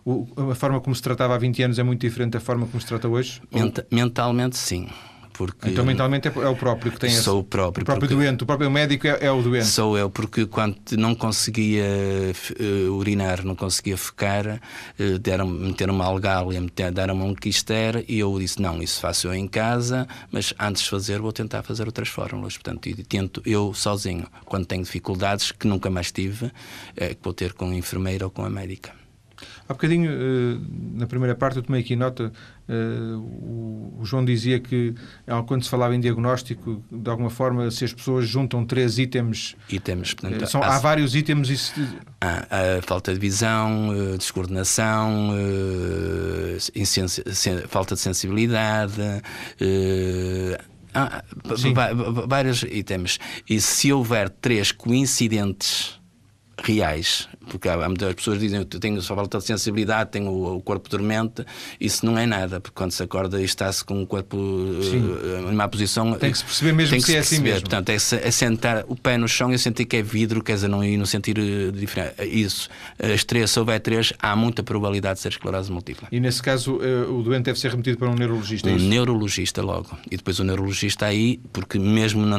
o, 0.05 0.27
a 0.51 0.55
forma 0.55 0.81
como 0.81 0.95
se 0.95 1.03
tratava 1.03 1.35
há 1.35 1.38
20 1.38 1.62
anos 1.62 1.79
é 1.79 1.83
muito 1.83 2.01
diferente 2.01 2.33
da 2.33 2.40
forma 2.40 2.67
como 2.67 2.81
se 2.81 2.87
trata 2.87 3.09
hoje? 3.09 3.43
Menta, 3.53 3.87
mentalmente, 3.90 4.57
sim. 4.57 4.88
Porque 5.35 5.68
então 5.68 5.85
mentalmente 5.85 6.29
é, 6.29 6.33
é 6.33 6.49
o 6.49 6.55
próprio 6.55 6.92
que 6.92 7.01
tem 7.01 7.11
Sou 7.11 7.18
esse, 7.18 7.31
o 7.31 7.42
próprio. 7.42 7.83
O 7.83 7.85
próprio 7.85 8.09
doente, 8.09 8.44
o 8.44 8.47
próprio 8.47 8.70
médico 8.70 9.09
é, 9.09 9.18
é, 9.20 9.31
o 9.33 9.42
doente. 9.42 9.66
Sou 9.66 9.99
eu, 9.99 10.09
porque 10.09 10.47
quando 10.47 10.77
não 10.92 11.12
conseguia 11.12 11.85
uh, 11.85 12.92
urinar, 12.92 13.44
não 13.44 13.57
conseguia 13.57 13.97
ficar, 13.97 14.47
uh, 14.47 15.18
deram, 15.18 15.49
meteram 15.49 15.92
uma 15.92 16.05
algália, 16.05 16.62
deram-me 16.92 17.25
um 17.25 17.35
quister 17.35 18.05
e 18.09 18.20
eu 18.20 18.38
disse: 18.38 18.62
não, 18.62 18.81
isso 18.81 19.01
faço 19.01 19.27
eu 19.27 19.35
em 19.35 19.49
casa, 19.49 20.07
mas 20.31 20.55
antes 20.59 20.85
de 20.85 20.90
fazer 20.90 21.20
vou 21.20 21.33
tentar 21.33 21.64
fazer 21.64 21.87
outras 21.87 22.09
fórmulas. 22.09 22.57
Portanto, 22.57 22.88
e 22.88 22.94
tento 23.03 23.42
eu 23.44 23.75
sozinho. 23.75 24.29
Quando 24.44 24.66
tenho 24.66 24.85
dificuldades, 24.85 25.51
que 25.51 25.66
nunca 25.66 25.90
mais 25.90 26.12
tive, 26.12 26.53
é 26.97 27.09
que 27.09 27.20
vou 27.20 27.35
ter 27.35 27.55
com 27.55 27.70
a 27.70 27.75
enfermeira 27.75 28.25
ou 28.25 28.31
com 28.31 28.44
a 28.44 28.51
médica. 28.51 29.04
Há 29.66 29.72
bocadinho, 29.72 30.11
eh, 30.11 30.59
na 30.94 31.07
primeira 31.07 31.35
parte, 31.35 31.57
eu 31.57 31.62
tomei 31.62 31.81
aqui 31.81 31.96
nota, 31.96 32.31
eh, 32.68 32.72
o 33.16 34.00
João 34.03 34.22
dizia 34.22 34.61
que 34.61 34.94
quando 35.46 35.64
se 35.64 35.70
falava 35.70 35.94
em 35.94 36.00
diagnóstico, 36.00 36.85
de 36.92 37.09
alguma 37.09 37.31
forma, 37.31 37.70
se 37.70 37.85
as 37.85 37.92
pessoas 37.92 38.29
juntam 38.29 38.64
três 38.66 38.98
itens. 38.98 39.57
Itens, 39.70 40.12
portanto, 40.12 40.46
são, 40.46 40.62
há, 40.62 40.77
há 40.77 40.79
vários 40.79 41.14
itens. 41.14 41.48
Isso... 41.48 41.72
Há, 42.20 42.79
a 42.79 42.83
falta 42.83 43.14
de 43.14 43.18
visão, 43.18 43.90
eh, 43.94 44.18
descoordenação, 44.18 45.31
falta 47.68 47.94
de 47.94 48.00
sensibilidade. 48.03 49.00
Há 50.92 51.24
vários 52.27 52.62
itens. 52.64 53.18
E 53.48 53.61
se 53.62 53.92
houver 53.92 54.29
três 54.29 54.70
coincidentes 54.72 55.98
reais, 56.62 57.29
porque 57.48 57.68
há, 57.68 57.76
muitas 57.88 58.14
pessoas 58.14 58.38
que 58.38 58.44
dizem 58.44 58.61
eu 58.61 58.80
tenho 58.80 59.00
só 59.02 59.14
falta 59.14 59.38
de 59.38 59.44
sensibilidade, 59.44 60.11
tenho 60.11 60.30
o, 60.30 60.57
o, 60.57 60.61
corpo 60.61 60.88
dormente, 60.88 61.44
isso 61.80 62.04
não 62.04 62.18
é 62.18 62.26
nada, 62.26 62.61
porque 62.61 62.74
quando 62.74 62.92
se 62.92 63.02
acorda 63.02 63.40
e 63.40 63.44
está-se 63.44 63.85
com 63.85 64.02
o 64.02 64.07
corpo 64.07 64.37
uh, 64.37 65.50
em 65.50 65.54
má 65.54 65.68
posição. 65.68 66.14
Tem 66.14 66.30
que 66.30 66.38
se 66.38 66.44
perceber 66.44 66.72
mesmo 66.72 66.96
que, 66.96 67.02
se 67.02 67.16
é 67.16 67.18
assim 67.18 67.40
mesmo. 67.40 67.61
Portanto, 67.62 67.90
é, 67.90 67.94
é, 67.94 68.30
sentar 68.30 68.85
o 68.88 68.96
pé 68.96 69.16
no 69.16 69.28
chão 69.28 69.52
e 69.52 69.59
sentir 69.59 69.85
que 69.85 69.96
é 69.96 70.02
vidro, 70.02 70.42
quer 70.42 70.54
dizer, 70.54 70.68
não, 70.68 70.83
e 70.83 70.96
não 70.96 71.07
sentir 71.07 71.38
uh, 71.38 71.72
diferente. 71.72 72.24
Isso, 72.24 72.68
as 72.98 73.24
três, 73.24 73.50
se 73.50 73.59
houver 73.59 73.80
três, 73.80 74.12
há 74.18 74.35
muita 74.35 74.62
probabilidade 74.62 75.16
de 75.16 75.22
ser 75.22 75.28
esclerose 75.28 75.70
múltipla. 75.70 76.09
E 76.11 76.20
nesse 76.20 76.42
caso, 76.42 76.76
uh, 76.76 77.18
o 77.18 77.22
doente 77.22 77.44
deve 77.44 77.59
ser 77.59 77.70
remetido 77.70 77.98
para 77.98 78.09
um 78.09 78.14
neurologista? 78.14 78.68
É 78.68 78.72
um 78.72 78.78
neurologista 78.78 79.62
logo. 79.62 79.96
E 80.11 80.16
depois 80.16 80.38
o 80.38 80.44
neurologista 80.44 81.07
aí, 81.07 81.40
porque 81.52 81.78
mesmo 81.78 82.24
na, 82.26 82.38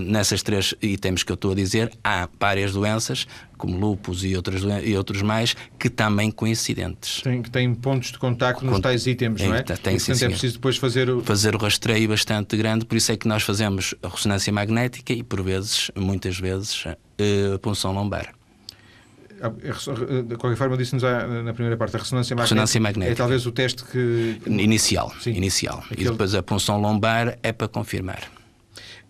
nessas 0.00 0.42
três 0.42 0.74
itens 0.82 1.22
que 1.22 1.32
eu 1.32 1.34
estou 1.34 1.52
a 1.52 1.54
dizer, 1.54 1.92
há 2.02 2.28
várias 2.38 2.72
doenças 2.72 3.26
como 3.60 3.78
lupus 3.78 4.24
e 4.24 4.34
outros, 4.34 4.62
e 4.82 4.96
outros 4.96 5.20
mais, 5.22 5.54
que 5.78 5.90
também 5.90 6.30
coincidentes. 6.30 7.20
Tem, 7.20 7.42
que 7.42 7.50
têm 7.50 7.74
pontos 7.74 8.10
de 8.10 8.18
contacto 8.18 8.64
nos 8.64 8.80
tais 8.80 9.06
itens, 9.06 9.40
não 9.42 9.54
é? 9.54 9.62
Tem, 9.62 9.76
tem, 9.76 9.94
e, 9.94 9.98
portanto, 9.98 10.16
sim, 10.16 10.24
é 10.24 10.28
preciso 10.28 10.54
depois 10.54 10.76
fazer 10.78 11.10
o... 11.10 11.22
Fazer 11.22 11.54
o 11.54 11.58
rastreio 11.58 12.08
bastante 12.08 12.56
grande, 12.56 12.84
por 12.84 12.96
isso 12.96 13.12
é 13.12 13.16
que 13.16 13.28
nós 13.28 13.42
fazemos 13.42 13.94
a 14.02 14.08
ressonância 14.08 14.52
magnética 14.52 15.12
e, 15.12 15.22
por 15.22 15.42
vezes, 15.42 15.90
muitas 15.94 16.38
vezes, 16.38 16.84
a 16.86 17.58
punção 17.58 17.92
lombar. 17.92 18.34
De 20.26 20.36
qualquer 20.36 20.56
forma, 20.56 20.76
disse-nos 20.76 21.02
na 21.02 21.52
primeira 21.54 21.76
parte, 21.76 21.96
a 21.96 21.98
ressonância 21.98 22.34
magnética, 22.34 22.54
ressonância 22.54 22.80
magnética. 22.80 23.12
é 23.12 23.16
talvez 23.16 23.46
o 23.46 23.52
teste 23.52 23.84
que... 23.84 24.38
Inicial, 24.46 25.12
Sim. 25.20 25.32
inicial. 25.32 25.82
Aquele... 25.90 26.08
E 26.08 26.10
depois 26.10 26.34
a 26.34 26.42
punção 26.42 26.80
lombar 26.80 27.38
é 27.42 27.52
para 27.52 27.68
confirmar. 27.68 28.39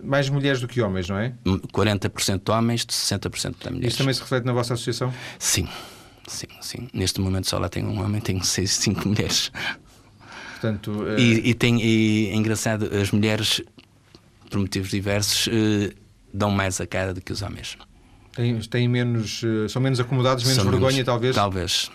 Mais 0.02 0.28
mulheres 0.28 0.60
do 0.60 0.68
que 0.68 0.80
homens, 0.80 1.08
não 1.08 1.18
é? 1.18 1.32
40% 1.44 2.42
de 2.44 2.50
homens, 2.50 2.86
60% 2.86 3.54
de 3.58 3.70
mulheres. 3.70 3.88
Isso 3.88 3.98
também 3.98 4.14
se 4.14 4.20
reflete 4.20 4.44
na 4.44 4.52
vossa 4.52 4.74
associação? 4.74 5.12
Sim, 5.38 5.68
sim, 6.26 6.46
sim. 6.60 6.88
Neste 6.92 7.20
momento 7.20 7.48
só 7.48 7.58
lá 7.58 7.68
tenho 7.68 7.88
um 7.88 8.02
homem, 8.02 8.20
tenho 8.20 8.42
seis, 8.44 8.70
cinco 8.72 9.06
mulheres. 9.08 9.52
Portanto, 10.60 11.06
é... 11.08 11.20
e, 11.20 11.50
e, 11.50 11.54
tem, 11.54 11.80
e 11.82 12.28
é 12.28 12.34
engraçado, 12.34 12.90
as 12.94 13.10
mulheres, 13.10 13.62
por 14.50 14.60
motivos 14.60 14.90
diversos, 14.90 15.48
eh, 15.48 15.94
dão 16.32 16.50
mais 16.50 16.80
a 16.80 16.86
cara 16.86 17.14
do 17.14 17.20
que 17.20 17.32
os 17.32 17.40
homens. 17.42 17.78
Têm, 18.34 18.60
têm 18.60 18.88
menos, 18.88 19.42
eh, 19.42 19.68
são 19.68 19.80
menos 19.80 19.98
acomodados, 19.98 20.44
menos 20.44 20.62
são 20.62 20.70
vergonha, 20.70 20.92
menos, 20.92 21.06
talvez? 21.06 21.34
Talvez. 21.34 21.90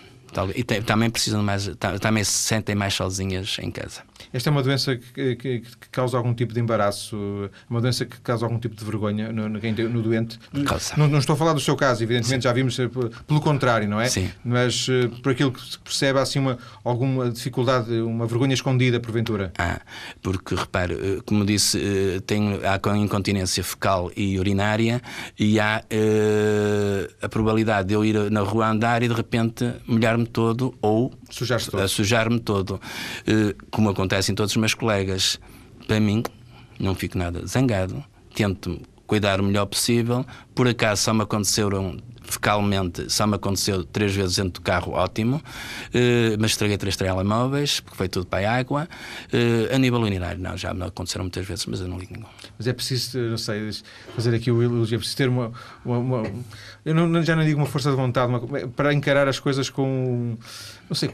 E 0.55 0.63
também 0.63 1.09
precisam 1.09 1.41
mais, 1.43 1.69
também 1.99 2.23
se 2.23 2.31
sentem 2.31 2.75
mais 2.75 2.93
sozinhas 2.93 3.57
em 3.61 3.71
casa. 3.71 4.01
Esta 4.33 4.49
é 4.49 4.51
uma 4.51 4.63
doença 4.63 4.95
que, 4.95 5.35
que, 5.35 5.59
que, 5.59 5.89
causa 5.91 6.17
algum 6.17 6.33
tipo 6.33 6.53
de 6.53 6.59
embaraço, 6.59 7.17
uma 7.69 7.79
doença 7.79 8.05
que 8.05 8.19
causa 8.19 8.45
algum 8.45 8.59
tipo 8.59 8.75
de 8.75 8.83
vergonha 8.83 9.31
no, 9.31 9.47
no, 9.47 9.59
no 9.59 10.01
doente. 10.01 10.39
Não, 10.97 11.07
não, 11.07 11.19
estou 11.19 11.35
a 11.35 11.37
falar 11.37 11.53
do 11.53 11.59
seu 11.59 11.75
caso, 11.75 12.03
evidentemente 12.03 12.41
Sim. 12.41 12.49
já 12.49 12.53
vimos 12.53 12.77
eh, 12.77 12.89
pelo 13.25 13.39
contrário, 13.39 13.87
não 13.87 13.99
é? 13.99 14.09
Sim. 14.09 14.29
Mas 14.43 14.87
uh, 14.87 15.09
por 15.21 15.31
aquilo 15.31 15.51
que 15.51 15.61
se 15.61 15.79
percebe, 15.79 16.19
há 16.19 16.21
assim 16.21 16.39
uma, 16.39 16.57
alguma 16.83 17.29
dificuldade, 17.29 17.91
uma 18.01 18.27
vergonha 18.27 18.53
escondida, 18.53 18.99
porventura. 18.99 19.53
Ah, 19.57 19.79
porque 20.21 20.55
repare, 20.55 20.93
eh, 20.93 21.21
como 21.25 21.45
disse, 21.45 22.21
tem, 22.27 22.59
há 22.63 22.97
incontinência 22.97 23.63
fecal 23.63 24.11
e 24.15 24.37
urinária 24.37 25.01
e 25.39 25.59
há 25.59 25.81
uh, 25.81 27.15
a 27.21 27.29
probabilidade 27.29 27.87
de 27.87 27.93
eu 27.93 28.03
ir 28.03 28.29
na 28.31 28.41
rua 28.41 28.69
andar 28.69 29.03
e 29.03 29.07
de 29.07 29.13
repente 29.13 29.65
molhar-me 30.15 30.25
todo 30.25 30.73
ou 30.81 31.13
sujar-me 31.29 31.65
todo. 31.65 31.87
Sujar 31.87 32.39
todo. 32.39 32.81
Uh, 33.27 33.53
como 33.69 33.89
acontece 33.89 34.05
acontece 34.15 34.31
em 34.31 34.35
todos 34.35 34.51
os 34.51 34.57
meus 34.57 34.73
colegas. 34.73 35.39
Para 35.87 35.99
mim, 35.99 36.23
não 36.79 36.95
fico 36.95 37.17
nada 37.17 37.45
zangado, 37.45 38.03
tento 38.33 38.79
cuidar 39.05 39.39
o 39.39 39.43
melhor 39.43 39.65
possível. 39.65 40.25
Por 40.53 40.67
acaso 40.67 41.03
só 41.03 41.13
me 41.13 41.23
aconteceram 41.23 41.97
fecalmente, 42.23 43.11
só 43.11 43.27
me 43.27 43.35
aconteceu 43.35 43.83
três 43.83 44.15
vezes 44.15 44.37
dentro 44.37 44.53
do 44.53 44.61
carro, 44.61 44.93
ótimo, 44.93 45.37
uh, 45.37 46.37
mas 46.39 46.51
estraguei 46.51 46.77
três 46.77 46.95
telemóveis, 46.95 47.81
porque 47.81 47.95
foi 47.95 48.09
tudo 48.09 48.25
para 48.25 48.49
a 48.49 48.57
água. 48.57 48.87
Uh, 49.31 49.73
a 49.73 49.77
nível 49.77 50.01
urinário, 50.01 50.41
não, 50.41 50.57
já 50.57 50.73
me 50.73 50.85
aconteceram 50.85 51.25
muitas 51.25 51.45
vezes, 51.45 51.65
mas 51.67 51.81
eu 51.81 51.87
não 51.87 51.99
ligo 51.99 52.13
nenhum. 52.13 52.25
Mas 52.57 52.67
é 52.67 52.73
preciso, 52.73 53.17
não 53.17 53.37
sei, 53.37 53.69
fazer 54.15 54.33
aqui 54.33 54.49
o 54.49 54.63
elogio, 54.63 54.95
é 54.95 54.97
preciso 54.97 55.17
ter 55.17 55.29
uma. 55.29 55.51
uma, 55.83 55.97
uma 55.97 56.23
eu 56.85 56.95
não, 56.95 57.21
já 57.23 57.35
não 57.35 57.43
digo 57.43 57.59
uma 57.59 57.65
força 57.65 57.89
de 57.89 57.95
vontade, 57.95 58.27
uma, 58.27 58.39
para 58.69 58.93
encarar 58.93 59.27
as 59.27 59.39
coisas 59.39 59.69
com 59.69 60.37
não 60.89 60.95
sei, 60.95 61.09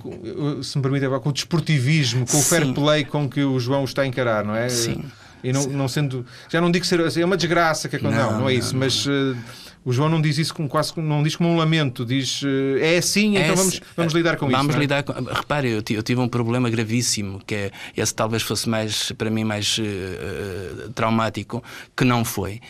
se 0.64 0.78
me 0.78 0.82
permite, 0.82 1.08
com 1.08 1.30
o 1.30 1.34
desportivismo, 1.34 2.26
com 2.26 2.34
Sim. 2.34 2.40
o 2.40 2.44
fair 2.44 2.74
play 2.74 3.06
com 3.06 3.30
que 3.30 3.42
o 3.42 3.60
João 3.60 3.86
está 3.86 4.02
a 4.02 4.08
encarar, 4.08 4.44
não 4.44 4.56
é? 4.56 4.68
Sim. 4.68 5.04
E 5.44 5.52
não, 5.52 5.64
não 5.68 5.88
sendo. 5.88 6.26
Já 6.50 6.62
não 6.62 6.70
digo 6.70 6.86
ser. 6.86 7.00
É 7.18 7.26
uma 7.26 7.38
desgraça 7.38 7.90
que 7.90 7.96
é 7.96 8.00
não, 8.00 8.12
não, 8.12 8.40
não 8.42 8.50
é 8.50 8.54
isso, 8.54 8.74
não, 8.74 8.82
mas. 8.82 9.06
Uh, 9.06 9.36
o 9.84 9.92
João 9.92 10.10
não 10.10 10.22
diz 10.22 10.38
isso 10.38 10.54
com 10.54 10.68
quase 10.68 10.94
não 10.98 11.24
diz 11.24 11.36
como 11.36 11.50
um 11.50 11.58
lamento, 11.58 12.06
diz 12.06 12.42
uh, 12.44 12.78
é 12.80 12.98
assim, 12.98 13.38
é 13.38 13.44
então 13.44 13.56
vamos, 13.56 13.82
vamos 13.96 14.14
lidar 14.14 14.38
com 14.38 14.46
vamos 14.46 14.54
isso. 14.54 14.62
Vamos 14.62 14.76
é? 14.76 14.80
lidar 14.80 15.04
com. 15.04 15.14
Repare, 15.14 15.70
eu, 15.70 15.84
eu, 15.90 16.04
tive 16.04 16.22
um 16.22 16.28
problema 16.28 16.70
gravíssimo, 16.70 17.42
que 17.46 17.56
é 17.56 17.72
esse 17.98 18.14
talvez 18.14 18.44
fosse 18.44 18.70
mais 18.70 19.12
para 19.14 19.30
mim 19.30 19.44
mais 19.44 19.78
uh, 19.78 20.90
traumático, 20.94 21.64
que 21.96 22.06
não 22.06 22.24
foi. 22.24 22.62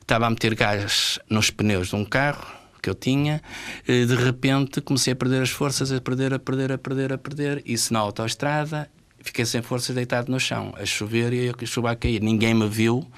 Estava 0.00 0.26
a 0.26 0.30
meter 0.30 0.54
gás 0.54 1.18
nos 1.28 1.50
pneus 1.50 1.88
de 1.88 1.96
um 1.96 2.04
carro 2.04 2.44
que 2.82 2.90
eu 2.90 2.94
tinha, 2.94 3.40
eh, 3.88 4.04
de 4.04 4.14
repente 4.14 4.82
comecei 4.82 5.14
a 5.14 5.16
perder 5.16 5.40
as 5.40 5.48
forças, 5.48 5.90
a 5.90 5.98
perder, 5.98 6.34
a 6.34 6.38
perder, 6.38 6.70
a 6.70 6.76
perder, 6.76 7.12
a 7.14 7.16
perder. 7.16 7.62
Isso 7.64 7.90
na 7.94 8.00
autoestrada, 8.00 8.90
fiquei 9.20 9.46
sem 9.46 9.62
forças 9.62 9.94
deitado 9.96 10.30
no 10.30 10.38
chão, 10.38 10.74
a 10.76 10.84
chover 10.84 11.32
e 11.32 11.48
a 11.48 11.66
chuva 11.66 11.92
a 11.92 11.96
cair. 11.96 12.20
Ninguém 12.20 12.52
me 12.52 12.68
viu 12.68 13.08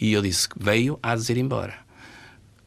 e 0.00 0.12
eu 0.12 0.20
disse 0.20 0.48
veio, 0.58 0.98
a 1.00 1.14
de 1.14 1.30
ir 1.30 1.38
embora. 1.38 1.81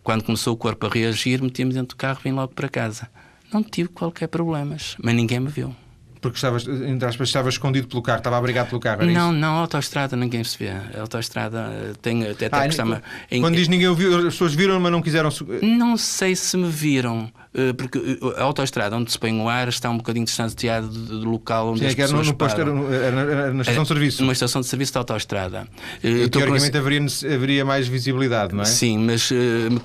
Quando 0.06 0.24
começou 0.24 0.54
o 0.54 0.58
corpo 0.58 0.86
a 0.86 0.90
reagir, 0.90 1.42
meti-me 1.42 1.74
dentro 1.74 1.90
do 1.90 1.96
carro 1.96 2.20
e 2.22 2.30
vim 2.30 2.36
logo 2.36 2.54
para 2.54 2.70
casa. 2.70 3.10
Não 3.52 3.64
tive 3.64 3.90
qualquer 3.90 4.28
problemas, 4.28 4.96
mas 5.04 5.16
ninguém 5.16 5.40
me 5.40 5.48
viu. 5.50 5.76
Porque 6.22 6.38
estavas, 6.38 6.68
entre 6.68 7.08
aspas, 7.08 7.28
estava 7.28 7.50
escondido 7.50 7.88
pelo 7.88 8.04
carro, 8.04 8.20
estava 8.20 8.38
abrigado 8.38 8.70
pelo 8.70 8.80
carro, 8.80 9.02
era 9.02 9.12
Não, 9.12 9.32
isso? 9.32 9.40
não, 9.40 9.56
a 9.58 9.62
autoestrada 9.62 10.16
ninguém 10.16 10.44
se 10.44 10.60
vê. 10.60 10.70
A 10.70 11.02
autoestrada 11.02 11.94
tem 12.04 12.22
até, 12.24 12.46
até 12.46 12.56
ah, 12.56 12.70
quando, 12.76 13.02
quando 13.42 13.56
diz 13.56 13.68
ninguém 13.68 13.88
ouviu, 13.88 14.16
as 14.18 14.24
pessoas 14.26 14.54
viram, 14.54 14.80
mas 14.80 14.92
não 14.92 15.02
quiseram. 15.02 15.30
Não 15.64 15.98
sei 15.98 16.36
se 16.36 16.56
me 16.56 16.70
viram, 16.70 17.32
eh, 17.40 17.45
porque 17.78 17.98
eh, 17.98 18.40
a 18.42 18.44
autoestrada 18.44 18.96
onde 18.96 19.12
se 19.12 19.20
põe 19.20 19.40
o 19.40 19.48
ar 19.48 19.68
está 19.68 19.90
um 19.90 19.98
bocadinho 19.98 20.26
distanciado 20.26 20.88
do 20.88 21.30
local 21.30 21.70
onde 21.70 21.80
Sim, 21.80 21.86
as 21.88 21.94
é 21.94 21.96
pessoas. 21.96 22.22
Era, 22.22 22.28
no 22.28 22.36
posto, 22.36 22.62
era, 22.62 22.72
era 22.72 23.54
na 23.54 23.62
estação 23.62 23.84
de 23.84 23.88
serviço. 23.88 24.22
Numa 24.22 24.34
estação 24.34 24.62
de 24.62 24.68
serviço 24.68 24.94
da 24.94 25.00
autoestrada. 25.00 25.68
E, 26.04 26.28
teoricamente 26.30 26.78
haveria, 26.78 27.06
haveria 27.34 27.66
mais 27.66 27.88
visibilidade, 27.88 28.54
não 28.54 28.62
é? 28.62 28.66
Sim, 28.66 28.98
mas, 29.00 29.30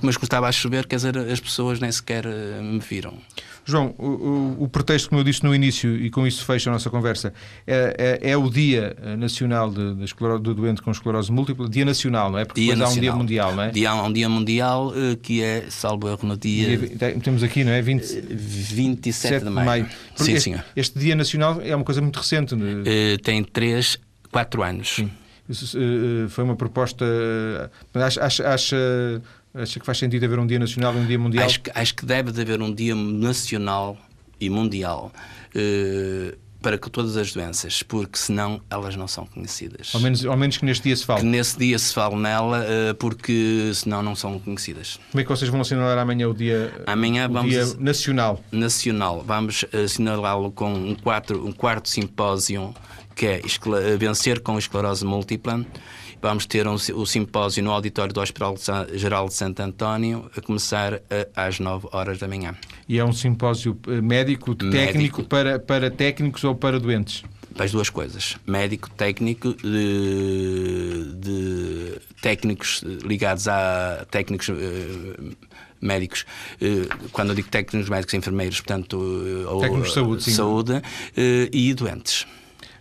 mas 0.01 0.15
estava 0.21 0.47
a 0.47 0.51
chover, 0.51 0.85
quer 0.85 0.97
dizer, 0.97 1.17
as 1.17 1.39
pessoas 1.39 1.79
nem 1.79 1.91
sequer 1.91 2.25
me 2.25 2.79
viram. 2.79 3.13
João, 3.63 3.93
o, 3.97 4.05
o, 4.05 4.63
o, 4.63 4.67
pretexto, 4.67 5.09
como 5.09 5.21
eu 5.21 5.23
disse 5.23 5.43
no 5.43 5.53
início, 5.53 5.95
e 5.95 6.09
com 6.09 6.25
isso 6.25 6.43
fecha 6.43 6.69
a 6.69 6.73
nossa 6.73 6.89
conversa, 6.89 7.31
é, 7.67 8.19
é, 8.23 8.31
é 8.31 8.37
o 8.37 8.49
Dia 8.49 8.95
Nacional 9.17 9.69
de, 9.69 9.95
de 9.95 10.13
do 10.41 10.53
Doente 10.53 10.81
com 10.81 10.89
Esclerose 10.89 11.31
Múltipla, 11.31 11.69
Dia 11.69 11.85
Nacional, 11.85 12.31
não 12.31 12.39
é? 12.39 12.45
Porque 12.45 12.61
dia 12.61 12.73
depois 12.73 12.89
nacional. 12.89 13.11
há 13.11 13.21
um 13.21 13.25
Dia 13.25 13.39
Mundial, 13.41 13.55
não 13.55 13.63
é? 13.63 13.69
Dia, 13.69 13.91
há 13.91 14.03
um 14.03 14.11
Dia 14.13 14.29
Mundial 14.29 14.93
eh, 14.95 15.15
que 15.21 15.43
é, 15.43 15.65
salvo 15.69 16.09
erro, 16.09 16.27
no 16.27 16.37
dia... 16.37 16.77
dia 16.77 17.19
temos 17.19 17.43
aqui, 17.43 17.60
não 17.63 17.71
é? 17.71 17.81
20... 17.81 18.21
27 18.29 19.43
de 19.43 19.49
maio. 19.49 19.65
maio. 19.65 19.89
Sim, 20.15 20.33
este, 20.33 20.43
senhor. 20.43 20.65
Este 20.75 20.99
Dia 20.99 21.15
Nacional 21.15 21.61
é 21.61 21.75
uma 21.75 21.85
coisa 21.85 22.01
muito 22.01 22.17
recente. 22.17 22.55
Uh, 22.55 23.17
tem 23.23 23.43
3, 23.43 23.97
4 24.31 24.63
anos. 24.63 24.95
Sim. 24.95 25.11
Uh, 25.49 26.29
foi 26.29 26.43
uma 26.43 26.55
proposta... 26.55 27.05
Acha, 27.93 28.23
acha, 28.23 28.53
acha 28.53 29.21
Acha 29.53 29.79
que 29.81 29.85
faz 29.85 29.97
sentido 29.97 30.23
haver 30.23 30.39
um 30.39 30.47
dia 30.47 30.57
nacional 30.57 30.93
e 30.95 30.97
um 30.97 31.05
dia 31.05 31.19
mundial? 31.19 31.45
Acho 31.45 31.59
que, 31.59 31.71
acho 31.75 31.95
que 31.95 32.05
deve 32.05 32.31
de 32.31 32.41
haver 32.41 32.61
um 32.61 32.73
dia 32.73 32.95
nacional 32.95 33.97
e 34.39 34.49
mundial 34.49 35.11
uh, 35.55 36.37
para 36.61 36.77
que 36.77 36.89
todas 36.89 37.17
as 37.17 37.33
doenças, 37.33 37.83
porque 37.83 38.17
senão 38.17 38.61
elas 38.69 38.95
não 38.95 39.07
são 39.07 39.25
conhecidas. 39.25 39.91
Ao 39.93 39.99
menos, 39.99 40.25
ao 40.25 40.37
menos 40.37 40.57
que 40.57 40.65
neste 40.65 40.83
dia 40.83 40.95
se 40.95 41.05
fale. 41.05 41.21
Que 41.21 41.25
nesse 41.25 41.57
dia 41.57 41.77
se 41.79 41.93
fale 41.93 42.15
nela, 42.15 42.61
uh, 42.61 42.95
porque 42.95 43.71
senão 43.73 44.03
não 44.03 44.15
são 44.15 44.39
conhecidas. 44.39 44.99
Como 45.11 45.21
é 45.21 45.23
que 45.23 45.29
vocês 45.29 45.49
vão 45.49 45.61
assinalar 45.61 45.97
amanhã 45.97 46.27
o 46.27 46.33
dia, 46.33 46.73
amanhã 46.85 47.27
o 47.27 47.33
vamos, 47.33 47.51
dia 47.51 47.65
nacional? 47.79 48.43
Nacional. 48.51 49.23
Vamos 49.25 49.65
assinalá-lo 49.73 50.51
com 50.51 50.71
um, 50.73 50.95
quatro, 50.95 51.45
um 51.45 51.51
quarto 51.51 51.89
simpósio 51.89 52.73
que 53.15 53.25
é 53.25 53.41
Vencer 53.97 54.41
com 54.41 54.57
Esclerose 54.57 55.03
Múltipla 55.03 55.65
Vamos 56.21 56.45
ter 56.45 56.67
um, 56.67 56.75
o 56.75 57.05
simpósio 57.05 57.63
no 57.63 57.71
auditório 57.71 58.13
do 58.13 58.21
Hospital 58.21 58.55
Geral 58.93 59.27
de 59.27 59.33
Santo 59.33 59.59
António, 59.59 60.29
a 60.37 60.41
começar 60.41 61.01
a, 61.35 61.47
às 61.47 61.59
9 61.59 61.87
horas 61.91 62.19
da 62.19 62.27
manhã. 62.27 62.55
E 62.91 62.99
é 62.99 63.05
um 63.05 63.13
simpósio 63.13 63.79
eh, 63.87 64.01
médico, 64.01 64.53
técnico, 64.53 64.97
médico. 64.97 65.23
Para, 65.23 65.57
para 65.57 65.89
técnicos 65.89 66.43
ou 66.43 66.53
para 66.53 66.77
doentes? 66.77 67.23
Para 67.55 67.63
as 67.63 67.71
duas 67.71 67.89
coisas. 67.89 68.35
Médico, 68.45 68.89
técnico, 68.89 69.53
de, 69.53 71.13
de 71.15 72.01
técnicos 72.21 72.83
ligados 73.05 73.47
a 73.47 74.05
técnicos. 74.11 74.49
Uh, 74.49 75.37
médicos, 75.79 76.25
eh, 76.59 76.89
quando 77.13 77.29
eu 77.29 77.35
digo 77.35 77.47
técnicos 77.47 77.89
médicos, 77.89 78.13
enfermeiros, 78.13 78.59
portanto, 78.59 78.99
técnicos 79.61 79.87
de 79.87 79.93
saúde, 79.93 80.23
sim. 80.23 80.31
saúde 80.31 80.81
e 81.49 81.73
doentes. 81.73 82.27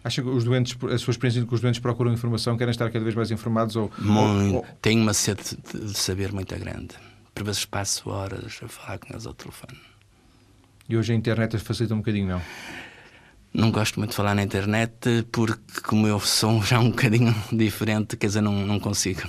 Acha 0.02 0.22
que 0.22 0.28
os 0.28 0.42
doentes, 0.42 0.76
a 0.92 0.98
sua 0.98 1.12
experiência 1.12 1.46
que 1.46 1.54
os 1.54 1.60
doentes 1.60 1.78
procuram 1.78 2.12
informação, 2.12 2.58
querem 2.58 2.72
estar 2.72 2.90
cada 2.90 3.04
vez 3.04 3.14
mais 3.14 3.30
informados? 3.30 3.76
Ou, 3.76 3.92
muito, 3.96 4.56
ou... 4.56 4.66
Tenho 4.82 5.02
uma 5.02 5.14
sede 5.14 5.56
de 5.72 5.96
saber 5.96 6.32
muito 6.32 6.58
grande. 6.58 6.96
Por 7.32 7.44
vezes 7.44 7.64
passo 7.64 8.10
horas 8.10 8.58
a 8.60 8.66
falar 8.66 8.98
com 8.98 9.12
eles 9.12 9.24
ao 9.24 9.32
telefone. 9.32 9.78
E 10.90 10.96
hoje 10.96 11.12
a 11.12 11.14
internet 11.14 11.56
facilita 11.58 11.94
um 11.94 11.98
bocadinho, 11.98 12.26
não? 12.26 12.42
Não 13.54 13.70
gosto 13.70 14.00
muito 14.00 14.10
de 14.10 14.16
falar 14.16 14.34
na 14.34 14.42
internet 14.42 15.24
porque, 15.30 15.80
como 15.84 16.04
eu 16.04 16.18
sou 16.18 16.60
já 16.64 16.80
um 16.80 16.90
bocadinho 16.90 17.32
diferente, 17.52 18.16
quer 18.16 18.26
dizer, 18.26 18.40
não, 18.40 18.66
não 18.66 18.80
consigo. 18.80 19.20
Sim. 19.22 19.28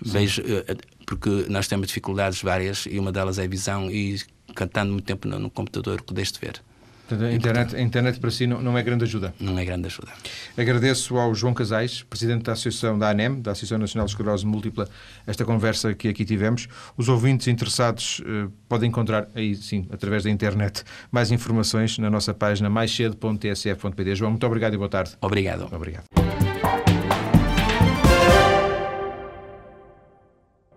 Vejo, 0.00 0.42
eh, 0.46 0.76
porque 1.04 1.44
nós 1.50 1.68
temos 1.68 1.88
dificuldades 1.88 2.40
várias 2.40 2.86
e 2.90 2.98
uma 2.98 3.12
delas 3.12 3.38
é 3.38 3.44
a 3.44 3.46
visão 3.46 3.90
e 3.90 4.18
cantando 4.54 4.92
muito 4.92 5.04
tempo 5.04 5.28
no, 5.28 5.38
no 5.38 5.50
computador 5.50 6.00
que 6.00 6.14
deixo 6.14 6.32
de 6.32 6.40
ver. 6.40 6.62
Portanto, 7.08 7.28
a, 7.28 7.32
internet, 7.32 7.76
a 7.76 7.80
internet 7.80 8.18
para 8.18 8.30
si 8.30 8.46
não, 8.46 8.62
não, 8.62 8.78
é 8.78 8.82
grande 8.82 9.04
ajuda? 9.04 9.34
Não 9.38 9.58
é 9.58 9.64
grande 9.64 9.86
ajuda. 9.86 10.12
Agradeço 10.56 11.16
ao 11.18 11.34
João 11.34 11.52
Casais, 11.52 12.02
Presidente 12.02 12.44
da 12.44 12.52
Associação 12.52 12.98
da 12.98 13.10
ANEM, 13.10 13.40
da 13.40 13.52
Associação 13.52 13.78
Nacional 13.78 14.06
de 14.06 14.12
Esclerose 14.12 14.46
Múltipla, 14.46 14.88
esta 15.26 15.44
conversa 15.44 15.94
que 15.94 16.08
aqui 16.08 16.24
tivemos. 16.24 16.66
Os 16.96 17.08
ouvintes 17.08 17.46
interessados 17.46 18.22
eh, 18.26 18.48
podem 18.68 18.88
encontrar 18.88 19.28
aí, 19.34 19.54
sim, 19.54 19.86
através 19.90 20.24
da 20.24 20.30
internet, 20.30 20.82
mais 21.10 21.30
informações 21.30 21.98
na 21.98 22.08
nossa 22.08 22.32
página 22.32 22.70
maiscedo.tsf.pd. 22.70 24.14
João, 24.14 24.30
muito 24.30 24.46
obrigado 24.46 24.74
e 24.74 24.78
boa 24.78 24.88
tarde. 24.88 25.12
Obrigado. 25.20 25.68
Obrigado. 25.72 26.04